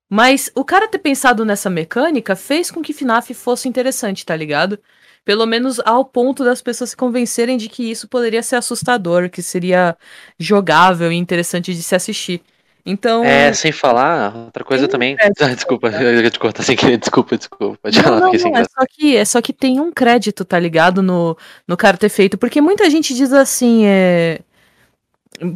[0.09, 4.78] Mas o cara ter pensado nessa mecânica fez com que FNAF fosse interessante, tá ligado?
[5.24, 9.43] Pelo menos ao ponto das pessoas se convencerem de que isso poderia ser assustador, que
[9.43, 9.97] seria
[10.38, 12.40] jogável e interessante de se assistir.
[12.86, 13.24] Então.
[13.24, 15.16] É, sem falar, outra coisa também.
[15.18, 17.76] Ah, desculpa, eu ia te cortar sem querer, desculpa, desculpa.
[17.82, 21.02] Pode falar, não, não, é só que É só que tem um crédito, tá ligado?
[21.02, 21.36] No,
[21.66, 22.38] no cara ter feito.
[22.38, 24.38] Porque muita gente diz assim, é.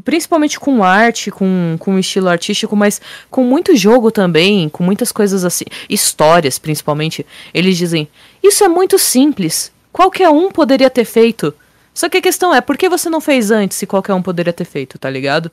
[0.05, 3.01] Principalmente com arte, com, com estilo artístico, mas
[3.31, 7.24] com muito jogo também, com muitas coisas assim, histórias principalmente,
[7.55, 8.07] eles dizem:
[8.43, 11.55] Isso é muito simples, qualquer um poderia ter feito.
[11.94, 14.52] Só que a questão é, por que você não fez antes se qualquer um poderia
[14.52, 15.51] ter feito, tá ligado?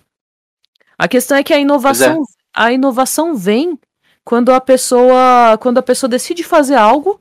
[0.97, 2.25] A questão é que a inovação, é.
[2.53, 3.77] a inovação vem
[4.23, 7.19] quando a pessoa, quando a pessoa decide fazer algo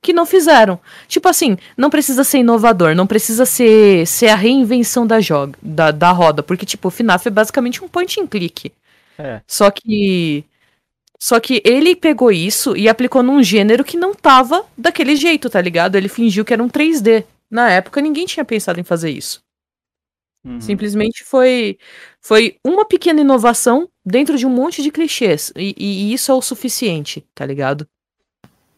[0.00, 0.78] que não fizeram.
[1.06, 5.90] Tipo assim, não precisa ser inovador, não precisa ser, ser a reinvenção da, joga, da,
[5.90, 8.72] da roda, porque tipo, o FNAF é basicamente um point and click.
[9.18, 9.40] É.
[9.46, 10.44] Só que
[11.18, 15.60] só que ele pegou isso e aplicou num gênero que não tava daquele jeito, tá
[15.60, 15.96] ligado?
[15.96, 17.24] Ele fingiu que era um 3D.
[17.50, 19.42] Na época ninguém tinha pensado em fazer isso.
[20.44, 20.60] Uhum.
[20.60, 21.76] Simplesmente foi,
[22.28, 25.50] foi uma pequena inovação dentro de um monte de clichês.
[25.56, 27.88] E, e, isso é o suficiente, tá ligado?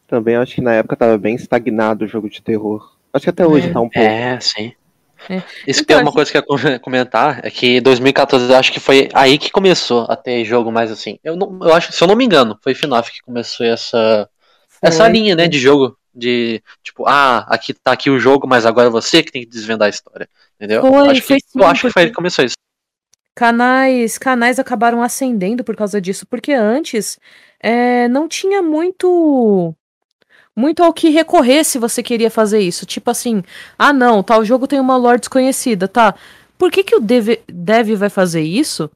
[0.07, 2.95] Também acho que na época tava bem estagnado o jogo de terror.
[3.13, 3.73] Acho que até hoje é.
[3.73, 4.07] tá um pouco.
[4.07, 4.71] É, sim.
[5.29, 5.43] É.
[5.67, 8.71] Isso então, que é uma coisa que eu ia comentar, é que 2014 eu acho
[8.71, 11.19] que foi aí que começou a ter jogo mais assim.
[11.21, 14.29] Eu, não, eu acho, se eu não me engano, foi FNAF que começou essa,
[14.69, 14.87] foi.
[14.87, 15.97] essa linha, né, de jogo.
[16.15, 19.49] De tipo, ah, aqui tá aqui o jogo, mas agora é você que tem que
[19.49, 20.29] desvendar a história.
[20.55, 20.81] Entendeu?
[20.81, 22.55] Foi, acho que, sim, eu acho que foi ele que começou isso.
[23.35, 27.17] Canais, canais acabaram ascendendo por causa disso, porque antes
[27.61, 29.73] é, não tinha muito
[30.55, 32.85] muito ao que recorrer se você queria fazer isso.
[32.85, 33.43] Tipo assim,
[33.79, 36.13] ah não, tal jogo tem uma lore desconhecida, tá?
[36.57, 38.89] Por que, que o dev, dev vai fazer isso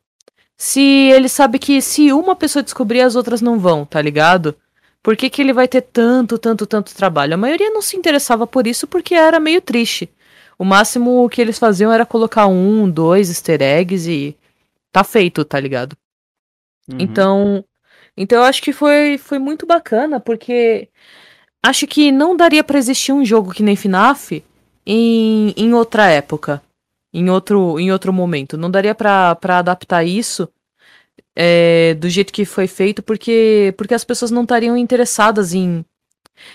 [0.58, 4.56] se ele sabe que se uma pessoa descobrir, as outras não vão, tá ligado?
[5.04, 7.34] Por que, que ele vai ter tanto, tanto, tanto trabalho?
[7.34, 10.10] A maioria não se interessava por isso porque era meio triste.
[10.58, 14.36] O máximo que eles faziam era colocar um, dois easter eggs e
[14.92, 15.98] tá feito, tá ligado?
[16.90, 16.98] Uhum.
[17.00, 17.66] Então,
[18.16, 20.90] então eu acho que foi, foi muito bacana, porque
[21.64, 24.44] acho que não daria para existir um jogo que nem FNAF
[24.86, 26.62] em, em outra época,
[27.14, 28.58] em outro, em outro momento.
[28.58, 30.48] Não daria para adaptar isso
[31.36, 35.84] é, do jeito que foi feito, porque, porque as pessoas não estariam interessadas em,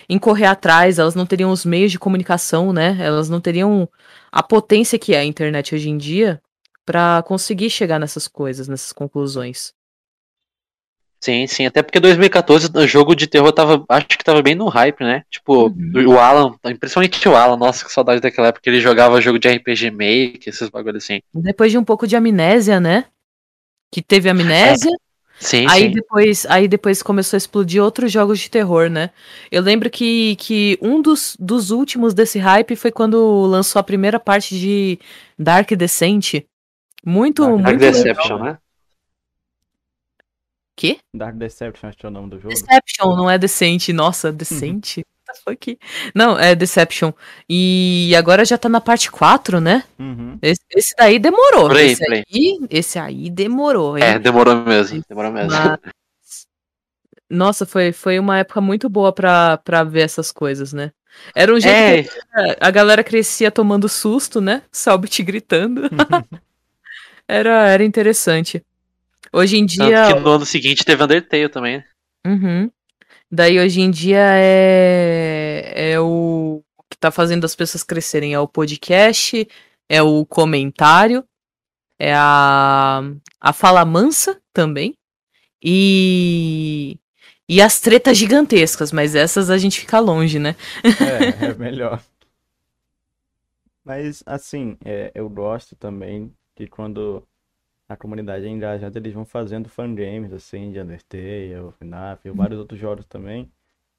[0.09, 2.97] em correr atrás, elas não teriam os meios de comunicação, né?
[3.01, 3.89] Elas não teriam
[4.31, 6.41] a potência que é a internet hoje em dia
[6.85, 9.73] para conseguir chegar nessas coisas, nessas conclusões.
[11.23, 14.69] Sim, sim, até porque 2014 o jogo de terror tava, acho que tava bem no
[14.69, 15.23] hype, né?
[15.31, 16.09] Tipo, Uhum.
[16.09, 19.47] o Alan, principalmente o Alan, nossa, que saudade daquela época que ele jogava jogo de
[19.47, 21.21] RPG Make, esses bagulhos assim.
[21.35, 23.05] Depois de um pouco de amnésia, né?
[23.93, 24.91] Que teve amnésia,
[25.41, 25.91] Sim, aí sim.
[25.93, 29.09] depois, aí depois começou a explodir outros jogos de terror, né?
[29.51, 34.21] Eu lembro que, que um dos, dos últimos desse hype foi quando lançou a primeira
[34.21, 34.99] parte de
[35.39, 36.45] Dark Descent.
[37.05, 38.03] Muito, Dark Dark muito legal.
[38.03, 38.59] Deception, né?
[40.77, 40.99] Quê?
[41.15, 42.55] Dark Deception, acho que é o nome do jogo.
[42.55, 43.95] Deception, não é decente.
[43.95, 45.03] Nossa, decente?
[45.03, 45.11] The
[45.45, 45.79] fuck?
[46.15, 47.13] Não, é Deception.
[47.49, 49.85] E agora já tá na parte 4, né?
[49.99, 50.39] Uhum.
[50.43, 51.71] Esse, esse daí demorou.
[51.71, 52.25] Aí, esse, por aí.
[52.71, 54.05] esse aí demorou, hein?
[54.05, 55.51] É, demorou mesmo, demorou mesmo.
[55.51, 55.79] Mas-
[57.29, 60.91] Nossa, foi, foi uma época muito boa pra, pra ver essas coisas, né?
[61.35, 64.63] Era um jeito que É, a galera crescia tomando susto, né?
[64.73, 65.83] Selbit gritando.
[67.29, 68.65] era, era interessante.
[69.33, 70.07] Hoje em tanto dia.
[70.13, 71.85] que no ano seguinte teve Undertale também.
[72.27, 72.71] Uhum.
[73.31, 78.35] Daí hoje em dia é, é o que tá fazendo as pessoas crescerem.
[78.35, 79.47] É o podcast,
[79.89, 81.25] é o comentário,
[81.99, 83.03] é a,
[83.41, 84.97] a fala mansa também.
[85.63, 86.99] E,
[87.49, 90.57] e as tretas gigantescas, mas essas a gente fica longe, né?
[90.83, 92.03] É, é melhor.
[93.85, 97.27] Mas, assim, é, eu gosto também que quando
[97.91, 102.79] a comunidade é engajada, eles vão fazendo fangames, assim, de Undertale, FNAF, e vários outros
[102.79, 103.51] jogos também.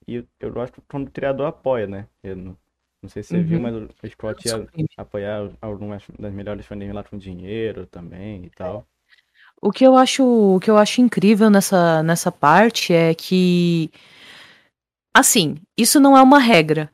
[0.07, 2.07] E eu, gosto quando o criador apoia, né?
[2.23, 2.57] Eu não,
[3.03, 3.63] não sei se você viu, Uhum.
[3.63, 4.65] mas o Scott ia
[4.95, 8.88] apoiar algumas das melhores fangames lá com dinheiro também e tal.
[9.61, 13.91] O que eu acho, o que eu acho incrível nessa, nessa parte é que,
[15.13, 16.89] assim, isso não é uma regra.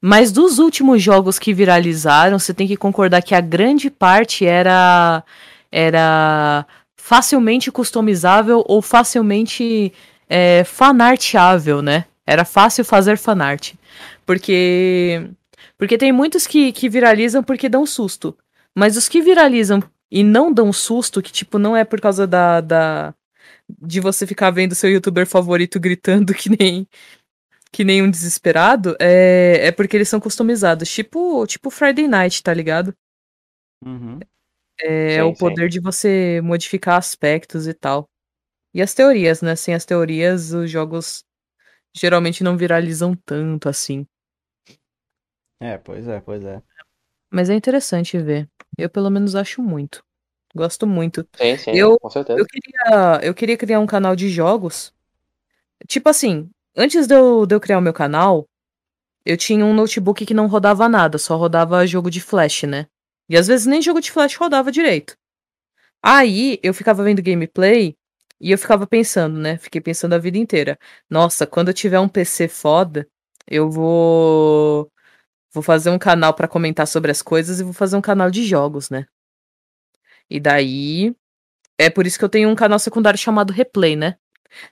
[0.00, 5.24] Mas dos últimos jogos que viralizaram, você tem que concordar que a grande parte era,
[5.70, 6.66] era
[6.96, 9.92] facilmente customizável ou facilmente
[10.28, 12.04] é, fanarteável, né?
[12.26, 13.74] Era fácil fazer fanart.
[14.24, 15.28] Porque,
[15.78, 18.36] porque tem muitos que, que viralizam porque dão susto.
[18.74, 22.60] Mas os que viralizam e não dão susto, que tipo, não é por causa da,
[22.60, 23.14] da
[23.80, 26.86] de você ficar vendo seu youtuber favorito gritando que nem
[27.72, 32.54] que nem um desesperado, é, é porque eles são customizados, tipo, tipo Friday Night, tá
[32.54, 32.94] ligado?
[33.84, 34.18] Uhum.
[34.80, 35.38] É Sim, o sim.
[35.38, 38.08] poder de você modificar aspectos e tal.
[38.74, 39.56] E as teorias, né?
[39.56, 41.24] Sem as teorias, os jogos
[41.96, 44.06] geralmente não viralizam tanto assim.
[45.60, 46.62] É, pois é, pois é.
[47.30, 48.48] Mas é interessante ver.
[48.78, 50.02] Eu pelo menos acho muito.
[50.54, 51.26] Gosto muito.
[51.34, 52.38] Sim, sim, Eu- com certeza.
[52.40, 54.92] Eu queria, eu queria criar um canal de jogos.
[55.88, 58.46] Tipo assim, antes de eu, de eu criar o meu canal,
[59.26, 62.86] eu tinha um notebook que não rodava nada, só rodava jogo de flash, né?
[63.28, 65.16] E às vezes nem jogo de flash rodava direito.
[66.02, 67.96] Aí eu ficava vendo gameplay
[68.40, 69.58] e eu ficava pensando, né?
[69.58, 70.78] Fiquei pensando a vida inteira.
[71.10, 73.08] Nossa, quando eu tiver um PC foda,
[73.46, 74.90] eu vou
[75.52, 78.44] vou fazer um canal pra comentar sobre as coisas e vou fazer um canal de
[78.44, 79.06] jogos, né?
[80.28, 81.14] E daí
[81.78, 84.16] é por isso que eu tenho um canal secundário chamado Replay, né?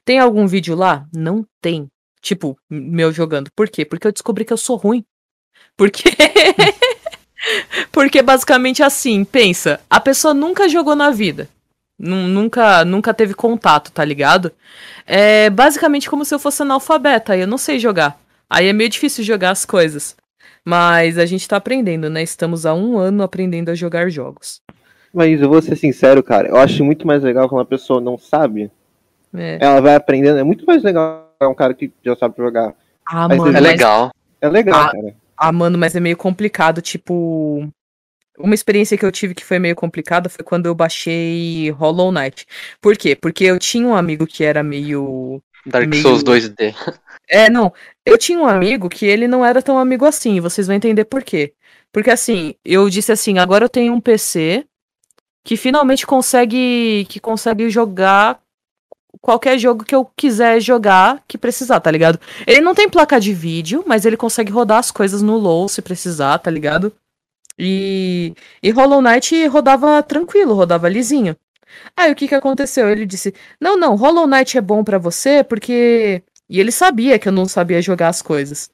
[0.04, 1.06] Tem algum vídeo lá?
[1.14, 1.88] Não tem.
[2.20, 3.50] Tipo, meu jogando.
[3.54, 3.84] Por quê?
[3.84, 5.04] Porque eu descobri que eu sou ruim.
[5.76, 6.04] Porque.
[7.92, 11.48] Porque basicamente assim, pensa, a pessoa nunca jogou na vida.
[11.98, 14.50] Nu- Nunca, nunca teve contato, tá ligado?
[15.06, 18.18] É basicamente como se eu fosse analfabeta, aí eu não sei jogar.
[18.50, 20.16] Aí é meio difícil jogar as coisas.
[20.64, 22.22] Mas a gente tá aprendendo, né?
[22.22, 24.60] Estamos há um ano aprendendo a jogar jogos.
[25.12, 26.48] Mas eu vou ser sincero, cara.
[26.48, 28.70] Eu acho muito mais legal quando a pessoa não sabe.
[29.36, 29.58] É.
[29.60, 30.38] Ela vai aprendendo.
[30.38, 32.72] É muito mais legal um cara que já sabe jogar.
[33.06, 34.10] Ah, Mas mano, É mas- legal.
[34.40, 35.14] É legal, Ah, cara.
[35.36, 37.68] Ah, mano, mas é meio complicado, tipo.
[38.36, 42.46] Uma experiência que eu tive que foi meio complicada foi quando eu baixei Hollow Knight.
[42.80, 43.14] Por quê?
[43.14, 45.40] Porque eu tinha um amigo que era meio.
[45.66, 46.74] Dark meio- Souls 2D.
[47.28, 47.72] É, não.
[48.04, 51.22] Eu tinha um amigo que ele não era tão amigo assim, vocês vão entender por
[51.22, 51.54] quê.
[51.92, 54.66] Porque assim, eu disse assim, agora eu tenho um PC
[55.44, 58.40] que finalmente consegue que consegue jogar
[59.20, 62.18] qualquer jogo que eu quiser jogar que precisar, tá ligado?
[62.46, 65.82] Ele não tem placa de vídeo, mas ele consegue rodar as coisas no low se
[65.82, 66.92] precisar, tá ligado?
[67.58, 71.36] E, e Hollow Knight rodava tranquilo, rodava lisinho.
[71.96, 72.88] Aí o que que aconteceu?
[72.88, 76.22] Ele disse: Não, não, Hollow Knight é bom pra você porque.
[76.48, 78.70] E ele sabia que eu não sabia jogar as coisas.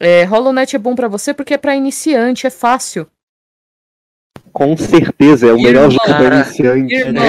[0.00, 3.06] É, Hollow Knight é bom pra você porque é pra iniciante, é fácil.
[4.56, 6.94] Com certeza, é o melhor pra iniciante.
[6.94, 7.22] Irmão.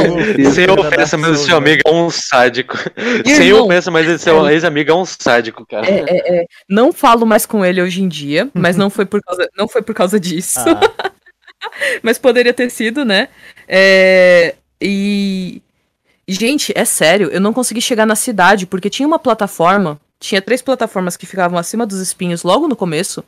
[0.54, 2.78] Sem ofensa, mas o seu amigo é um sádico.
[3.26, 5.86] Sem ofensa, mas esse seu ex-amigo é um sádico, cara.
[5.86, 6.46] É, é, é.
[6.70, 9.82] Não falo mais com ele hoje em dia, mas não foi por causa, não foi
[9.82, 10.62] por causa disso.
[10.62, 11.12] Ah,
[12.02, 13.28] mas poderia ter sido, né?
[13.68, 15.62] É, e.
[16.30, 20.00] Gente, é sério, eu não consegui chegar na cidade, porque tinha uma plataforma.
[20.18, 23.22] Tinha três plataformas que ficavam acima dos espinhos logo no começo.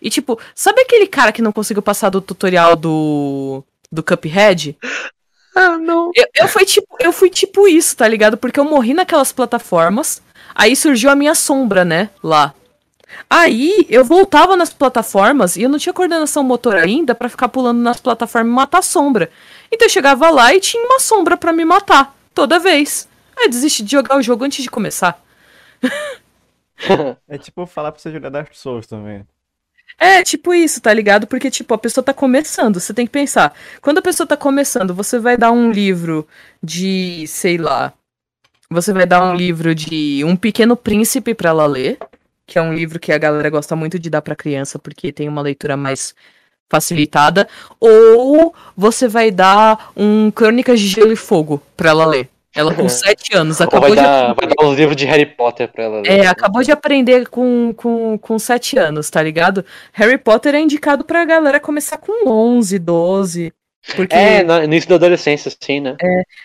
[0.00, 3.62] E, tipo, sabe aquele cara que não conseguiu passar do tutorial do.
[3.90, 4.76] do Cuphead?
[5.56, 6.10] Ah, não.
[6.16, 8.36] Eu, eu, fui tipo, eu fui tipo isso, tá ligado?
[8.36, 10.20] Porque eu morri naquelas plataformas.
[10.52, 12.10] Aí surgiu a minha sombra, né?
[12.20, 12.52] Lá.
[13.30, 17.80] Aí eu voltava nas plataformas e eu não tinha coordenação motor ainda pra ficar pulando
[17.80, 19.30] nas plataformas e matar a sombra.
[19.70, 22.16] Então eu chegava lá e tinha uma sombra pra me matar.
[22.34, 23.08] Toda vez.
[23.36, 25.22] Aí eu desisti de jogar o jogo antes de começar.
[27.28, 29.24] é tipo falar pra você jogar Dark Souls também.
[29.98, 31.26] É, tipo isso, tá ligado?
[31.26, 33.54] Porque, tipo, a pessoa tá começando, você tem que pensar.
[33.80, 36.26] Quando a pessoa tá começando, você vai dar um livro
[36.62, 37.92] de, sei lá.
[38.70, 41.98] Você vai dar um livro de Um Pequeno Príncipe pra ela ler.
[42.46, 45.28] Que é um livro que a galera gosta muito de dar pra criança, porque tem
[45.28, 46.14] uma leitura mais
[46.68, 47.48] facilitada.
[47.80, 52.28] Ou você vai dar um Crônicas de Gelo e Fogo pra ela ler.
[52.54, 55.26] Ela com 7 anos, Ou acabou vai de dar, vai dar uns livros de Harry
[55.26, 56.00] Potter pra ela.
[56.00, 56.08] ler.
[56.08, 59.64] é, acabou de aprender com, com, com 7 anos, tá ligado?
[59.92, 63.52] Harry Potter é indicado pra galera começar com 11, 12.
[63.96, 64.14] Porque...
[64.14, 65.96] É, no início da adolescência, sim, né?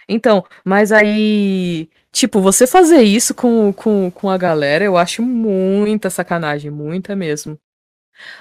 [0.07, 1.87] Então, mas aí.
[2.11, 7.57] Tipo, você fazer isso com, com, com a galera, eu acho muita sacanagem, muita mesmo.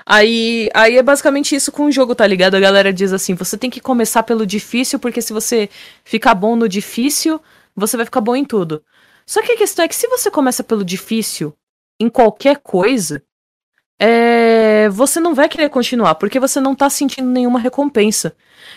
[0.04, 2.54] Aí, aí é basicamente isso com o jogo, tá ligado?
[2.56, 5.68] A galera diz assim: você tem que começar pelo difícil, porque se você
[6.04, 7.40] ficar bom no difícil,
[7.78, 8.82] você vai ficar bom em tudo.
[9.26, 11.54] Só que a questão é que se você começa pelo difícil
[12.00, 13.22] em qualquer coisa,
[14.00, 18.34] é, você não vai querer continuar, porque você não tá sentindo nenhuma recompensa.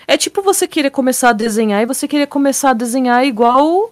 [0.08, 3.92] É tipo você querer começar a desenhar e você querer começar a desenhar igual.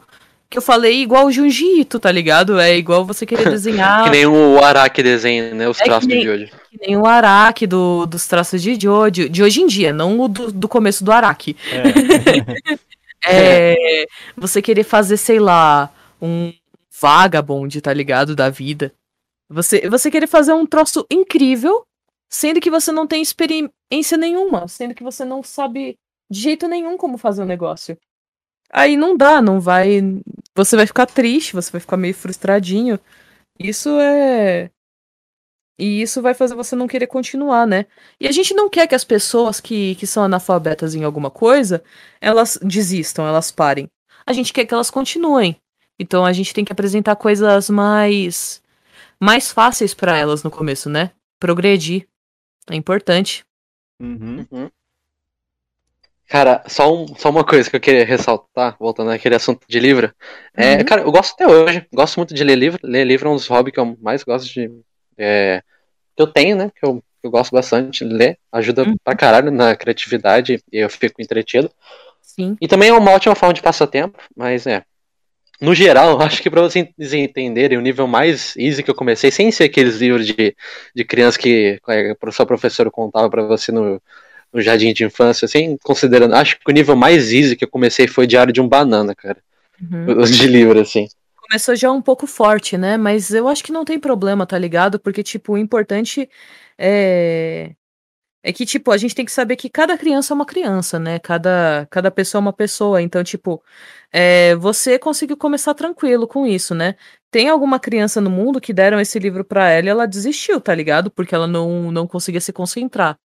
[0.52, 2.60] Que eu falei, igual o Junji Ito, tá ligado?
[2.60, 4.06] É igual você querer desenhar.
[4.06, 5.70] Que nem o Araki desenha, né?
[5.70, 6.52] Os É que traços nem- de hoje.
[6.72, 10.28] Que nem o Araki do, dos traços de Jojo, de hoje em dia, não o
[10.28, 11.56] do, do começo do Araki.
[11.72, 12.80] É.
[13.28, 14.06] É,
[14.36, 16.54] você querer fazer, sei lá, um
[17.00, 18.36] vagabond, tá ligado?
[18.36, 18.94] Da vida.
[19.50, 21.84] Você, você querer fazer um troço incrível,
[22.30, 25.96] sendo que você não tem experiência nenhuma, sendo que você não sabe
[26.30, 27.98] de jeito nenhum como fazer o negócio.
[28.72, 30.00] Aí não dá, não vai.
[30.56, 33.00] Você vai ficar triste, você vai ficar meio frustradinho.
[33.60, 34.70] Isso é.
[35.80, 37.86] E isso vai fazer você não querer continuar, né?
[38.20, 41.84] E a gente não quer que as pessoas que, que são analfabetas em alguma coisa,
[42.22, 43.90] elas desistam, elas parem.
[44.26, 45.56] A gente quer que elas continuem.
[45.98, 48.62] Então a gente tem que apresentar coisas mais
[49.20, 51.12] mais fáceis pra elas no começo, né?
[51.40, 52.08] Progredir.
[52.70, 53.44] É importante.
[54.00, 54.46] Uhum.
[54.52, 54.70] Uhum.
[56.28, 60.14] Cara, só, um, só uma coisa que eu queria ressaltar, voltando naquele assunto de livro.
[60.56, 60.86] É, Uhum.
[60.86, 61.88] cara, eu gosto até hoje.
[61.92, 62.80] Gosto muito de ler livro.
[62.84, 64.70] Ler livro é um dos hobbies que eu mais gosto de.
[65.20, 65.62] É,
[66.16, 66.72] que eu tenho, né?
[66.80, 68.38] Que eu, eu gosto bastante de ler.
[68.52, 68.96] Ajuda Uhum.
[69.04, 71.70] pra caralho na criatividade e eu fico entretido.
[72.22, 72.56] Sim.
[72.62, 74.84] E também é uma ótima forma de passatempo, mas é.
[75.60, 79.30] No geral, eu acho que pra vocês entenderem o nível mais easy que eu comecei,
[79.30, 80.56] sem ser aqueles livros de,
[80.96, 84.02] de criança que é, a sua professora contava pra você no,
[84.54, 86.34] no jardim de infância, assim, considerando.
[86.36, 89.38] Acho que o nível mais easy que eu comecei foi Diário de um Banana, cara.
[89.82, 90.20] Uhum.
[90.20, 91.08] Os de livro, assim.
[91.50, 92.96] Começou já um pouco forte, né?
[92.96, 95.00] Mas eu acho que não tem problema, tá ligado?
[95.00, 96.30] Porque, tipo, o importante
[96.78, 97.76] é.
[98.44, 101.20] É que, tipo, a gente tem que saber que cada criança é uma criança, né?
[101.20, 103.02] Cada, cada pessoa é uma pessoa.
[103.02, 103.64] Então, tipo,
[104.14, 106.96] é, você conseguiu começar tranquilo com isso, né?
[107.32, 110.74] Tem alguma criança no mundo que deram esse livro pra ela e ela desistiu, tá
[110.76, 111.12] ligado?
[111.12, 113.18] Porque ela não, não conseguia se concentrar.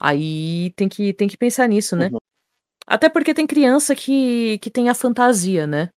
[0.00, 2.10] Aí tem que, tem que pensar nisso, né?
[2.12, 2.18] Uhum.
[2.86, 5.90] Até porque tem criança que, que tem a fantasia, né?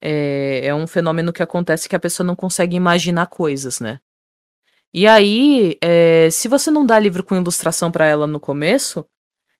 [0.00, 4.00] É, é um fenômeno que acontece que a pessoa não consegue imaginar coisas, né?
[4.92, 9.06] E aí, é, se você não dá livro com ilustração pra ela no começo,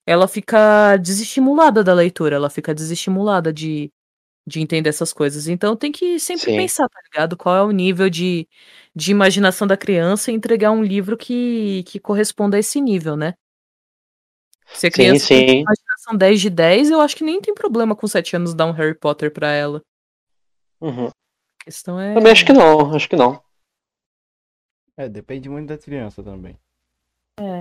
[0.06, 3.92] ela fica desestimulada da leitura, ela fica desestimulada de,
[4.46, 5.48] de entender essas coisas.
[5.48, 6.56] Então tem que sempre Sim.
[6.56, 7.36] pensar, tá ligado?
[7.36, 8.48] Qual é o nível de,
[8.94, 13.34] de imaginação da criança e entregar um livro que, que corresponda a esse nível, né?
[14.72, 15.60] Se a Sim, criança tem sim.
[15.60, 18.72] imaginação 10 de 10, eu acho que nem tem problema com 7 anos dar um
[18.72, 19.82] Harry Potter pra ela.
[20.80, 21.06] Uhum.
[21.08, 22.14] A questão é.
[22.14, 23.42] Também acho que não, acho que não.
[24.96, 26.58] É, depende muito da criança também.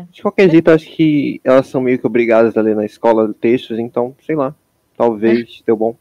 [0.09, 3.33] De qualquer jeito, eu acho que elas são meio que obrigadas a ler na escola
[3.33, 4.55] textos, então, sei lá.
[4.95, 5.97] Talvez deu bom.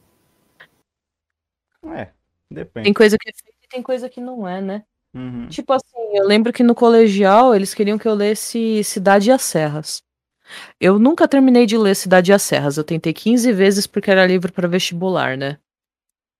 [1.92, 2.10] É,
[2.48, 2.84] depende.
[2.84, 4.84] Tem coisa que é feita e tem coisa que não é, né?
[5.12, 5.48] Uhum.
[5.48, 9.42] Tipo assim, eu lembro que no colegial eles queriam que eu lesse Cidade e as
[9.42, 10.02] Serras.
[10.80, 12.76] Eu nunca terminei de ler Cidade e as Serras.
[12.76, 15.58] Eu tentei 15 vezes porque era livro para vestibular, né?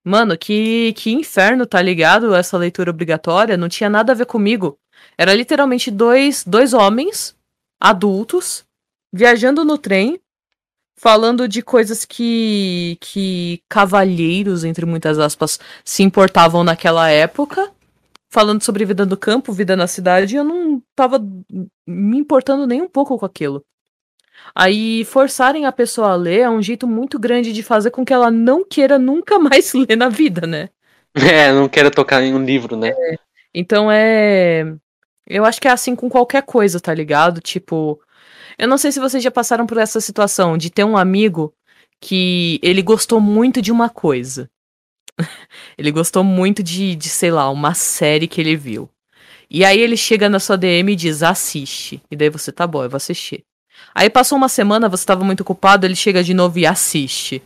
[0.05, 2.35] Mano, que, que inferno, tá ligado?
[2.35, 4.79] Essa leitura obrigatória não tinha nada a ver comigo.
[5.17, 7.35] Era literalmente dois, dois homens
[7.81, 8.65] adultos
[9.13, 10.21] viajando no trem,
[10.97, 17.73] falando de coisas que, que cavalheiros, entre muitas aspas, se importavam naquela época
[18.35, 21.21] falando sobre vida do campo, vida na cidade, eu não tava
[21.87, 23.65] me importando nem um pouco com aquilo.
[24.55, 28.12] Aí forçarem a pessoa a ler é um jeito muito grande de fazer com que
[28.12, 30.69] ela não queira nunca mais ler na vida, né?
[31.15, 32.89] É, não queira tocar em um livro, né?
[32.89, 33.16] É,
[33.55, 34.74] então é.
[35.27, 37.40] Eu acho que é assim com qualquer coisa, tá ligado?
[37.40, 38.01] Tipo.
[38.56, 41.52] Eu não sei se vocês já passaram por essa situação de ter um amigo
[42.01, 44.48] que ele gostou muito de uma coisa.
[45.78, 48.89] ele gostou muito de, de, sei lá, uma série que ele viu.
[49.51, 52.02] E aí ele chega na sua DM e diz, assiste.
[52.11, 53.44] E daí você, tá bom, eu vou assistir.
[53.95, 57.43] Aí passou uma semana, você tava muito ocupado, ele chega de novo e assiste.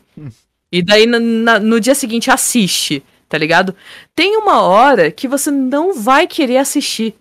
[0.73, 3.75] E daí na, na, no dia seguinte assiste, tá ligado?
[4.15, 7.15] Tem uma hora que você não vai querer assistir.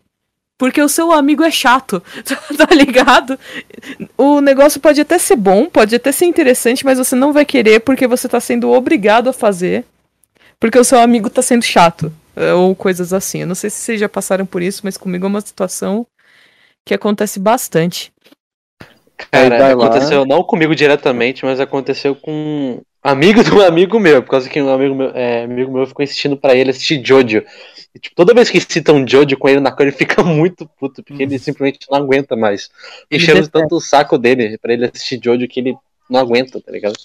[0.57, 2.01] Porque o seu amigo é chato,
[2.57, 3.37] tá ligado?
[4.17, 7.81] O negócio pode até ser bom, pode até ser interessante, mas você não vai querer
[7.81, 9.85] porque você tá sendo obrigado a fazer
[10.59, 12.11] porque o seu amigo tá sendo chato.
[12.35, 13.41] É, ou coisas assim.
[13.41, 16.05] Eu não sei se vocês já passaram por isso, mas comigo é uma situação
[16.85, 18.11] que acontece bastante.
[19.17, 24.29] Cara, aconteceu não comigo diretamente, mas aconteceu com um amigo de um amigo meu, por
[24.29, 27.43] causa que um amigo meu, é, amigo meu ficou insistindo para ele assistir Jojo.
[27.95, 31.01] E, tipo, toda vez que citam Jojo com ele na cor, ele fica muito puto,
[31.03, 32.69] porque ele simplesmente não aguenta mais.
[33.09, 35.75] Enchemos tanto o saco dele para ele assistir Jojo que ele
[36.09, 36.95] não aguenta, tá ligado?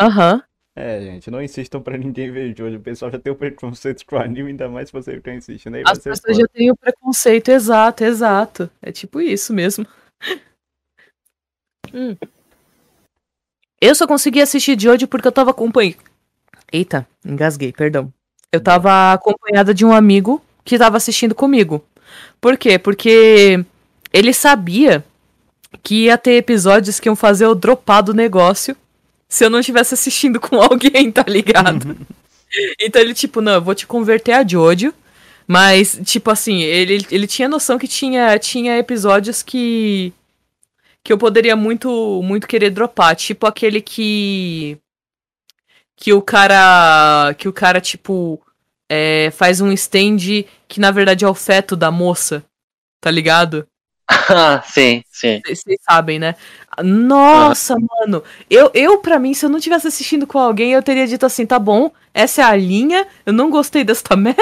[0.00, 0.34] Aham.
[0.34, 0.40] Uhum.
[0.78, 2.76] É, gente, não insistam pra ninguém ver Jojo.
[2.76, 5.70] O pessoal já tem o preconceito com o anime, ainda mais se você que insiste,
[5.70, 5.82] né?
[5.86, 8.70] As pessoas já têm o preconceito, exato, exato.
[8.82, 9.86] É tipo isso mesmo.
[11.92, 12.16] hum.
[13.80, 15.98] Eu só consegui assistir Jojo porque eu tava acompanhando.
[16.72, 18.12] Eita, engasguei, perdão.
[18.50, 21.84] Eu tava acompanhada de um amigo que tava assistindo comigo.
[22.40, 22.78] Por quê?
[22.78, 23.64] Porque
[24.12, 25.04] ele sabia
[25.82, 28.76] que ia ter episódios que iam fazer eu dropar do negócio
[29.28, 31.96] se eu não estivesse assistindo com alguém, tá ligado?
[32.80, 34.92] então ele, tipo, não, eu vou te converter a Jojo.
[35.46, 40.12] Mas, tipo assim, ele, ele tinha noção que tinha, tinha episódios que.
[41.06, 43.14] Que eu poderia muito, muito querer dropar.
[43.14, 44.76] Tipo aquele que.
[45.96, 47.32] Que o cara.
[47.38, 48.42] Que o cara, tipo.
[48.88, 52.44] É, faz um stand que na verdade é o feto da moça.
[53.00, 53.66] Tá ligado?
[54.08, 55.40] Ah, sim, sim.
[55.46, 56.34] Vocês sabem, né?
[56.82, 57.78] Nossa, ah.
[57.80, 58.22] mano.
[58.50, 61.46] Eu, eu, pra mim, se eu não tivesse assistindo com alguém, eu teria dito assim:
[61.46, 64.36] tá bom, essa é a linha, eu não gostei desta merda.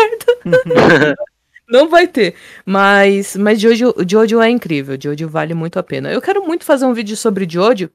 [1.69, 2.35] não vai ter.
[2.65, 4.97] Mas, mas Jojo, Jojo é incrível.
[5.01, 6.13] Jojo vale muito a pena.
[6.13, 7.91] Eu quero muito fazer um vídeo sobre Jojo,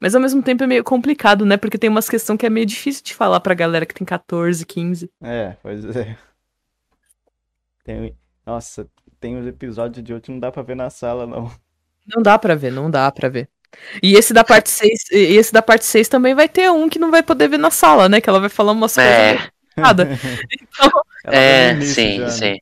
[0.00, 1.56] mas ao mesmo tempo é meio complicado, né?
[1.56, 4.64] Porque tem umas questões que é meio difícil de falar pra galera que tem 14,
[4.64, 5.10] 15.
[5.22, 6.16] É, pois é.
[7.84, 8.14] Tem...
[8.46, 8.88] Nossa,
[9.20, 11.50] tem os episódios de hoje não dá pra ver na sala, não.
[12.06, 13.48] Não dá pra ver, não dá pra ver.
[14.02, 16.98] E esse da parte 6, e esse da parte 6 também vai ter um que
[16.98, 18.20] não vai poder ver na sala, né?
[18.20, 19.34] Que ela vai falar umas é.
[19.34, 20.08] coisas nada.
[20.52, 20.90] Então...
[21.24, 22.58] É, sim, já, sim.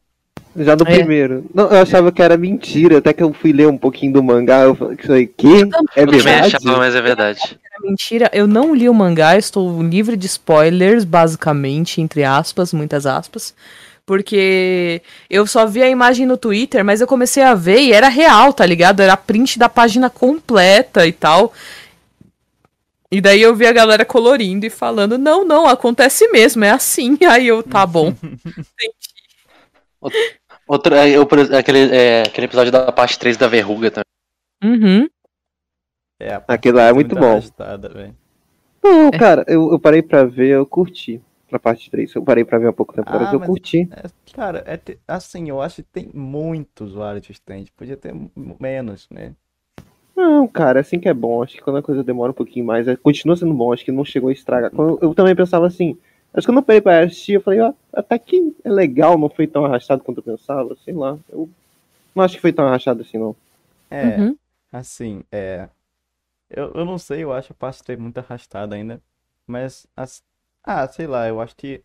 [0.58, 0.94] Já do é.
[0.94, 1.44] primeiro.
[1.52, 4.62] Não, eu achava que era mentira, até que eu fui ler um pouquinho do mangá,
[4.62, 5.68] eu falei, que?
[5.94, 6.56] É verdade?
[6.56, 7.40] Achava, mas é verdade.
[7.64, 13.06] Era mentira, eu não li o mangá, estou livre de spoilers, basicamente, entre aspas, muitas
[13.06, 13.54] aspas.
[14.06, 18.08] Porque eu só vi a imagem no Twitter, mas eu comecei a ver e era
[18.08, 19.00] real, tá ligado?
[19.00, 21.52] Era print da página completa e tal.
[23.10, 27.18] E daí eu vi a galera colorindo e falando: não, não, acontece mesmo, é assim.
[27.28, 28.08] Aí eu, tá bom.
[28.22, 29.06] Entendi.
[30.66, 31.22] Outro, é, eu,
[31.56, 34.04] aquele, é, aquele episódio da parte 3 da verruga também.
[34.64, 35.08] Uhum.
[36.18, 37.40] É, Aquilo lá é muito, muito bom.
[38.82, 42.14] Não, cara, eu, eu parei pra ver, eu curti pra parte 3.
[42.14, 43.88] Eu parei pra ver há pouco tempo ah, eu curti.
[43.92, 47.64] É, cara, é te, assim, eu acho que tem muitos usuários de stand.
[47.76, 48.14] Podia ter
[48.58, 49.34] menos, né?
[50.16, 51.42] Não, cara, assim que é bom.
[51.42, 53.72] Acho que quando a coisa demora um pouquinho mais, é, continua sendo bom.
[53.72, 54.70] Acho que não chegou a estragar.
[54.70, 55.98] Quando, eu também pensava assim.
[56.36, 59.30] Acho que quando eu parei pra assistir, eu falei, ó, até que é legal, não
[59.30, 60.76] foi tão arrastado quanto eu pensava.
[60.84, 61.18] Sei lá.
[61.30, 61.48] Eu
[62.14, 63.34] não acho que foi tão arrastado assim, não.
[63.90, 64.36] É, uhum.
[64.70, 65.68] assim, é.
[66.50, 69.00] Eu, eu não sei, eu acho a parte 3 muito arrastada ainda.
[69.46, 70.22] Mas as,
[70.62, 71.82] ah, sei lá, eu acho que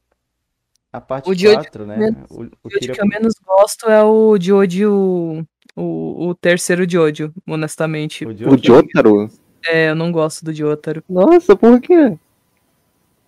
[0.92, 1.98] a parte o 4, né?
[1.98, 2.94] Menos, o, o, Kira...
[2.94, 5.48] que eu menos gosto é o Jojo,
[5.78, 8.26] o, o terceiro Jojo, honestamente.
[8.26, 9.30] O Jotaro?
[9.64, 11.02] É, eu não gosto do Jotaro.
[11.08, 12.18] Nossa, por quê?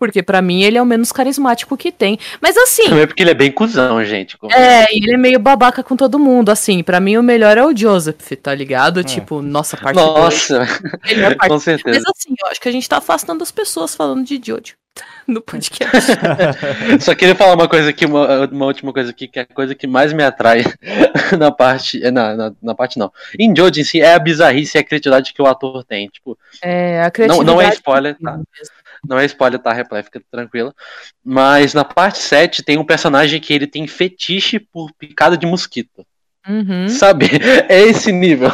[0.04, 2.20] Porque pra mim ele é o menos carismático que tem.
[2.42, 4.38] Mas assim, Também porque ele é bem cuzão, gente.
[4.52, 7.66] é, e ele é meio babaca com todo mundo, assim, pra mim o melhor é
[7.66, 9.00] o Joseph, tá ligado?
[9.00, 9.04] É.
[9.04, 10.68] Tipo, nossa, parte Nossa,
[11.08, 11.50] melhor parte.
[11.50, 12.02] com certeza.
[12.06, 14.74] Mas assim, eu acho que a gente tá afastando as pessoas falando de Jojo
[15.26, 16.12] no podcast.
[17.00, 19.74] Só queria falar uma coisa aqui, uma, uma última coisa aqui, que é a coisa
[19.74, 20.64] que mais me atrai
[21.40, 22.00] na parte.
[22.12, 23.12] Na, na, na parte não.
[23.40, 26.08] Em Jojo em si é a bizarrice e a criatividade que o ator tem.
[26.10, 27.46] Tipo, É, a não, criatividade.
[27.48, 28.40] não é spoiler, tá?
[29.08, 30.02] Não é spoiler, tá, Replay?
[30.04, 30.74] Fica tranquila.
[31.24, 36.06] Mas na parte 7 tem um personagem que ele tem fetiche por picada de mosquito.
[36.48, 36.88] Uhum.
[36.90, 37.26] Sabe?
[37.70, 38.50] É esse nível.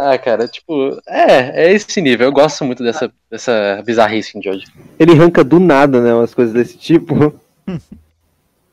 [0.00, 2.26] Ah, cara, tipo, é, é esse nível.
[2.26, 4.66] Eu gosto muito dessa, dessa bizarrice em Jojo.
[4.98, 6.12] Ele arranca do nada, né?
[6.14, 7.40] Umas coisas desse tipo.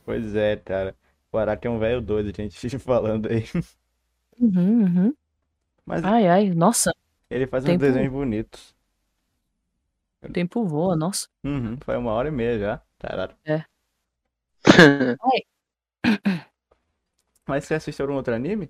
[0.05, 0.95] Pois é, cara.
[1.31, 3.45] O Araki é um velho doido, gente, falando aí.
[4.39, 5.13] Uhum, uhum.
[5.85, 6.91] Mas Ai, ai, nossa,
[7.29, 8.74] ele faz uns tempo- desenhos bonitos.
[10.29, 11.27] O tempo voa, nossa.
[11.43, 12.81] Uhum, foi uma hora e meia já.
[12.99, 13.35] Caralho.
[17.47, 18.69] Mas você assistiu algum outro anime?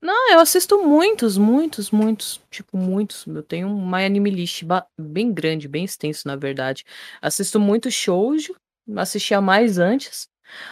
[0.00, 3.24] Não, eu assisto muitos, muitos, muitos, tipo, muitos.
[3.26, 4.64] Eu tenho um My Anime List
[4.98, 6.84] bem grande, bem extenso, na verdade.
[7.20, 8.52] Assisto muito shoujo,
[8.96, 10.28] assistia mais antes.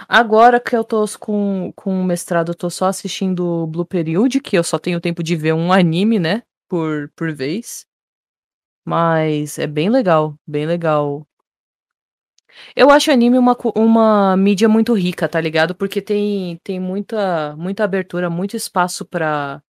[0.08, 4.58] Agora que eu tô com, com o mestrado, eu tô só assistindo Blue Period, que
[4.58, 7.86] eu só tenho tempo de ver um anime, né, por, por vez.
[8.84, 11.26] Mas é bem legal, bem legal.
[12.74, 15.74] Eu acho anime uma, uma mídia muito rica, tá ligado?
[15.74, 19.62] Porque tem, tem muita, muita abertura, muito espaço pra,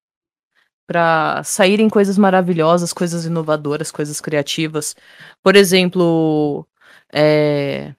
[0.87, 4.97] pra saírem coisas maravilhosas, coisas inovadoras, coisas criativas.
[5.43, 6.67] Por exemplo,
[7.13, 7.95] é,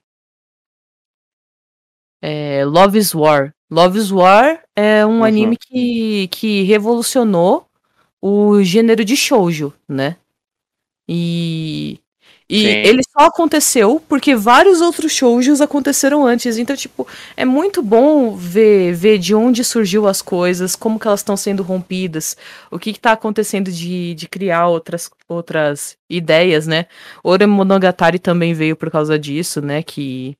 [2.20, 3.54] é, Love is War.
[3.70, 5.24] Love is War é um Uhum.
[5.24, 7.66] anime que, que revolucionou
[8.20, 10.16] o gênero de shoujo, né?
[11.08, 11.98] E,
[12.48, 12.68] e Sim.
[12.68, 16.58] ele só aconteceu porque vários outros shoujos aconteceram antes.
[16.58, 17.06] Então, tipo,
[17.36, 21.62] é muito bom ver, ver de onde surgiu as coisas, como que elas estão sendo
[21.62, 22.36] rompidas,
[22.70, 26.86] o que está acontecendo de, de criar outras, outras ideias, né?
[27.24, 29.82] Ore Monogatari também veio por causa disso, né?
[29.82, 30.36] Que,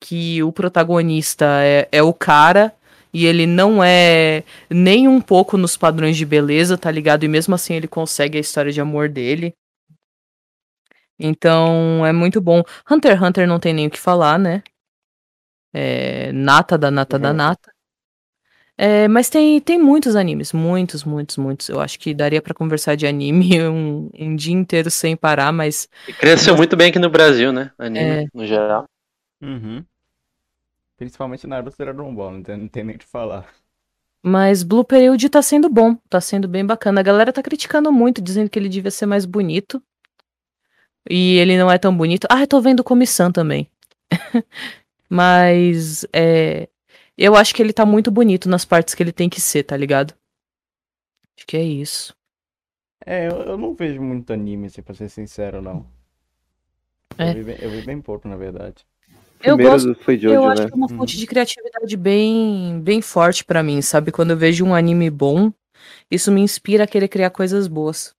[0.00, 2.72] que o protagonista é, é o cara
[3.12, 7.24] e ele não é nem um pouco nos padrões de beleza, tá ligado?
[7.24, 9.54] E mesmo assim ele consegue a história de amor dele.
[11.18, 12.62] Então é muito bom.
[12.90, 14.62] Hunter x Hunter não tem nem o que falar, né?
[15.72, 17.36] É nata da nata da Uhum.
[17.36, 17.72] nata.
[18.76, 21.68] É, mas tem, tem muitos animes, muitos, muitos, muitos.
[21.68, 25.88] Eu acho que daria pra conversar de anime um, um dia inteiro sem parar, mas
[26.06, 27.72] E cresceu muito bem aqui no Brasil, né?
[27.78, 28.26] Anime, É.
[28.32, 28.84] no geral.
[29.42, 29.84] Uhum.
[30.96, 33.48] Principalmente Naruto e Dragon Ball, não tem, não tem nem o que falar.
[34.22, 37.00] Mas Blue Period tá sendo bom, tá sendo bem bacana.
[37.00, 39.82] A galera tá criticando muito, dizendo que ele devia ser mais bonito.
[41.08, 42.26] E ele não é tão bonito.
[42.30, 43.68] Ah, eu tô vendo Comissão também.
[45.08, 46.68] Mas é,
[47.16, 49.76] eu acho que ele tá muito bonito nas partes que ele tem que ser, tá
[49.76, 50.14] ligado?
[51.36, 52.14] Acho que é isso.
[53.06, 55.86] É, eu, eu não vejo muito anime, assim, pra ser sincero, não.
[57.16, 57.30] É.
[57.30, 58.84] Eu vi bem, eu vi bem pouco, na verdade.
[59.42, 60.52] Eu Primeiro gosto foi Jojo, eu né?
[60.52, 64.10] acho que é uma fonte de criatividade bem, bem forte pra mim, sabe?
[64.10, 65.52] Quando eu vejo um anime bom,
[66.10, 68.14] isso me inspira a querer criar coisas boas.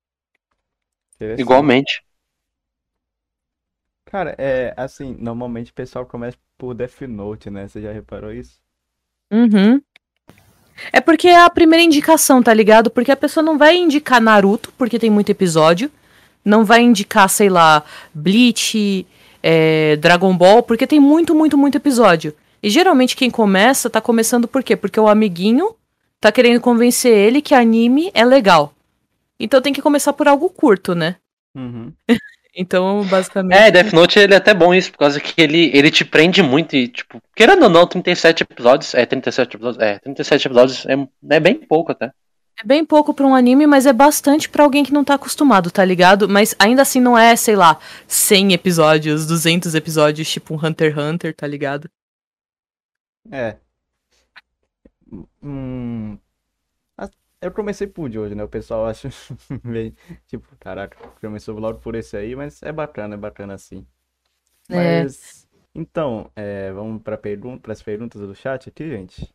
[1.37, 2.01] Igualmente.
[4.09, 7.67] Cara, é assim, normalmente o pessoal começa por Death Note, né?
[7.67, 8.57] Você já reparou isso?
[9.31, 9.79] Uhum.
[10.91, 12.89] É porque é a primeira indicação, tá ligado?
[12.89, 15.91] Porque a pessoa não vai indicar Naruto, porque tem muito episódio.
[16.43, 19.05] Não vai indicar, sei lá, Bleach,
[19.43, 22.33] é, Dragon Ball, porque tem muito, muito, muito episódio.
[22.63, 24.75] E geralmente quem começa, tá começando por quê?
[24.75, 25.75] Porque o amiguinho
[26.19, 28.73] tá querendo convencer ele que anime é legal.
[29.39, 31.17] Então tem que começar por algo curto, né?
[31.55, 31.93] Uhum.
[32.55, 33.57] Então, basicamente.
[33.57, 36.41] É, Death Note ele é até bom isso, por causa que ele, ele te prende
[36.41, 40.95] muito e, tipo, querendo ou não, 37 episódios, é, 37 episódios, é, 37 episódios é,
[41.29, 42.11] é bem pouco até.
[42.61, 45.71] É bem pouco pra um anime, mas é bastante pra alguém que não tá acostumado,
[45.71, 46.27] tá ligado?
[46.27, 50.97] Mas ainda assim não é, sei lá, 100 episódios, 200 episódios, tipo um Hunter x
[50.97, 51.89] Hunter, tá ligado?
[53.31, 53.55] É.
[55.41, 56.17] Hum.
[57.41, 58.43] Eu comecei por de hoje, né?
[58.43, 59.09] O pessoal acha
[59.63, 59.93] meio.
[60.27, 63.85] Tipo, caraca, começou logo por esse aí, mas é bacana, é bacana assim.
[64.69, 65.03] É.
[65.03, 65.47] Mas.
[65.73, 69.29] Então, é, vamos para pergun as perguntas do chat aqui, gente?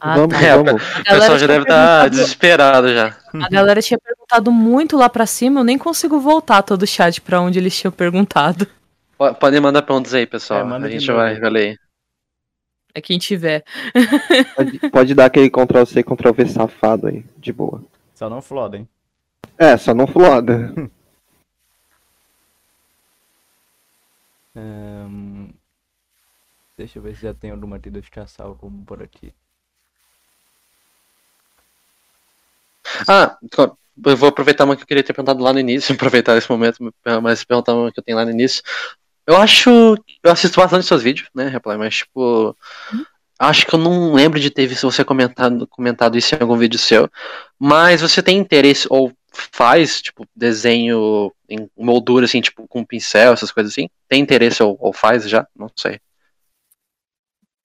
[0.00, 0.56] Ah, vamos, tá.
[0.56, 0.82] Vamos.
[0.96, 3.16] A O pessoal já deve estar perguntado- desesperado já.
[3.34, 7.20] A galera tinha perguntado muito lá pra cima, eu nem consigo voltar todo o chat
[7.20, 8.66] pra onde eles tinham perguntado.
[9.18, 10.60] Po- Podem mandar perguntas aí, pessoal.
[10.60, 11.78] É, manda a gente vai, vai ler.
[12.94, 13.64] É quem tiver.
[14.56, 17.82] Pode, pode dar aquele Ctrl C, Ctrl V safado aí, de boa.
[18.14, 18.88] Só não flodem.
[19.56, 20.74] É, só não floda.
[26.80, 27.92] Deixa eu ver se já tem alguma de
[28.26, 29.34] salvo por aqui.
[33.06, 33.36] Ah,
[34.06, 36.78] eu vou aproveitar uma que eu queria ter perguntado lá no início, aproveitar esse momento,
[37.22, 38.62] mas perguntar uma que eu tenho lá no início.
[39.26, 39.70] Eu acho.
[40.22, 42.56] Eu assisto bastante seus vídeos, né, Reply, mas tipo.
[43.38, 46.78] Acho que eu não lembro de ter visto você comentado, comentado isso em algum vídeo
[46.78, 47.08] seu.
[47.58, 53.50] Mas você tem interesse ou faz, tipo, desenho em moldura, assim, tipo, com pincel, essas
[53.50, 53.88] coisas assim?
[54.08, 55.46] Tem interesse ou, ou faz já?
[55.56, 55.98] Não sei.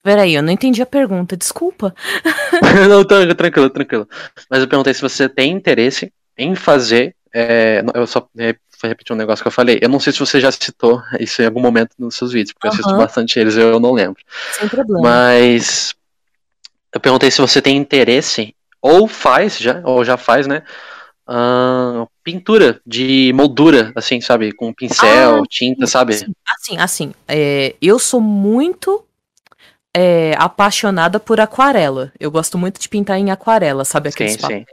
[0.02, 1.94] Peraí, eu não entendi a pergunta, desculpa.
[2.88, 3.04] não,
[3.34, 4.08] tranquilo, tranquilo.
[4.48, 7.14] Mas eu perguntei se você tem interesse em fazer.
[7.34, 9.78] é, eu só vou repetir um negócio que eu falei.
[9.82, 12.66] Eu não sei se você já citou isso em algum momento nos seus vídeos, porque
[12.66, 14.22] eu assisto bastante eles e eu não lembro.
[14.52, 15.02] Sem problema.
[15.02, 15.94] Mas
[16.92, 20.62] eu perguntei se você tem interesse, ou faz já, ou já faz, né?
[21.26, 24.52] ah, pintura de moldura, assim, sabe?
[24.52, 26.14] Com pincel, tinta, sabe?
[26.14, 29.04] Assim, assim, é, eu sou muito
[29.94, 32.12] é, apaixonada por aquarela.
[32.20, 34.10] Eu gosto muito de pintar em aquarela, sabe?
[34.10, 34.64] Aqueles Sim, sim.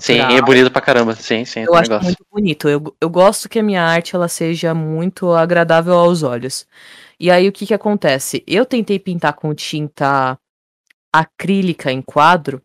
[0.00, 1.14] Sim, é bonito pra caramba.
[1.14, 2.06] Sim, sim, Eu acho negócio.
[2.06, 2.68] muito bonito.
[2.68, 6.66] Eu, eu gosto que a minha arte ela seja muito agradável aos olhos.
[7.20, 8.42] E aí o que que acontece?
[8.46, 10.38] Eu tentei pintar com tinta
[11.12, 12.62] acrílica em quadro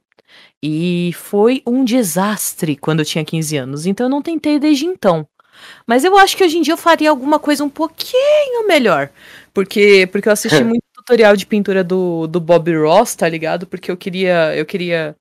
[0.61, 3.85] e foi um desastre quando eu tinha 15 anos.
[3.85, 5.27] Então eu não tentei desde então.
[5.85, 9.09] Mas eu acho que hoje em dia eu faria alguma coisa um pouquinho melhor.
[9.53, 13.65] Porque, porque eu assisti muito tutorial de pintura do, do Bob Ross, tá ligado?
[13.67, 14.55] Porque eu queria.
[14.55, 15.15] Eu queria.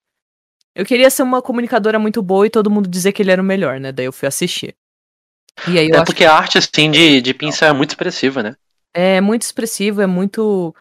[0.74, 3.44] Eu queria ser uma comunicadora muito boa e todo mundo dizer que ele era o
[3.44, 3.92] melhor, né?
[3.92, 4.74] Daí eu fui assistir.
[5.66, 8.54] E aí É porque a arte, assim, de, de pincel é muito expressiva, né?
[8.94, 10.74] é muito expressivo, é muito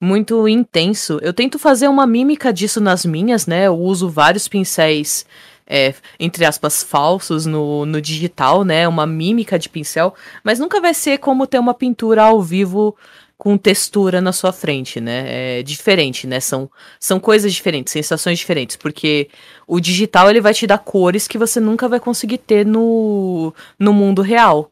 [0.00, 1.18] muito intenso.
[1.22, 3.66] Eu tento fazer uma mímica disso nas minhas, né?
[3.68, 5.24] Eu uso vários pincéis,
[5.66, 8.86] é, entre aspas, falsos no, no digital, né?
[8.88, 12.96] Uma mímica de pincel, mas nunca vai ser como ter uma pintura ao vivo
[13.36, 15.58] com textura na sua frente, né?
[15.58, 16.40] É diferente, né?
[16.40, 19.28] São, são coisas diferentes, sensações diferentes, porque
[19.66, 23.92] o digital ele vai te dar cores que você nunca vai conseguir ter no, no
[23.92, 24.70] mundo real,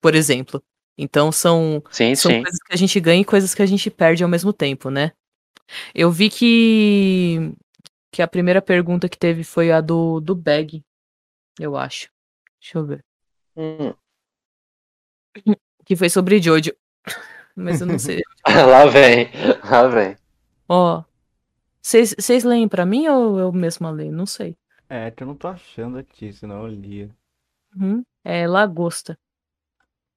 [0.00, 0.62] por exemplo.
[0.98, 2.42] Então são Sim, são sim.
[2.42, 5.12] coisas que a gente ganha e coisas que a gente perde ao mesmo tempo, né?
[5.94, 7.52] Eu vi que
[8.10, 10.84] que a primeira pergunta que teve foi a do, do bag,
[11.58, 12.10] eu acho.
[12.60, 13.04] Deixa eu ver.
[13.56, 13.94] Hum.
[15.84, 16.72] Que foi sobre Jojo.
[17.54, 18.20] Mas eu não sei.
[18.46, 19.28] lá vem,
[19.68, 20.16] lá vem.
[20.68, 21.02] Ó.
[21.80, 24.12] Vocês vocês leem pra mim ou eu mesma leio?
[24.12, 24.56] Não sei.
[24.88, 27.10] É, que eu não tô achando aqui, senão eu lia.
[27.74, 28.04] Uhum.
[28.24, 29.18] É lagosta.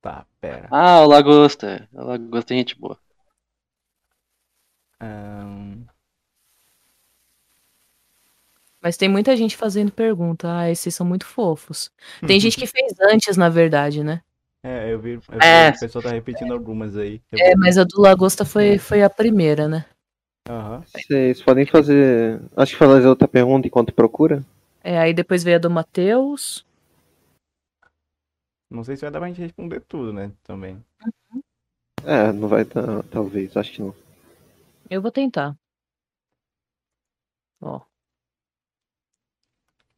[0.02, 0.68] Tá, pera.
[0.70, 1.90] Ah, o Lagosta.
[1.92, 3.00] O Lagosta é gente boa.
[5.00, 5.86] Ahn,
[8.86, 10.60] Mas tem muita gente fazendo pergunta.
[10.60, 11.92] Ah, esses são muito fofos.
[12.28, 14.22] Tem gente que fez antes, na verdade, né?
[14.66, 15.70] É, eu vi, eu vi É.
[15.70, 17.22] o pessoal tá repetindo algumas aí.
[17.34, 19.86] É, vou- mas a do Lagosta foi, foi a primeira, né?
[20.50, 20.84] Aham.
[20.88, 22.42] Vocês podem fazer.
[22.58, 24.44] Acho que fazer outra pergunta enquanto procura.
[24.84, 26.66] É, aí depois veio a do Matheus.
[28.68, 30.32] Não sei se vai dar pra gente responder tudo, né?
[30.44, 30.84] Também.
[32.04, 33.94] É, não vai dar, talvez, acho que não.
[34.90, 35.56] Eu vou tentar.
[37.62, 37.82] Ó.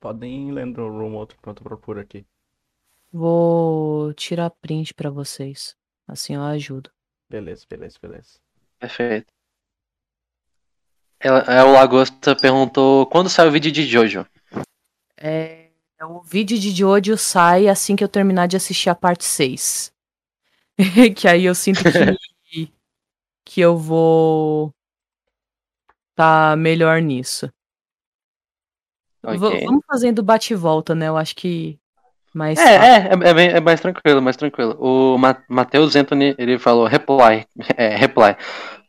[0.01, 2.25] Podem ir lendo um outro enquanto eu procuro aqui.
[3.11, 5.75] Vou tirar print pra vocês.
[6.07, 6.89] Assim eu ajudo.
[7.29, 8.39] Beleza, beleza, beleza.
[8.79, 9.27] Perfeito.
[11.19, 14.25] Ela, é, o Lagosta perguntou quando sai o vídeo de Jojo.
[15.17, 15.71] É,
[16.03, 19.91] o vídeo de Jojo sai assim que eu terminar de assistir a parte 6.
[21.15, 21.79] que aí eu sinto
[22.43, 22.71] que,
[23.43, 24.71] que eu vou
[26.15, 27.51] tá melhor nisso.
[29.23, 29.65] V- Ok.
[29.65, 31.07] vamos fazendo bate e volta, né?
[31.07, 31.79] Eu acho que
[32.33, 34.75] mais É, é, é, é, bem- é mais tranquilo, mais tranquilo.
[34.79, 37.45] O Ma Matheus Anthony, ele falou, reply,
[37.77, 38.35] é, reply.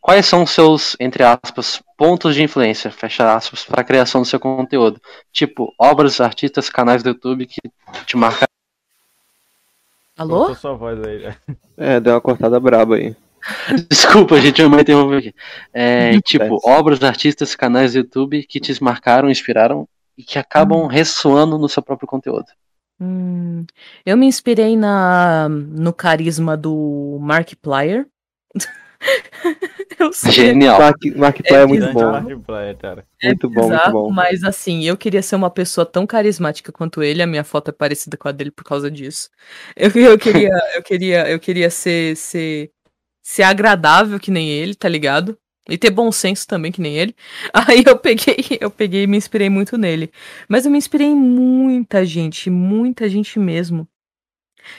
[0.01, 4.27] Quais são os seus, entre aspas, pontos de influência, fecha aspas, para a criação do
[4.27, 5.01] seu conteúdo?
[5.33, 7.61] Tipo, obras, artistas, canais do YouTube que
[8.07, 8.49] te marcaram.
[10.17, 10.39] Alô?
[10.39, 11.35] Cortou sua voz aí.
[11.77, 13.15] É, deu uma cortada braba aí.
[13.89, 15.35] Desculpa, gente, eu me interrompi aqui.
[15.73, 21.57] É, tipo, obras, artistas, canais do YouTube que te marcaram, inspiraram e que acabam ressoando
[21.57, 22.47] no seu próprio conteúdo.
[23.01, 23.65] Hum,
[24.05, 28.07] eu me inspirei na, no carisma do Markiplier.
[29.99, 30.81] eu sei, Genial.
[30.81, 32.11] Mark, Markiplier é, muito Grande bom.
[32.11, 33.07] Markiplier, cara.
[33.23, 34.11] é Muito bom, muito bizarro, bom.
[34.11, 37.23] Mas assim, eu queria ser uma pessoa tão carismática quanto ele.
[37.23, 39.31] A minha foto é parecida com a dele por causa disso.
[39.77, 42.73] Eu, eu queria, eu queria, eu queria ser, ser,
[43.23, 45.39] ser agradável que nem ele, tá ligado?
[45.69, 47.15] E ter bom senso também que nem ele.
[47.53, 50.11] Aí eu peguei, eu peguei e me inspirei muito nele.
[50.49, 53.89] Mas eu me inspirei em muita gente, muita gente mesmo.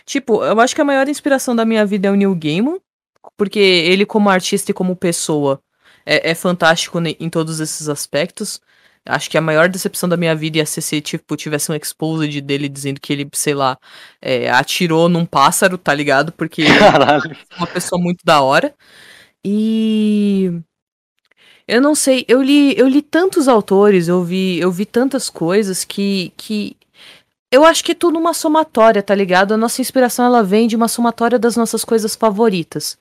[0.06, 2.80] Tipo, eu acho que a maior inspiração da minha vida é o Neil Gaiman.
[3.38, 5.62] porque ele, como artista e como pessoa,
[6.06, 8.62] é, é fantástico em todos esses aspectos.
[9.06, 12.42] Acho que a maior decepção da minha vida ia ser se tipo, tivesse um exposed
[12.42, 13.78] dele dizendo que ele, sei lá,
[14.22, 16.32] é, atirou num pássaro, tá ligado?
[16.34, 17.32] Porque Caralho.
[17.52, 18.76] é uma pessoa muito da hora.
[19.44, 20.52] E
[21.70, 25.84] eu não sei, eu li, eu li tantos autores, eu vi, eu vi tantas coisas
[25.84, 26.76] que, que
[27.52, 29.54] eu acho que é tudo uma somatória, tá ligado?
[29.54, 32.98] A nossa inspiração ela vem de uma somatória das nossas coisas favoritas.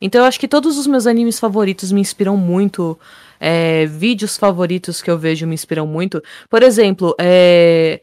[0.00, 2.98] Então eu acho que todos os meus animes favoritos me inspiram muito.
[3.40, 6.20] é, vídeos favoritos que eu vejo me inspiram muito.
[6.50, 8.00] Por exemplo, é,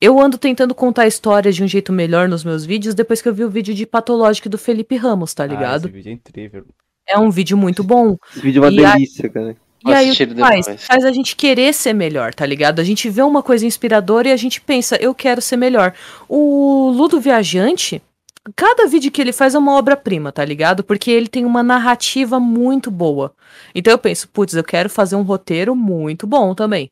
[0.00, 3.34] eu ando tentando contar histórias de um jeito melhor nos meus vídeos depois que eu
[3.34, 5.86] vi o vídeo de Patológico do Felipe Ramos, tá Ah, ligado?
[5.86, 6.64] esse vídeo é incrível.
[7.08, 8.16] É um vídeo muito bom.
[8.30, 9.56] Esse vídeo é uma E delícia, cara.
[9.86, 10.66] E aí o que faz?
[10.84, 12.80] Faz a gente querer ser melhor, tá ligado?
[12.80, 15.94] A gente vê uma coisa inspiradora e a gente pensa, eu quero ser melhor.
[16.28, 18.02] O Ludo Viajante,
[18.56, 20.82] cada vídeo que ele faz é uma obra-prima, tá ligado?
[20.82, 23.32] Porque ele tem uma narrativa muito boa.
[23.74, 26.90] Então eu penso, putz, eu quero fazer um roteiro muito bom também.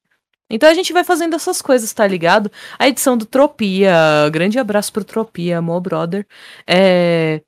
[0.48, 2.50] Então a gente vai fazendo essas coisas, tá ligado?
[2.78, 6.24] A edição do Tropia, grande abraço pro Tropia, meu brother.
[6.64, 7.40] É,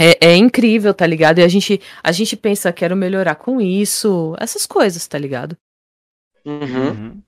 [0.00, 1.40] é, é incrível, tá ligado?
[1.40, 5.54] E a gente, a gente pensa, quero melhorar com isso, essas coisas, tá ligado?
[6.42, 6.88] Uhum.
[6.88, 7.22] Uhum.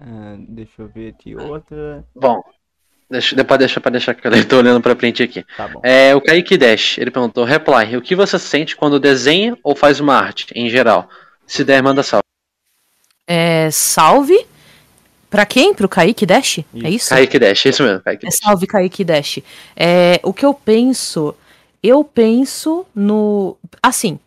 [0.00, 2.04] Ah, deixa eu ver aqui outra.
[2.12, 2.42] Bom,
[3.08, 5.44] deixa, depois deixa pra deixar que eu tô olhando pra frente aqui.
[5.56, 5.80] Tá bom.
[5.84, 10.00] É, o Kaique Dash, ele perguntou, reply, o que você sente quando desenha ou faz
[10.00, 11.08] uma arte, em geral?
[11.46, 12.24] Se der, manda salve.
[13.26, 14.44] É, salve.
[15.30, 15.74] Pra quem?
[15.74, 16.60] Pro Kaique Dash?
[16.82, 17.10] É isso?
[17.10, 18.38] Kaique Dash, isso mesmo, Kaique É Dash.
[18.42, 19.40] salve Kaique Dash.
[19.76, 21.34] É, o que eu penso,
[21.82, 23.56] eu penso no.
[23.82, 24.18] Assim,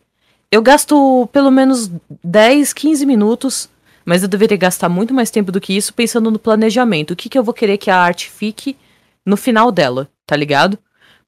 [0.50, 1.90] eu gasto pelo menos
[2.22, 3.68] 10, 15 minutos,
[4.04, 7.12] mas eu deveria gastar muito mais tempo do que isso pensando no planejamento.
[7.12, 8.76] O que, que eu vou querer que a arte fique
[9.26, 10.78] no final dela, tá ligado?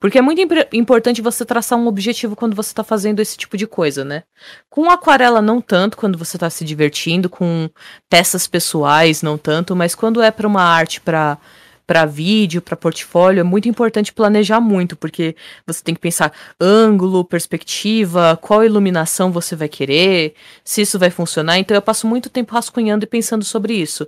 [0.05, 3.56] Porque é muito impre- importante você traçar um objetivo quando você tá fazendo esse tipo
[3.56, 4.24] de coisa, né?
[4.68, 7.70] Com aquarela, não tanto, quando você tá se divertindo, com
[8.06, 11.39] peças pessoais, não tanto, mas quando é pra uma arte pra
[11.86, 15.35] para vídeo, para portfólio, é muito importante planejar muito, porque
[15.66, 21.59] você tem que pensar ângulo, perspectiva, qual iluminação você vai querer, se isso vai funcionar.
[21.59, 24.06] Então eu passo muito tempo rascunhando e pensando sobre isso.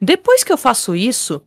[0.00, 1.42] Depois que eu faço isso,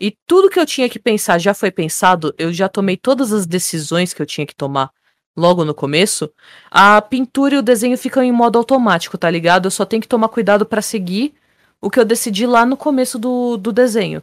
[0.00, 3.46] e tudo que eu tinha que pensar já foi pensado, eu já tomei todas as
[3.46, 4.90] decisões que eu tinha que tomar
[5.36, 6.30] logo no começo,
[6.70, 9.66] a pintura e o desenho ficam em modo automático, tá ligado?
[9.66, 11.34] Eu só tenho que tomar cuidado para seguir
[11.80, 14.22] o que eu decidi lá no começo do, do desenho.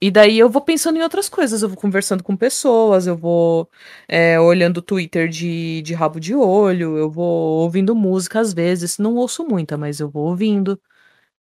[0.00, 3.68] E daí eu vou pensando em outras coisas, eu vou conversando com pessoas, eu vou
[4.08, 8.98] é, olhando o Twitter de, de rabo de olho, eu vou ouvindo música às vezes,
[8.98, 10.80] não ouço muita, mas eu vou ouvindo.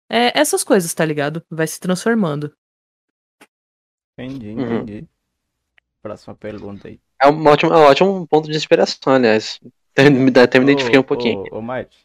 [0.09, 1.43] É, essas coisas, tá ligado?
[1.49, 2.53] Vai se transformando.
[4.17, 4.81] Entendi, Uhum.
[4.81, 5.07] entendi.
[6.01, 6.99] Próxima pergunta aí.
[7.21, 9.59] É um ótimo, é um ótimo ponto de inspiração, aliás.
[9.91, 11.43] Até me, dá- até me identifiquei um pouquinho.
[11.51, 11.95] Ô, ô Mike,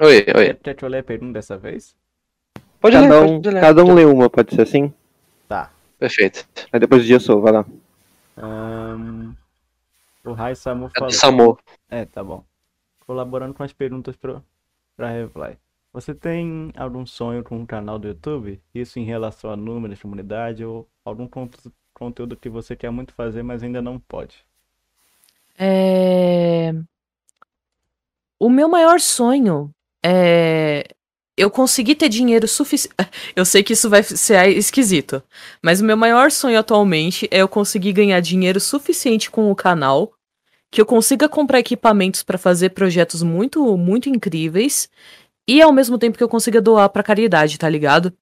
[0.00, 0.24] Oi, oi.
[0.46, 1.96] quer, quer que eu ler a pergunta dessa vez?
[2.80, 3.60] Pode ler, Cada um, pode ler.
[3.60, 4.92] cada um lê uma, pode ser assim?
[5.48, 5.70] Tá.
[5.98, 6.48] Perfeito.
[6.72, 7.64] Aí depois o dia sou, vai lá.
[8.36, 9.34] Ahn,
[10.24, 11.08] o Rai Samu É falou.
[11.10, 11.58] do Samu.
[11.88, 12.44] É, tá bom.
[13.06, 14.42] Colaborando com as perguntas pro,
[14.96, 15.58] pra Reply.
[15.92, 18.60] Você tem algum sonho com um canal do YouTube?
[18.74, 21.28] Isso em relação a números, comunidade ou algum
[21.92, 24.44] conteúdo que você quer muito fazer, mas ainda não pode?
[25.58, 26.72] É...
[28.38, 29.70] O meu maior sonho
[30.04, 30.86] é
[31.36, 32.94] eu conseguir ter dinheiro suficiente.
[33.34, 35.22] Eu sei que isso vai ser esquisito,
[35.62, 40.12] mas o meu maior sonho atualmente é eu conseguir ganhar dinheiro suficiente com o canal,
[40.70, 44.88] que eu consiga comprar equipamentos para fazer projetos muito, muito incríveis
[45.48, 48.12] e ao mesmo tempo que eu consiga doar para caridade, tá ligado?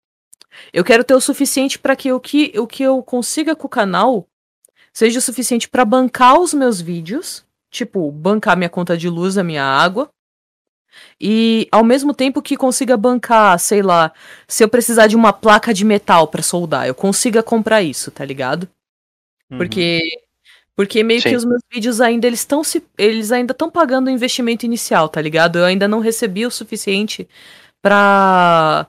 [0.72, 3.70] Eu quero ter o suficiente para que o que o que eu consiga com o
[3.70, 4.26] canal
[4.92, 9.44] seja o suficiente para bancar os meus vídeos, tipo, bancar minha conta de luz, a
[9.44, 10.10] minha água,
[11.20, 14.12] e ao mesmo tempo que consiga bancar, sei lá,
[14.48, 18.24] se eu precisar de uma placa de metal para soldar, eu consiga comprar isso, tá
[18.24, 18.68] ligado?
[19.50, 19.58] Uhum.
[19.58, 20.00] Porque
[20.74, 21.36] porque meio que Sim.
[21.36, 25.20] os meus vídeos ainda eles estão se eles ainda estão pagando o investimento inicial, tá
[25.20, 25.58] ligado?
[25.58, 27.28] Eu ainda não recebi o suficiente
[27.82, 28.86] pra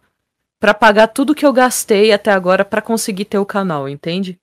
[0.61, 4.39] para pagar tudo que eu gastei até agora pra conseguir ter o canal, entende?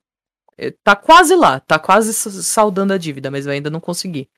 [0.59, 4.29] Eh, Tá quase lá, tá quase saldando a dívida, mas eu ainda não consegui.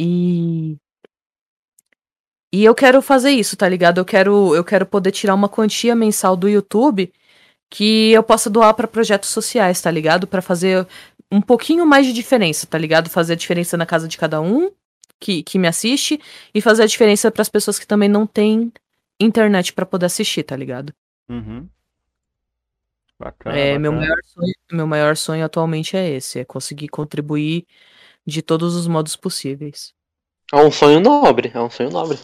[0.00, 0.76] E
[2.52, 3.98] e eu quero fazer isso, tá ligado?
[3.98, 7.12] Eu quero eu quero poder tirar uma quantia mensal do YouTube
[7.70, 10.26] que eu possa doar pra projetos sociais, tá ligado?
[10.28, 10.86] Pra fazer
[11.32, 13.10] um pouquinho mais de diferença, tá ligado?
[13.10, 14.70] Fazer a diferença na casa de cada um
[15.20, 16.20] que, que me assiste
[16.54, 18.72] e fazer a diferença pras pessoas que também não têm
[19.20, 20.94] internet pra poder assistir, tá ligado?
[21.28, 21.70] Uhum.
[23.18, 24.00] Bacana, É, meu bacana.
[24.00, 27.66] maior sonho, meu maior sonho atualmente é esse, é conseguir contribuir
[28.26, 29.94] de todos os modos possíveis.
[30.52, 32.18] É um sonho nobre, é um sonho nobre.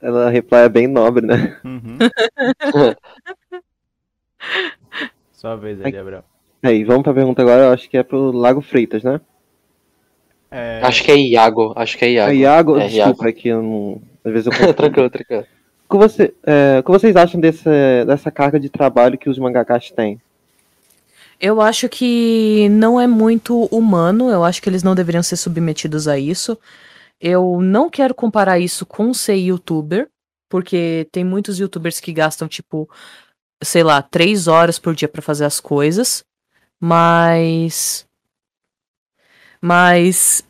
[0.00, 1.58] Ela reply é bem nobre, né?
[1.64, 1.98] Uhum.
[5.32, 6.24] Sua vez aí, Gabriel.
[6.62, 9.20] Aí, vamos pra pergunta agora, eu acho que é pro Lago Freitas, né?
[10.50, 12.30] É, Acho que é Iago, acho que é Iago.
[12.30, 14.02] Aí, Iago, É, desculpa, é que eu não.
[14.24, 15.46] Às vezes eu tranquilo, tranquilo.
[15.88, 17.64] O que, você, é, o que vocês acham desse,
[18.04, 20.20] dessa carga de trabalho que os mangakas têm?
[21.40, 26.08] Eu acho que não é muito humano, eu acho que eles não deveriam ser submetidos
[26.08, 26.58] a isso.
[27.20, 30.08] Eu não quero comparar isso com ser youtuber,
[30.48, 32.88] porque tem muitos youtubers que gastam, tipo,
[33.62, 36.24] sei lá, três horas por dia pra fazer as coisas,
[36.80, 38.06] mas.
[39.60, 40.44] Mas.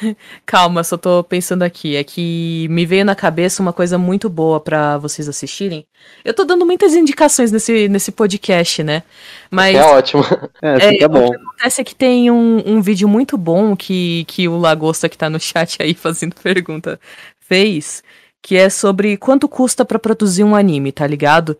[0.46, 1.96] Calma, só tô pensando aqui.
[1.96, 5.86] É que me veio na cabeça uma coisa muito boa pra vocês assistirem.
[6.24, 9.02] Eu tô dando muitas indicações nesse, nesse podcast, né?
[9.50, 10.22] Mas É ótimo.
[10.62, 11.30] É, É, que é bom.
[11.32, 15.40] acontece que tem um, um vídeo muito bom que, que o Lagosta que tá no
[15.40, 17.00] chat aí fazendo pergunta
[17.40, 18.02] fez,
[18.42, 21.56] que é sobre quanto custa pra produzir um anime, tá ligado?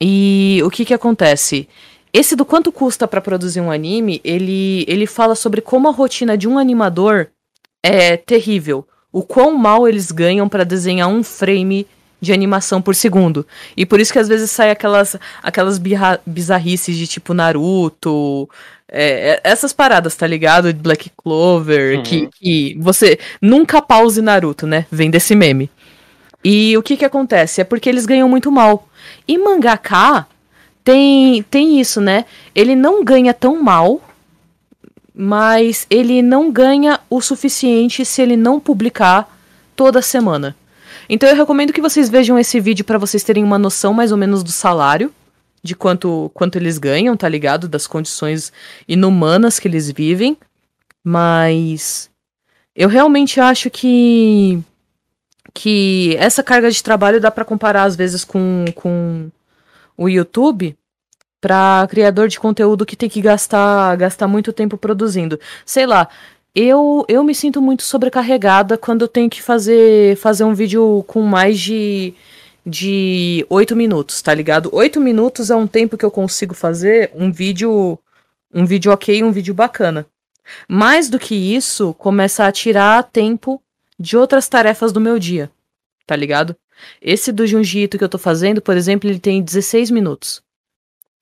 [0.00, 1.68] E o que que acontece?
[2.12, 6.36] Esse do quanto custa pra produzir um anime, ele, ele fala sobre como a rotina
[6.38, 7.28] de um animador
[7.84, 8.86] é terrível.
[9.12, 11.86] O quão mal eles ganham pra desenhar um frame
[12.20, 13.46] de animação por segundo.
[13.76, 15.78] E por isso que às vezes sai aquelas, aquelas
[16.26, 18.48] bizarrices de tipo Naruto,
[18.88, 20.72] é, é, essas paradas, tá ligado?
[20.72, 22.02] De Black Clover, Uhum.
[22.02, 24.86] que, que você nunca pause Naruto, né?
[24.90, 25.70] Vem desse meme.
[26.42, 27.60] E o que que acontece?
[27.60, 28.88] É porque eles ganham muito mal.
[29.28, 30.26] E mangaka
[30.82, 32.24] tem, tem isso, né?
[32.54, 34.00] Ele não ganha tão mal,
[35.14, 39.38] mas ele não ganha o suficiente se ele não publicar
[39.76, 40.56] toda semana.
[41.08, 44.18] Então eu recomendo que vocês vejam esse vídeo pra vocês terem uma noção mais ou
[44.18, 45.12] menos do salário,
[45.62, 47.68] de quanto, quanto eles ganham, tá ligado?
[47.68, 48.52] Das condições
[48.88, 50.36] inumanas que eles vivem.
[51.02, 52.10] Mas
[52.74, 54.62] eu realmente acho que
[55.56, 59.30] que essa carga de trabalho dá pra comparar às vezes com, com
[59.96, 60.76] o YouTube
[61.44, 65.38] pra criador de conteúdo que tem que gastar gastar muito tempo produzindo.
[65.66, 66.08] Sei lá,
[66.54, 71.20] eu, eu me sinto muito sobrecarregada quando eu tenho que fazer, fazer um vídeo com
[71.20, 72.14] mais de,
[72.64, 74.70] de 8 minutos, tá ligado?
[74.72, 77.98] 8 minutos é um tempo que eu consigo fazer um vídeo,
[78.50, 80.06] um vídeo ok, um vídeo bacana.
[80.66, 83.60] Mais do que isso, começa a tirar tempo
[83.98, 85.50] de outras tarefas do meu dia,
[86.06, 86.56] tá ligado?
[87.02, 90.42] Esse do Ito que eu tô fazendo, por exemplo, ele tem 16 minutos.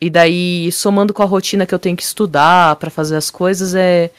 [0.02, 3.72] E daí, somando com a rotina que eu tenho que estudar pra fazer as coisas,
[3.72, 4.10] é,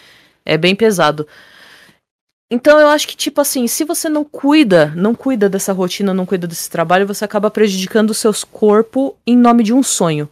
[0.46, 1.28] é bem pesado.
[2.50, 6.26] Então eu acho que, tipo assim, se você não cuida, não cuida dessa rotina, não
[6.26, 10.30] cuida desse trabalho, você acaba prejudicando o seu corpo em nome de um sonho.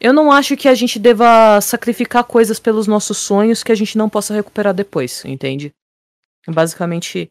[0.00, 3.96] Eu não acho que a gente deva sacrificar coisas pelos nossos sonhos que a gente
[3.96, 5.72] não possa recuperar depois, entende?
[6.48, 7.30] Basicamente,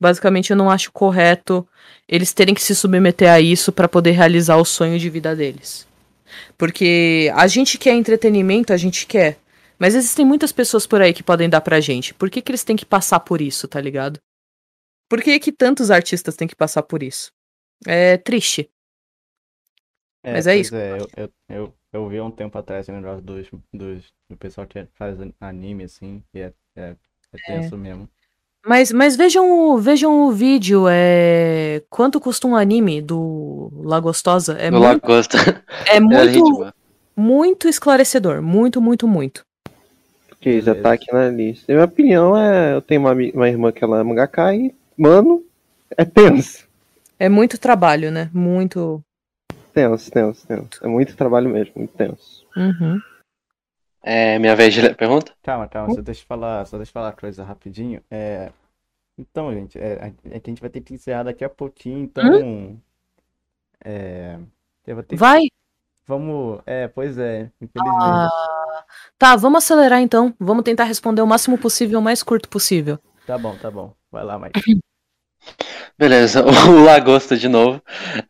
[0.00, 1.64] basicamente eu não acho correto
[2.08, 5.91] eles terem que se submeter a isso pra poder realizar o sonho de vida deles.
[6.56, 9.38] Porque a gente quer entretenimento, a gente quer.
[9.78, 12.14] Mas existem muitas pessoas por aí que podem dar pra gente.
[12.14, 14.20] Por que, que eles têm que passar por isso, tá ligado?
[15.08, 17.32] Por que, que tantos artistas têm que passar por isso?
[17.86, 18.70] É triste.
[20.24, 20.74] Mas é isso.
[20.74, 24.36] É, eu, eu, eu, eu vi há um tempo atrás um negócio dos, dos, do
[24.36, 26.96] pessoal que faz anime, assim, e é, é,
[27.32, 28.08] é tenso mesmo.
[28.64, 31.82] Mas, mas vejam, o- vejam o vídeo, é.
[31.90, 34.54] Quanto custa um anime do Lagostosa?
[34.54, 35.36] É Do muito, Lagosta.
[35.88, 36.72] é É muito,
[37.16, 38.40] muito esclarecedor.
[38.40, 39.42] Muito, muito, muito.
[40.28, 41.72] Porque já tá aqui na lista.
[41.72, 45.42] Minha opinião é, eu tenho uma, uma irmã que ela é mangaka e, mano,
[45.96, 46.66] é tenso.
[47.18, 48.30] É muito trabalho, né?
[48.32, 49.00] Muito.
[49.72, 50.68] Tenso, tenso, tenso.
[50.82, 52.44] É muito trabalho mesmo, muito tenso.
[52.56, 53.00] Uhum.
[54.02, 55.32] É minha vez de pergunta?
[55.42, 58.02] Calma, calma, só deixa eu falar, só deixa eu falar uma coisa rapidinho.
[58.10, 58.50] É,
[59.16, 62.80] então, gente, é, a, a gente vai ter que encerrar daqui a pouquinho, então.
[63.84, 64.38] É,
[64.86, 65.42] eu vou ter que- Vai?
[66.06, 66.60] Vamos.
[66.66, 67.96] É, pois é, infelizmente.
[68.04, 68.84] Ah,
[69.18, 70.34] tá, vamos acelerar então.
[70.38, 72.98] Vamos tentar responder o máximo possível, o mais curto possível.
[73.26, 73.94] Tá bom, tá bom.
[74.10, 74.60] Vai lá, Mike.
[75.98, 77.80] Beleza, o Lagosta de novo.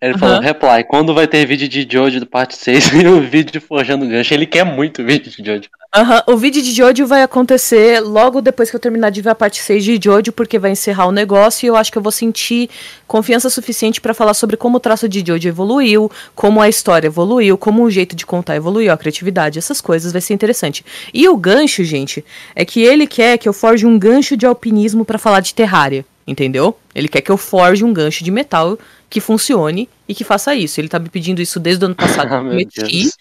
[0.01, 3.53] Ele falou, reply, quando vai ter vídeo de Jojo do parte 6 e o vídeo
[3.53, 4.35] de Forjando Gancho?
[4.35, 5.69] Ele quer muito vídeo de Jojo.
[5.95, 9.35] Aham, O vídeo de Jojo vai acontecer logo depois que eu terminar de ver a
[9.35, 12.13] parte 6 de Jojo, porque vai encerrar o negócio e eu acho que eu vou
[12.13, 12.69] sentir
[13.07, 17.59] confiança suficiente pra falar sobre como o traço de Jojo evoluiu, como a história evoluiu,
[17.59, 20.85] como o jeito de contar evoluiu, a criatividade, essas coisas, vai ser interessante.
[21.13, 22.25] E o gancho, gente,
[22.55, 26.07] é que ele quer que eu forje um gancho de alpinismo pra falar de Terraria,
[26.27, 26.79] entendeu?
[26.95, 28.79] Ele quer que eu forje um gancho de metal
[29.09, 30.81] que funcione e que faça isso.
[30.81, 32.81] Ele tá me pedindo isso desde o ano passado, Ah, eu meu prometi.
[33.03, 33.17] Deus.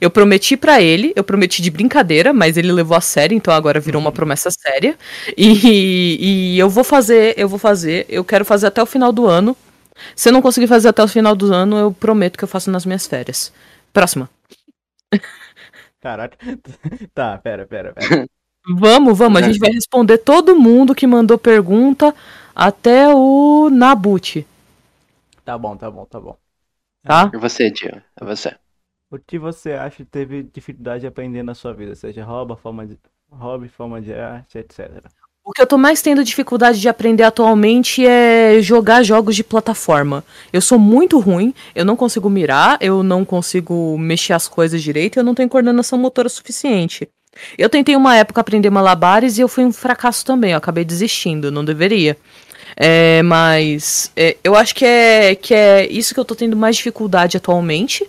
[0.00, 3.80] Eu prometi pra ele, eu prometi de brincadeira, mas ele levou a sério, então agora
[3.80, 4.96] virou uma promessa séria.
[5.36, 6.18] E,
[6.54, 9.56] e eu vou fazer, eu vou fazer, eu quero fazer até o final do ano.
[10.14, 12.70] Se eu não conseguir fazer até o final do ano, eu prometo que eu faço
[12.70, 13.52] nas minhas férias.
[13.92, 14.28] Próxima.
[16.00, 16.36] Caraca.
[17.14, 18.26] Tá, pera, pera, pera.
[18.66, 19.40] Vamos, vamos.
[19.40, 22.14] A gente vai responder todo mundo que mandou pergunta
[22.54, 24.46] até o Nabute,
[25.44, 26.36] Tá bom, tá bom, tá bom.
[27.02, 27.30] tá?
[27.32, 28.02] É você, tio.
[28.18, 28.56] É você.
[29.10, 31.94] O que você acha que teve dificuldade de aprender na sua vida?
[31.94, 32.98] Seja hobby, forma de,
[33.30, 35.04] hobby, forma de arte, etc.
[35.44, 40.24] O que eu tô mais tendo dificuldade de aprender atualmente é jogar jogos de plataforma.
[40.50, 45.18] Eu sou muito ruim, eu não consigo mirar, eu não consigo mexer as coisas direito,
[45.18, 47.06] eu não tenho coordenação motora suficiente.
[47.58, 51.50] Eu tentei uma época aprender malabares e eu fui um fracasso também, eu acabei desistindo,
[51.50, 52.16] não deveria.
[52.76, 56.76] É, mas é, eu acho que é, que é isso que eu tô tendo mais
[56.76, 58.08] dificuldade atualmente.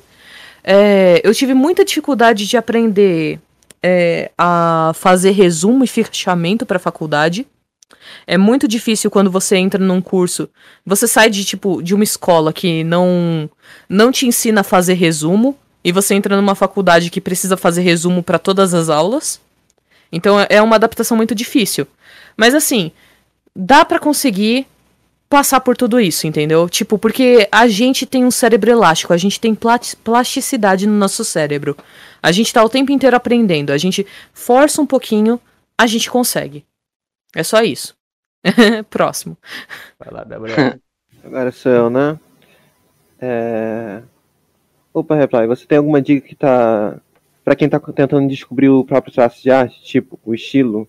[0.63, 3.39] É, eu tive muita dificuldade de aprender
[3.83, 7.45] é, a fazer resumo e fechamento para faculdade.
[8.25, 10.49] É muito difícil quando você entra num curso.
[10.85, 13.49] Você sai de tipo de uma escola que não
[13.87, 18.23] não te ensina a fazer resumo e você entra numa faculdade que precisa fazer resumo
[18.23, 19.39] para todas as aulas.
[20.11, 21.87] Então é- é uma adaptação muito difícil.
[22.35, 22.91] Mas assim,
[23.55, 24.67] dá pra conseguir
[25.29, 26.67] passar por tudo isso, entendeu?
[26.69, 29.55] Tipo, porque a gente tem um cérebro elástico, a gente tem
[30.03, 31.75] plasticidade no nosso cérebro.
[32.21, 35.39] A gente tá o tempo inteiro aprendendo, a gente força um pouquinho,
[35.77, 36.65] a gente consegue.
[37.35, 37.95] É só isso.
[38.89, 39.37] Próximo.
[39.99, 40.79] Vai lá, Gabriel.
[41.23, 42.19] Agora sou eu, né?
[43.19, 44.01] É...
[44.93, 46.97] Opa, Reply, você tem alguma dica que tá.
[47.43, 50.87] Pra quem tá tentando descobrir o próprio traço de arte, tipo, o estilo?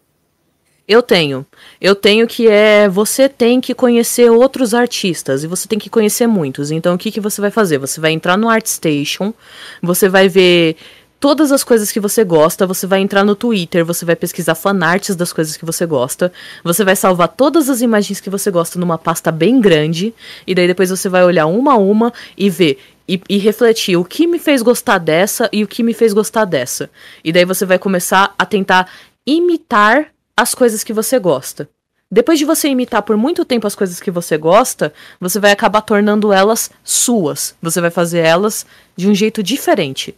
[0.88, 1.44] Eu tenho.
[1.80, 2.88] Eu tenho que é.
[2.88, 6.70] Você tem que conhecer outros artistas e você tem que conhecer muitos.
[6.70, 7.78] Então o que, que você vai fazer?
[7.78, 9.34] Você vai entrar no ArtStation,
[9.82, 10.76] você vai ver
[11.18, 15.16] todas as coisas que você gosta, você vai entrar no Twitter, você vai pesquisar fanarts
[15.16, 16.32] das coisas que você gosta,
[16.62, 20.14] você vai salvar todas as imagens que você gosta numa pasta bem grande,
[20.46, 22.78] e daí depois você vai olhar uma a uma e ver.
[23.08, 26.44] E, e refletir o que me fez gostar dessa e o que me fez gostar
[26.44, 26.90] dessa.
[27.22, 28.90] E daí você vai começar a tentar
[29.24, 31.68] imitar as coisas que você gosta.
[32.10, 35.80] Depois de você imitar por muito tempo as coisas que você gosta, você vai acabar
[35.80, 37.56] tornando elas suas.
[37.60, 38.64] Você vai fazer elas
[38.96, 40.16] de um jeito diferente,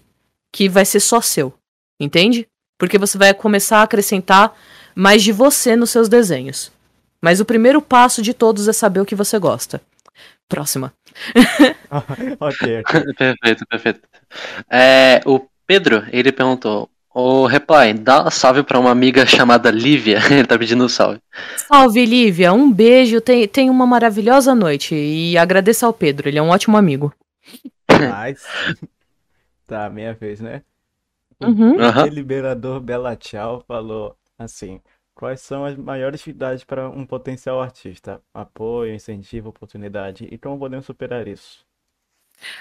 [0.53, 1.55] que vai ser só seu.
[1.99, 2.47] Entende?
[2.77, 4.55] Porque você vai começar a acrescentar
[4.95, 6.71] mais de você nos seus desenhos.
[7.21, 9.81] Mas o primeiro passo de todos é saber o que você gosta.
[10.49, 10.93] Próxima.
[12.41, 12.83] ok,
[13.17, 14.01] perfeito, perfeito.
[14.71, 16.89] É, o Pedro, ele perguntou:
[17.21, 20.21] Ô Reply, dá salve pra uma amiga chamada Lívia.
[20.31, 21.21] ele tá pedindo um salve.
[21.57, 22.53] Salve, Lívia.
[22.53, 23.21] Um beijo.
[23.21, 24.95] Tem, tem uma maravilhosa noite.
[24.95, 26.29] E agradeça ao Pedro.
[26.29, 27.13] Ele é um ótimo amigo.
[27.91, 28.47] Nice.
[29.67, 30.63] Tá, minha vez, né?
[31.43, 31.77] Uhum.
[31.77, 32.05] O Aham.
[32.05, 34.81] deliberador Bela Tchau falou assim:
[35.15, 38.23] Quais são as maiores dificuldades para um potencial artista?
[38.33, 40.27] Apoio, incentivo, oportunidade.
[40.31, 41.68] E como podemos superar isso?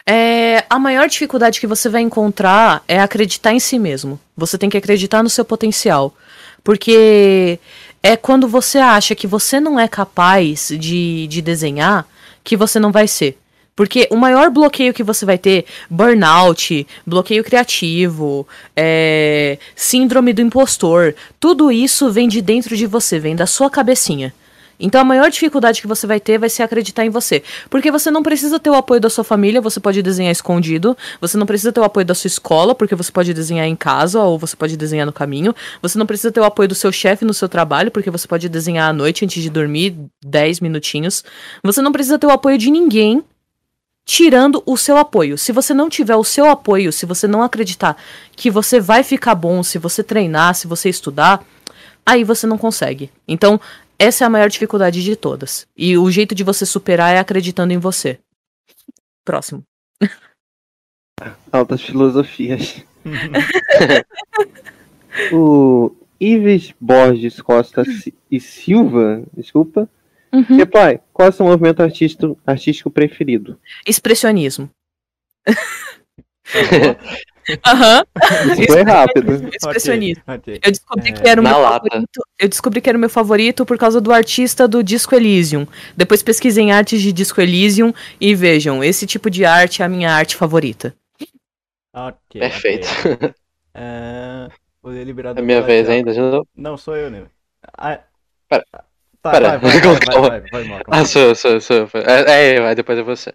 [0.05, 4.19] É, a maior dificuldade que você vai encontrar é acreditar em si mesmo.
[4.35, 6.15] Você tem que acreditar no seu potencial.
[6.63, 7.59] Porque
[8.01, 12.07] é quando você acha que você não é capaz de, de desenhar
[12.43, 13.37] que você não vai ser.
[13.75, 21.13] Porque o maior bloqueio que você vai ter, burnout, bloqueio criativo, é, síndrome do impostor,
[21.39, 24.33] tudo isso vem de dentro de você, vem da sua cabecinha.
[24.79, 27.43] Então a maior dificuldade que você vai ter vai ser acreditar em você.
[27.69, 30.95] Porque você não precisa ter o apoio da sua família, você pode desenhar escondido.
[31.19, 34.21] Você não precisa ter o apoio da sua escola, porque você pode desenhar em casa
[34.21, 35.55] ou você pode desenhar no caminho.
[35.81, 38.47] Você não precisa ter o apoio do seu chefe no seu trabalho, porque você pode
[38.47, 41.23] desenhar à noite antes de dormir 10 minutinhos.
[41.63, 43.23] Você não precisa ter o apoio de ninguém
[44.07, 45.37] tirando o seu apoio.
[45.37, 47.97] Se você não tiver o seu apoio, se você não acreditar
[48.35, 51.43] que você vai ficar bom se você treinar, se você estudar,
[52.05, 53.11] aí você não consegue.
[53.27, 53.59] Então,
[53.99, 55.67] essa é a maior dificuldade de todas.
[55.75, 58.19] E o jeito de você superar é acreditando em você.
[59.25, 59.63] Próximo.
[61.51, 62.83] Altas filosofias.
[65.31, 67.83] o Ives Borges Costa
[68.29, 69.89] e Silva, desculpa.
[70.31, 70.57] Uhum.
[70.57, 73.59] Reply, qual é o seu movimento artístico, artístico preferido?
[73.85, 74.69] Expressionismo.
[77.65, 78.05] Aham.
[78.53, 79.49] Isso foi rápido.
[79.53, 80.23] Expressionismo.
[80.27, 80.59] Ok, ok.
[80.63, 81.87] Eu descobri É, que era o meu lata.
[81.89, 82.21] favorito.
[82.39, 85.65] Eu descobri que era o meu favorito por causa do artista do Disco Elysium.
[85.95, 90.11] Depois pesquisem artes de Disco Elysium e vejam, esse tipo de arte é a minha
[90.11, 90.93] arte favorita.
[91.93, 92.87] Ok, Perfeito.
[92.99, 93.33] ok.
[93.73, 94.49] É,
[94.81, 96.13] o deliberador É minha vez ainda?
[96.13, 96.47] de novo?
[96.55, 97.29] Não, sou eu, né?
[97.77, 98.03] Ah,
[98.49, 98.86] Pera.
[99.27, 100.81] Tá, Pera, vai, vai, vai, vai, vai, vai.
[100.87, 101.89] Ah, sou eu, sou eu, sou eu.
[102.05, 103.33] É, é, vai, depois é você.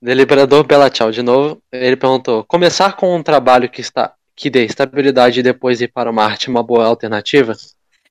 [0.00, 1.60] Deliberador Bela Tchau, de novo.
[1.72, 6.10] Ele perguntou: começar com um trabalho que está, que dê estabilidade e depois ir para
[6.10, 7.54] uma arte uma boa alternativa?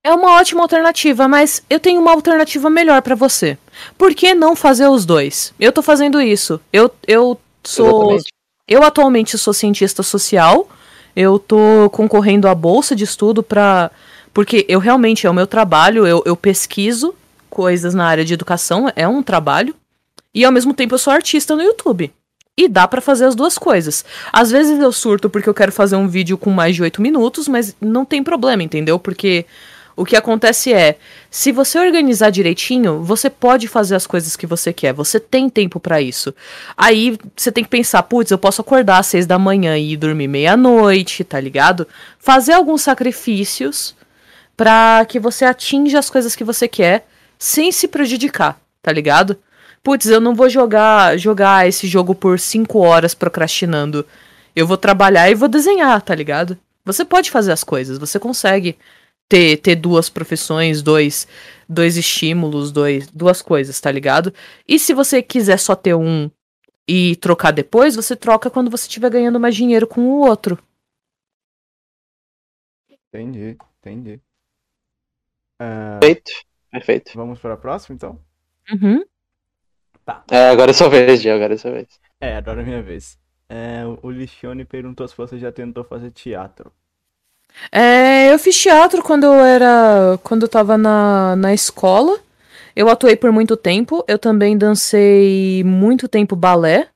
[0.04, 3.58] É uma ótima alternativa, mas eu tenho uma alternativa melhor pra você.
[3.98, 5.54] Por que não fazer os dois?
[5.60, 6.60] Eu tô fazendo isso.
[6.72, 7.88] Eu, eu sou.
[7.88, 8.30] Exatamente.
[8.68, 10.70] Eu atualmente sou cientista social.
[11.16, 13.92] Eu tô concorrendo à bolsa de estudo pra.
[14.34, 17.16] Porque eu realmente é o meu trabalho, eu, eu pesquiso
[17.50, 19.76] coisas na área de educação, é um trabalho.
[20.34, 22.14] E ao mesmo tempo eu sou artista no YouTube.
[22.56, 24.04] E dá pra fazer as duas coisas.
[24.34, 27.48] Às vezes eu surto porque eu quero fazer um vídeo com mais de 8 minutos,
[27.48, 29.00] mas não tem problema, entendeu?
[29.00, 29.46] Porque
[30.00, 30.98] o que acontece é,
[31.30, 34.94] se você organizar direitinho, você pode fazer as coisas que você quer.
[34.94, 36.34] Você tem tempo pra isso.
[36.78, 39.98] Aí você tem que pensar, putz, eu posso acordar às seis da manhã e ir
[39.98, 41.86] dormir meia-noite, tá ligado?
[42.18, 43.94] Fazer alguns sacrifícios
[44.56, 47.06] pra que você atinja as coisas que você quer
[47.40, 49.40] sem se prejudicar, tá ligado?
[49.82, 54.06] Putz, eu não vou jogar jogar esse jogo por cinco horas procrastinando.
[54.56, 56.58] Eu vou trabalhar e vou desenhar, tá ligado?
[56.84, 58.78] Você pode fazer as coisas, você consegue
[59.30, 61.28] ter, ter duas profissões, dois,
[61.68, 64.34] dois estímulos, dois, duas coisas, tá ligado?
[64.68, 66.30] E se você quiser só ter um
[66.88, 70.58] e trocar depois, você troca quando você estiver ganhando mais dinheiro com o outro.
[72.90, 74.20] Entendi, entendi.
[75.60, 76.32] Ah, Perfeito.
[76.72, 77.12] Perfeito.
[77.16, 78.20] vamos para a próxima, então?
[78.72, 79.04] Uhum.
[80.32, 82.00] É, agora é sua vez, Gil, agora é sua vez.
[82.20, 83.18] É, agora é minha vez.
[83.48, 86.72] É, o Lixione perguntou se você já tentou fazer teatro.
[87.72, 90.20] É, eu fiz teatro quando eu era.
[90.24, 92.20] Quando eu tava na, na escola.
[92.76, 94.04] Eu atuei por muito tempo.
[94.08, 96.88] Eu também dancei muito tempo balé.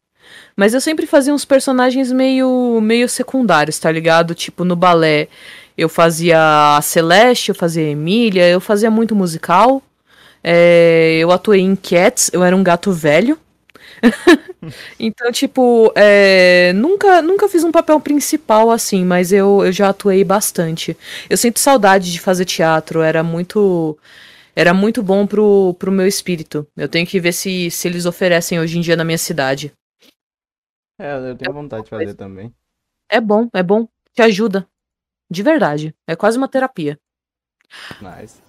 [0.56, 4.36] Mas eu sempre fazia uns personagens meio, meio secundários, tá ligado?
[4.36, 5.28] Tipo, no balé
[5.78, 9.82] eu fazia a Celeste, eu fazia a Emília, eu fazia muito musical.
[10.44, 13.40] É, eu atuei em Cats, eu era um gato velho.
[15.00, 20.24] então, tipo, é, nunca, nunca fiz um papel principal assim, mas eu, eu já atuei
[20.24, 20.98] bastante.
[21.30, 23.98] Eu sinto saudade de fazer teatro, era muito.
[24.56, 26.68] Era muito bom pro, pro meu espírito.
[26.78, 29.74] Eu tenho que ver se, se eles oferecem hoje em dia na minha cidade.
[31.00, 32.54] É, eu tenho vontade de fazer também.
[33.10, 33.88] É bom, é bom.
[34.14, 34.68] Te ajuda.
[35.34, 35.96] De verdade.
[36.08, 37.00] É quase uma terapia.
[38.00, 38.40] Nice.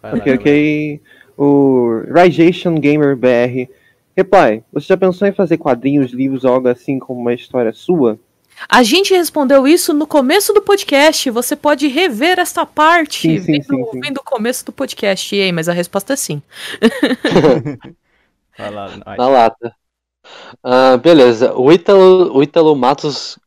[0.00, 1.00] Ok, ok.
[1.36, 3.68] O Rajation Gamer BR.
[4.16, 8.20] Reply, você já pensou em fazer quadrinhos, livros algo assim como uma história sua?
[8.68, 11.28] A gente respondeu isso no começo do podcast.
[11.30, 14.00] Você pode rever essa parte Sim, sim, vendo, sim, sim.
[14.00, 15.34] vendo o começo do podcast.
[15.34, 16.40] E aí, mas a resposta é sim.
[18.56, 19.16] Vai lá, vai.
[19.16, 19.74] Na lata.
[20.62, 21.54] Ah, beleza.
[21.54, 23.38] O Ítalo, o Ítalo Matos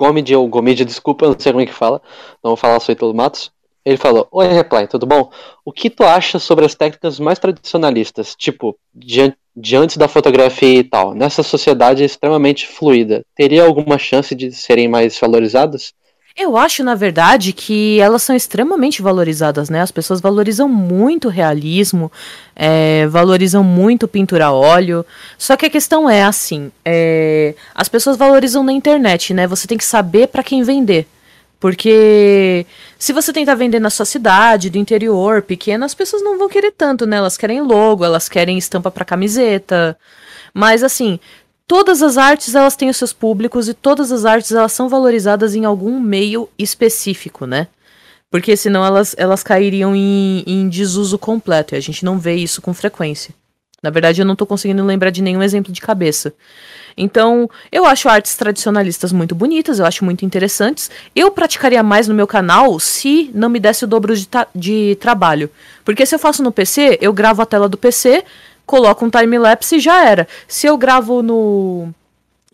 [0.00, 2.00] Gomide, ou Gomide, desculpa, não sei como é que fala.
[2.42, 3.52] Não vou falar só Ítalo Matos.
[3.84, 5.30] Ele falou: Oi, Reply, tudo bom?
[5.62, 10.84] O que tu acha sobre as técnicas mais tradicionalistas, tipo, diante, diante da fotografia e
[10.84, 13.22] tal, nessa sociedade extremamente fluida?
[13.34, 15.92] Teria alguma chance de serem mais valorizadas?
[16.42, 19.82] Eu acho, na verdade, que elas são extremamente valorizadas, né?
[19.82, 22.10] As pessoas valorizam muito o realismo,
[22.56, 25.04] é, valorizam muito pintura a óleo.
[25.36, 29.46] Só que a questão é assim: é, as pessoas valorizam na internet, né?
[29.46, 31.06] Você tem que saber para quem vender.
[31.60, 32.64] Porque
[32.98, 36.72] se você tentar vender na sua cidade, do interior, pequena, as pessoas não vão querer
[36.72, 37.18] tanto, né?
[37.18, 39.94] Elas querem logo, elas querem estampa para camiseta.
[40.54, 41.20] Mas assim,
[41.70, 45.54] todas as artes elas têm os seus públicos e todas as artes elas são valorizadas
[45.54, 47.68] em algum meio específico, né?
[48.28, 52.60] Porque senão elas, elas cairiam em, em desuso completo e a gente não vê isso
[52.60, 53.32] com frequência.
[53.80, 56.34] Na verdade, eu não tô conseguindo lembrar de nenhum exemplo de cabeça.
[56.96, 60.90] Então, eu acho artes tradicionalistas muito bonitas, eu acho muito interessantes.
[61.14, 65.48] Eu praticaria mais no meu canal se não me desse o dobro de, de trabalho.
[65.84, 68.24] Porque se eu faço no PC, eu gravo a tela do PC,
[68.70, 70.28] coloco um time-lapse e já era.
[70.46, 71.92] Se eu gravo no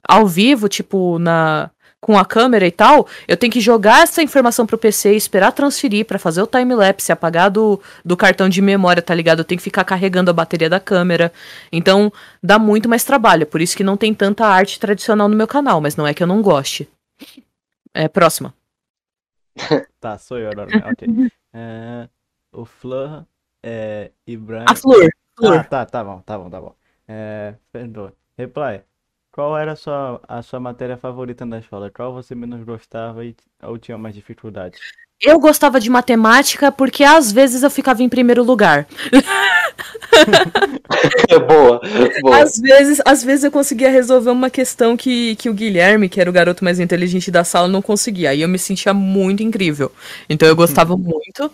[0.08, 1.70] ao vivo, tipo, na
[2.00, 6.06] com a câmera e tal, eu tenho que jogar essa informação pro PC, esperar transferir
[6.06, 9.40] pra fazer o time-lapse, apagar do, do cartão de memória, tá ligado?
[9.40, 11.32] Eu tenho que ficar carregando a bateria da câmera.
[11.72, 13.44] Então, dá muito mais trabalho.
[13.44, 16.22] Por isso que não tem tanta arte tradicional no meu canal, mas não é que
[16.22, 16.88] eu não goste.
[17.92, 18.54] É, próxima.
[19.98, 20.70] Tá, sou eu agora.
[20.70, 20.82] né?
[20.86, 21.08] Ok.
[21.58, 22.08] É,
[22.52, 23.24] o Flor
[23.64, 24.66] é, Ibrahim.
[24.68, 25.10] A Flor.
[25.42, 26.74] Ah, tá, tá bom, tá bom, tá bom.
[27.06, 28.14] É, perdoa.
[28.38, 28.82] Reply.
[29.30, 31.90] Qual era a sua, a sua matéria favorita na escola?
[31.90, 34.78] Qual você menos gostava e, ou tinha mais dificuldade?
[35.20, 38.86] Eu gostava de matemática porque às vezes eu ficava em primeiro lugar.
[41.48, 41.80] boa,
[42.20, 42.42] boa.
[42.42, 46.28] Às vezes, às vezes eu conseguia resolver uma questão que, que o Guilherme, que era
[46.28, 48.30] o garoto mais inteligente da sala, não conseguia.
[48.30, 49.90] Aí eu me sentia muito incrível.
[50.28, 51.50] Então eu gostava muito.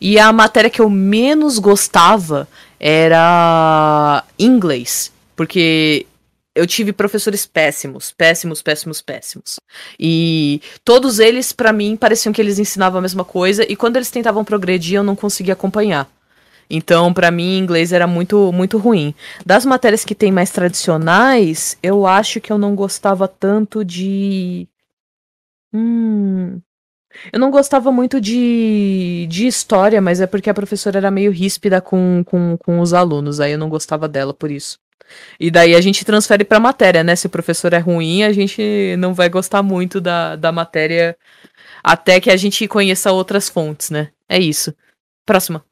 [0.00, 2.48] E a matéria que eu menos gostava
[2.80, 5.12] era inglês.
[5.36, 6.06] Porque
[6.58, 9.60] eu tive professores péssimos, péssimos, péssimos, péssimos.
[9.98, 14.10] E todos eles, para mim, pareciam que eles ensinavam a mesma coisa, e quando eles
[14.10, 16.10] tentavam progredir, eu não conseguia acompanhar.
[16.68, 19.14] Então, para mim, inglês era muito, muito ruim.
[19.46, 24.68] Das matérias que tem mais tradicionais, eu acho que eu não gostava tanto de.
[25.72, 26.60] Hum.
[27.32, 31.80] Eu não gostava muito de, de história, mas é porque a professora era meio ríspida
[31.80, 34.78] com, com, com os alunos, aí eu não gostava dela por isso.
[35.40, 37.16] E daí a gente transfere pra matéria, né?
[37.16, 41.16] Se o professor é ruim, a gente não vai gostar muito da, da matéria
[41.82, 44.10] até que a gente conheça outras fontes, né?
[44.28, 44.74] É isso.
[45.24, 45.64] Próxima.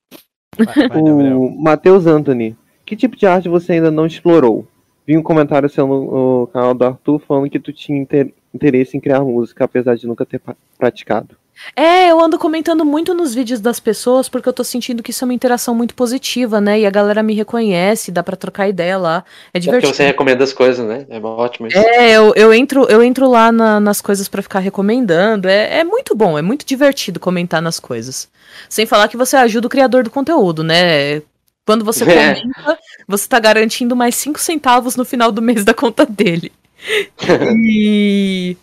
[0.57, 1.41] Vai, vai, Gabriel.
[1.41, 2.57] O Matheus Anthony.
[2.87, 4.67] Que tipo de arte você ainda não explorou?
[5.07, 8.97] Vi um comentário seu no, no canal do Arthur falando que tu tinha inter- interesse
[8.97, 10.41] em criar música, apesar de nunca ter
[10.79, 11.37] praticado.
[11.75, 15.25] É, eu ando comentando muito nos vídeos das pessoas porque eu tô sentindo que isso
[15.25, 16.81] é uma interação muito positiva, né?
[16.81, 19.25] E a galera me reconhece, dá pra trocar ideia lá.
[19.55, 19.95] É É porque divertido.
[19.95, 21.07] você recomenda as coisas, né?
[21.09, 21.79] É ótimo isso.
[21.79, 25.49] É, eu, eu entro, eu entro lá na- nas coisas pra ficar recomendando.
[25.49, 28.29] É, é muito bom, é muito divertido comentar nas coisas.
[28.69, 31.23] Sem falar que você ajuda o criador do conteúdo, né?
[31.67, 32.35] Quando você É.
[32.35, 32.79] comenta,
[33.09, 36.53] você tá garantindo mais 5 centavos no final do mês da conta dele.
[37.57, 38.57] E.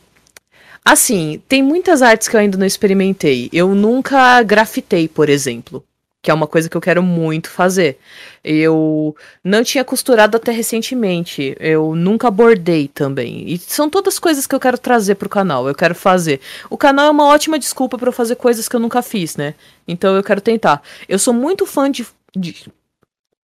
[0.85, 3.49] Assim, tem muitas artes que eu ainda não experimentei.
[3.53, 5.83] Eu nunca grafitei, por exemplo.
[6.21, 7.97] Que é uma coisa que eu quero muito fazer.
[8.43, 11.55] Eu não tinha costurado até recentemente.
[11.59, 13.43] Eu nunca bordei também.
[13.49, 15.67] E são todas coisas que eu quero trazer pro canal.
[15.67, 16.39] Eu quero fazer.
[16.69, 19.53] O canal é uma ótima desculpa pra eu fazer coisas que eu nunca fiz, né?
[19.87, 20.81] Então eu quero tentar.
[21.09, 22.05] Eu sou muito fã de.
[22.35, 22.67] de...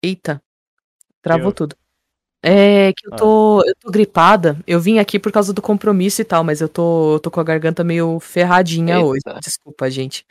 [0.01, 0.41] Eita.
[1.21, 1.75] Travou Eu- tudo.
[2.41, 4.57] É que eu tô, eu tô gripada.
[4.65, 7.39] Eu vim aqui por causa do compromisso e tal, mas eu tô, eu tô com
[7.39, 9.05] a garganta meio ferradinha Eita.
[9.05, 9.21] hoje.
[9.41, 10.25] Desculpa, gente.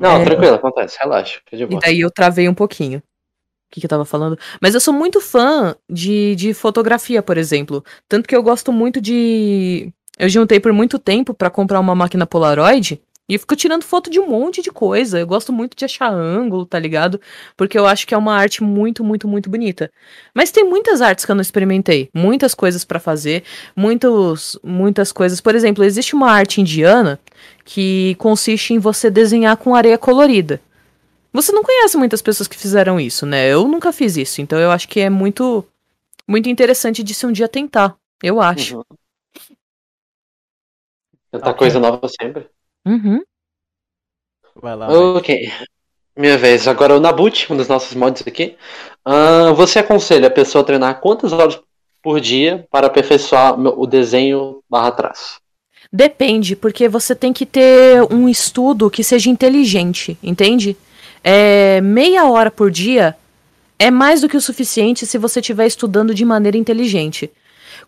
[0.00, 0.24] Não, É.
[0.24, 2.98] tranquilo, acontece, relaxa, fica E daí eu travei um pouquinho.
[2.98, 3.02] O
[3.74, 4.38] que, que eu tava falando?
[4.60, 7.84] Mas eu sou muito fã de, de fotografia, por exemplo.
[8.08, 9.92] Tanto que eu gosto muito de.
[10.18, 13.00] Eu juntei por muito tempo pra comprar uma máquina Polaroid.
[13.28, 15.18] E eu fico tirando foto de um monte de coisa.
[15.18, 17.20] Eu gosto muito de achar ângulo, tá ligado?
[17.56, 19.90] Porque eu acho que é uma arte muito, muito, muito bonita.
[20.34, 22.08] Mas tem muitas artes que eu não experimentei.
[22.14, 23.44] Muitas coisas pra fazer.
[23.76, 25.40] Muitos, muitas coisas.
[25.40, 27.18] Por exemplo, existe uma arte indiana
[27.64, 30.60] que consiste em você desenhar com areia colorida.
[31.32, 33.48] Você não conhece muitas pessoas que fizeram isso, né?
[33.48, 35.64] Eu nunca fiz isso, então eu acho que é muito
[36.28, 37.96] muito interessante de se um dia tentar.
[38.22, 38.76] Eu acho.
[38.78, 38.84] Uhum.
[41.30, 42.48] Tanta coisa nova sempre.
[42.86, 43.22] Uhum.
[44.54, 44.88] Vai lá.
[45.16, 45.50] Ok.
[46.16, 46.68] Minha vez.
[46.68, 48.56] Agora o Nabut, um dos nossos mods aqui.
[49.04, 51.58] Ah, você aconselha a pessoa a treinar quantas horas
[52.02, 55.40] por dia para aperfeiçoar o desenho barra traço?
[55.92, 60.76] Depende, porque você tem que ter um estudo que seja inteligente, entende?
[61.22, 63.16] É, meia hora por dia
[63.78, 67.30] é mais do que o suficiente se você estiver estudando de maneira inteligente.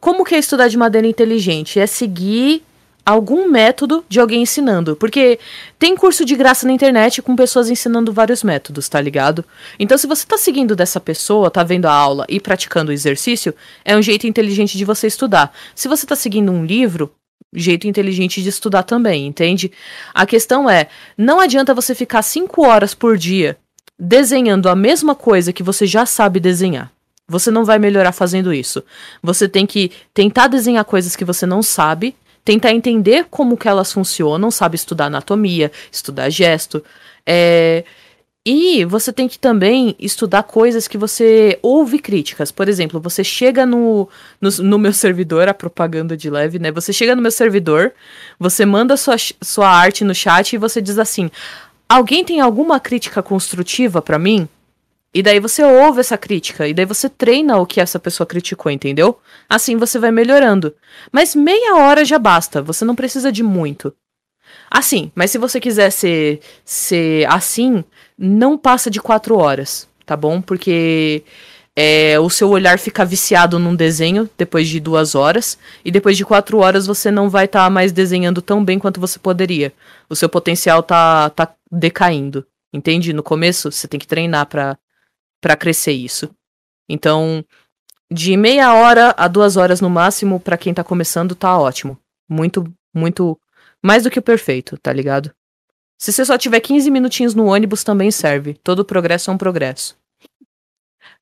[0.01, 1.81] Como que é estudar de maneira inteligente?
[1.81, 2.63] É seguir
[3.05, 4.97] algum método de alguém ensinando.
[4.97, 5.39] Porque
[5.79, 9.45] tem curso de graça na internet com pessoas ensinando vários métodos, tá ligado?
[9.79, 13.55] Então, se você tá seguindo dessa pessoa, tá vendo a aula e praticando o exercício,
[13.85, 15.53] é um jeito inteligente de você estudar.
[15.75, 17.13] Se você tá seguindo um livro,
[17.53, 19.71] jeito inteligente de estudar também, entende?
[20.13, 23.57] A questão é, não adianta você ficar cinco horas por dia
[23.99, 26.91] desenhando a mesma coisa que você já sabe desenhar.
[27.29, 28.83] Você não vai melhorar fazendo isso.
[29.23, 32.15] Você tem que tentar desenhar coisas que você não sabe,
[32.45, 36.85] tentar entender como que elas funcionam, sabe estudar anatomia, estudar gesto,
[37.27, 37.85] é...
[38.47, 42.53] E você tem que também estudar coisas que você ouve críticas.
[42.53, 44.07] Por exemplo, você chega no,
[44.39, 46.71] no, no meu servidor, a propaganda de leve, né?
[46.71, 47.93] Você chega no meu servidor,
[48.39, 51.31] você manda sua, sua arte no chat e você diz assim:
[51.89, 54.47] Alguém tem alguma crítica construtiva pra mim?
[55.15, 58.73] E daí você ouve essa crítica, e daí você treina o que essa pessoa criticou,
[58.73, 59.21] entendeu?
[59.49, 60.75] Assim você vai melhorando.
[61.13, 63.95] Mas meia hora já basta, você não precisa de muito.
[64.69, 67.85] Assim, mas se você quiser ser, ser assim,
[68.19, 70.43] não passa de quatro horas, tá bom?
[70.43, 71.23] Porque
[71.77, 76.25] é, o seu olhar fica viciado num desenho depois de duas horas, e depois de
[76.25, 79.73] quatro horas você não vai estar tá mais desenhando tão bem quanto você poderia.
[80.11, 83.13] O seu potencial tá, tá decaindo, entende?
[83.13, 84.77] No começo você tem que treinar pra,
[85.45, 86.35] pra crescer isso.
[86.89, 87.45] Então,
[88.11, 91.99] de meia hora a duas horas no máximo, pra quem tá começando, tá ótimo.
[92.27, 92.65] Muito,
[92.95, 93.39] muito.
[93.83, 95.31] Mais do que o perfeito, tá ligado?
[95.99, 98.55] Se você só tiver 15 minutinhos no ônibus, também serve.
[98.55, 99.99] Todo progresso é um progresso.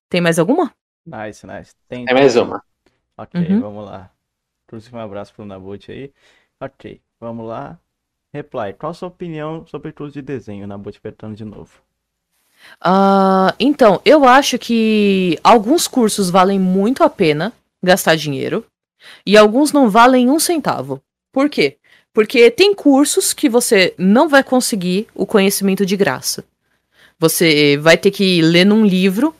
[0.09, 0.73] Tem mais alguma?
[1.05, 1.74] Nice, nice.
[1.89, 2.62] Tem, Tem mais uma.
[3.19, 3.61] Ok, Uhum.
[3.61, 4.09] vamos lá.
[4.69, 6.12] Trouxe um abraço pro Nabut aí.
[6.61, 7.77] Ok, vamos lá.
[8.32, 10.65] Reply, qual a sua opinião sobre curso de desenho?
[10.69, 11.82] Nabut apertando de novo.
[12.80, 17.52] Ah, então, eu acho que alguns cursos valem muito a pena
[17.82, 18.64] gastar dinheiro.
[19.26, 21.01] E alguns não valem um centavo.
[21.32, 21.76] Por quê?
[22.12, 26.44] Porque tem cursos que você não vai conseguir o conhecimento de graça.
[27.18, 29.34] Você vai ter que ler num livro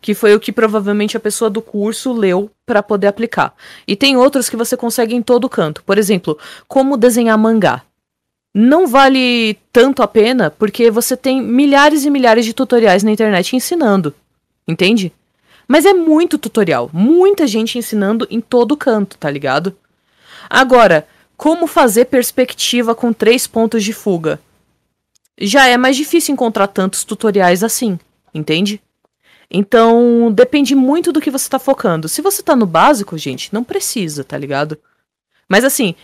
[0.00, 3.54] que foi o que provavelmente a pessoa do curso leu para poder aplicar.
[3.88, 5.82] E tem outros que você consegue em todo canto.
[5.82, 6.38] Por exemplo,
[6.68, 7.82] como desenhar mangá.
[8.54, 13.56] Não vale tanto a pena porque você tem milhares e milhares de tutoriais na internet
[13.56, 14.14] ensinando.
[14.66, 15.12] Entende?
[15.66, 19.76] Mas é muito tutorial, muita gente ensinando em todo canto, tá ligado?
[20.48, 21.06] Agora,
[21.36, 24.40] como fazer perspectiva com três pontos de fuga?
[25.38, 27.98] Já é mais difícil encontrar tantos tutoriais assim,
[28.32, 28.80] entende?
[29.50, 32.08] Então, depende muito do que você tá focando.
[32.08, 34.78] Se você tá no básico, gente, não precisa, tá ligado?
[35.48, 35.94] Mas assim,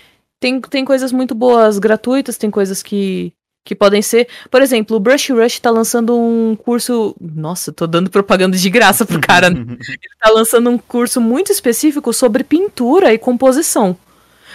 [0.40, 3.32] tem, tem coisas muito boas gratuitas, tem coisas que,
[3.64, 4.26] que podem ser.
[4.50, 7.14] Por exemplo, o Brush Rush tá lançando um curso.
[7.20, 9.48] Nossa, tô dando propaganda de graça pro cara.
[9.52, 13.96] Ele tá lançando um curso muito específico sobre pintura e composição.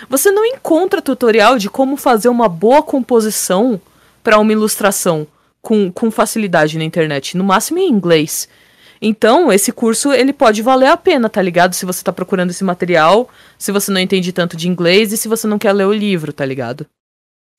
[0.09, 3.79] Você não encontra tutorial de como fazer uma boa composição
[4.23, 5.27] para uma ilustração
[5.61, 8.49] com, com facilidade na internet, no máximo em inglês.
[9.07, 11.76] Então, esse curso ele pode valer a pena, tá ligado?
[11.76, 15.27] Se você tá procurando esse material, se você não entende tanto de inglês e se
[15.27, 16.88] você não quer ler o livro, tá ligado?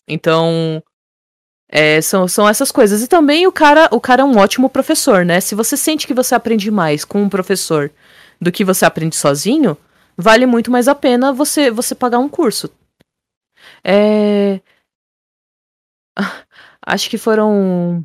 [0.08, 0.82] Então,
[1.68, 3.00] é, são, são essas coisas.
[3.00, 5.40] E também o cara, o cara é um ótimo professor, né?
[5.40, 7.92] Se você sente que você aprende mais com um professor
[8.40, 9.76] do que você aprende sozinho,
[10.16, 12.68] vale muito mais a pena você, você pagar um curso.
[13.84, 14.60] É...
[16.84, 18.04] Acho que foram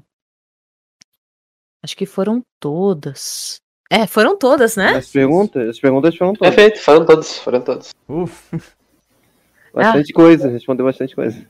[1.84, 3.60] Acho que foram todas.
[3.90, 4.96] É, foram todas, né?
[4.96, 6.56] As perguntas, as perguntas foram todas.
[6.56, 7.90] Perfeito, foram todos, foram todos.
[8.08, 8.52] Uf,
[9.74, 11.46] Bastante coisa, respondeu bastante coisa.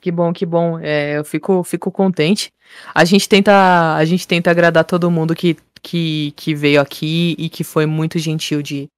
[0.00, 0.78] Que bom, que bom.
[0.78, 2.50] É, eu fico, fico contente.
[2.94, 7.48] A gente tenta, a gente tenta agradar todo mundo que, que, que veio aqui e
[7.48, 8.88] que foi muito gentil de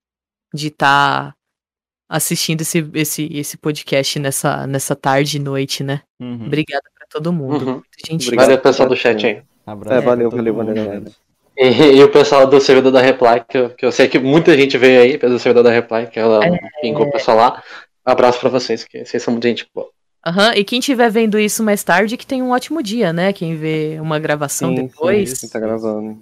[0.52, 1.34] de estar
[2.08, 6.02] assistindo esse, esse, esse podcast nessa, nessa tarde e noite, né?
[6.20, 6.46] uhum.
[6.46, 7.64] Obrigada pra todo mundo.
[7.64, 7.72] Uhum.
[7.74, 8.28] Muito gentil.
[8.28, 8.46] Obrigado.
[8.46, 9.42] Valeu, pessoal do chat aí.
[9.70, 11.04] Abraço É, valeu, valeu, valeu, galera.
[11.56, 14.56] E, e o pessoal do servidor da Reply, que eu, que eu sei que muita
[14.56, 16.40] gente veio aí pelo servidor da Reply, que ela
[16.80, 17.62] pingou o pessoal lá.
[18.04, 19.88] Abraço pra vocês, que vocês são muito gente boa.
[20.26, 23.32] Aham, E quem estiver vendo isso mais tarde, que tem um ótimo dia, né?
[23.32, 25.38] Quem vê uma gravação Sim, depois.
[25.38, 26.18] sim, tá gravando.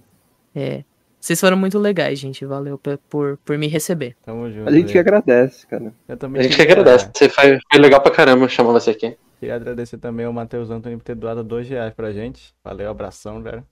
[0.54, 0.82] É.
[1.20, 2.44] Vocês foram muito legais, gente.
[2.44, 4.14] Valeu por, por me receber.
[4.24, 4.68] Tamo junto.
[4.68, 5.92] A gente que agradece, cara.
[6.08, 7.10] Eu também A gente que agradece.
[7.12, 9.16] Você foi, foi legal pra caramba chamar você aqui.
[9.38, 12.54] Queria agradecer também ao Matheus Antônio por ter doado dois reais pra gente.
[12.62, 13.64] Valeu, abração, velho.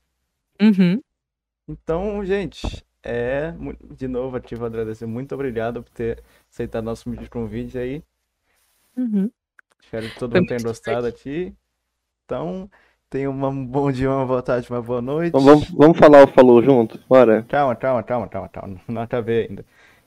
[0.60, 1.02] Uhum.
[1.68, 3.52] Então, gente, é.
[3.96, 5.06] De novo, ativo agradecer.
[5.06, 8.02] Muito obrigado por ter aceitado nosso convite aí.
[8.96, 9.30] Uhum.
[9.82, 11.52] Espero que todo Foi mundo tenha gostado aqui.
[12.24, 12.70] Então,
[13.10, 15.28] tenha um bom dia, uma boa tarde, uma boa noite.
[15.28, 16.98] Então vamos, vamos falar o falou junto?
[17.08, 17.44] Bora.
[17.48, 18.80] Calma, calma, calma, calma, calma.
[18.86, 19.64] Não acabei ainda.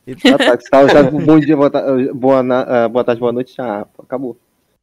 [0.07, 1.83] E, Ah, tá, já bom dia, boa, ta-
[2.13, 3.55] boa, na- ah, boa tarde, boa noite.
[3.55, 4.37] Já acabou.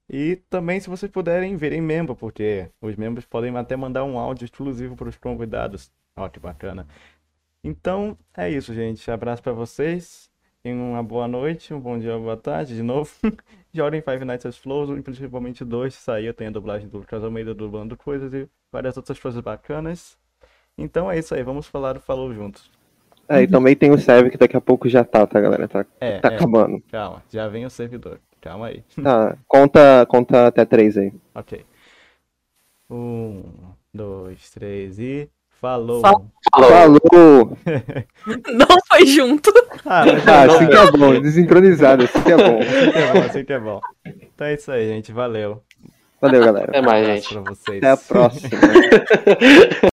[0.09, 4.45] E também, se vocês puderem, virem membro, porque os membros podem até mandar um áudio
[4.45, 5.91] exclusivo para os convidados.
[6.17, 6.87] Ó, que bacana.
[7.65, 9.11] Então, é isso, gente.
[9.11, 10.31] Abraço pra vocês.
[10.63, 13.11] Tenham uma boa noite, um bom dia, uma boa tarde de novo.
[13.73, 15.95] Joguem Five Nights at Flows, principalmente dois.
[15.95, 20.19] Saiu, tem a dublagem do Lucas Almeida dublando coisas e várias outras coisas bacanas.
[20.79, 22.71] Então é isso aí, vamos falar do Falou juntos.
[23.29, 25.67] É, e também tem o serve que daqui a pouco já tá, tá, galera?
[25.69, 26.83] Tá, É, tá é, acabando.
[26.91, 28.21] calma, já vem o servidor.
[28.47, 28.85] Calma aí.
[29.03, 31.13] Tá, conta, conta até três aí.
[31.35, 31.65] Ok.
[32.89, 33.43] Um,
[33.93, 35.29] dois, três e.
[35.61, 36.01] Falou!
[36.01, 36.27] Falou.
[36.55, 37.59] Falou.
[38.55, 39.51] Não foi junto.
[39.85, 42.59] Ah, Ah, assim que é bom, desincronizado, assim que é bom.
[42.61, 43.81] assim que é bom, assim que é bom.
[44.07, 45.11] Então é isso aí, gente.
[45.11, 45.63] Valeu.
[46.21, 46.69] Valeu, galera.
[46.69, 47.29] Até mais, gente.
[47.35, 47.79] pra vocês.
[47.79, 48.51] Até a próxima.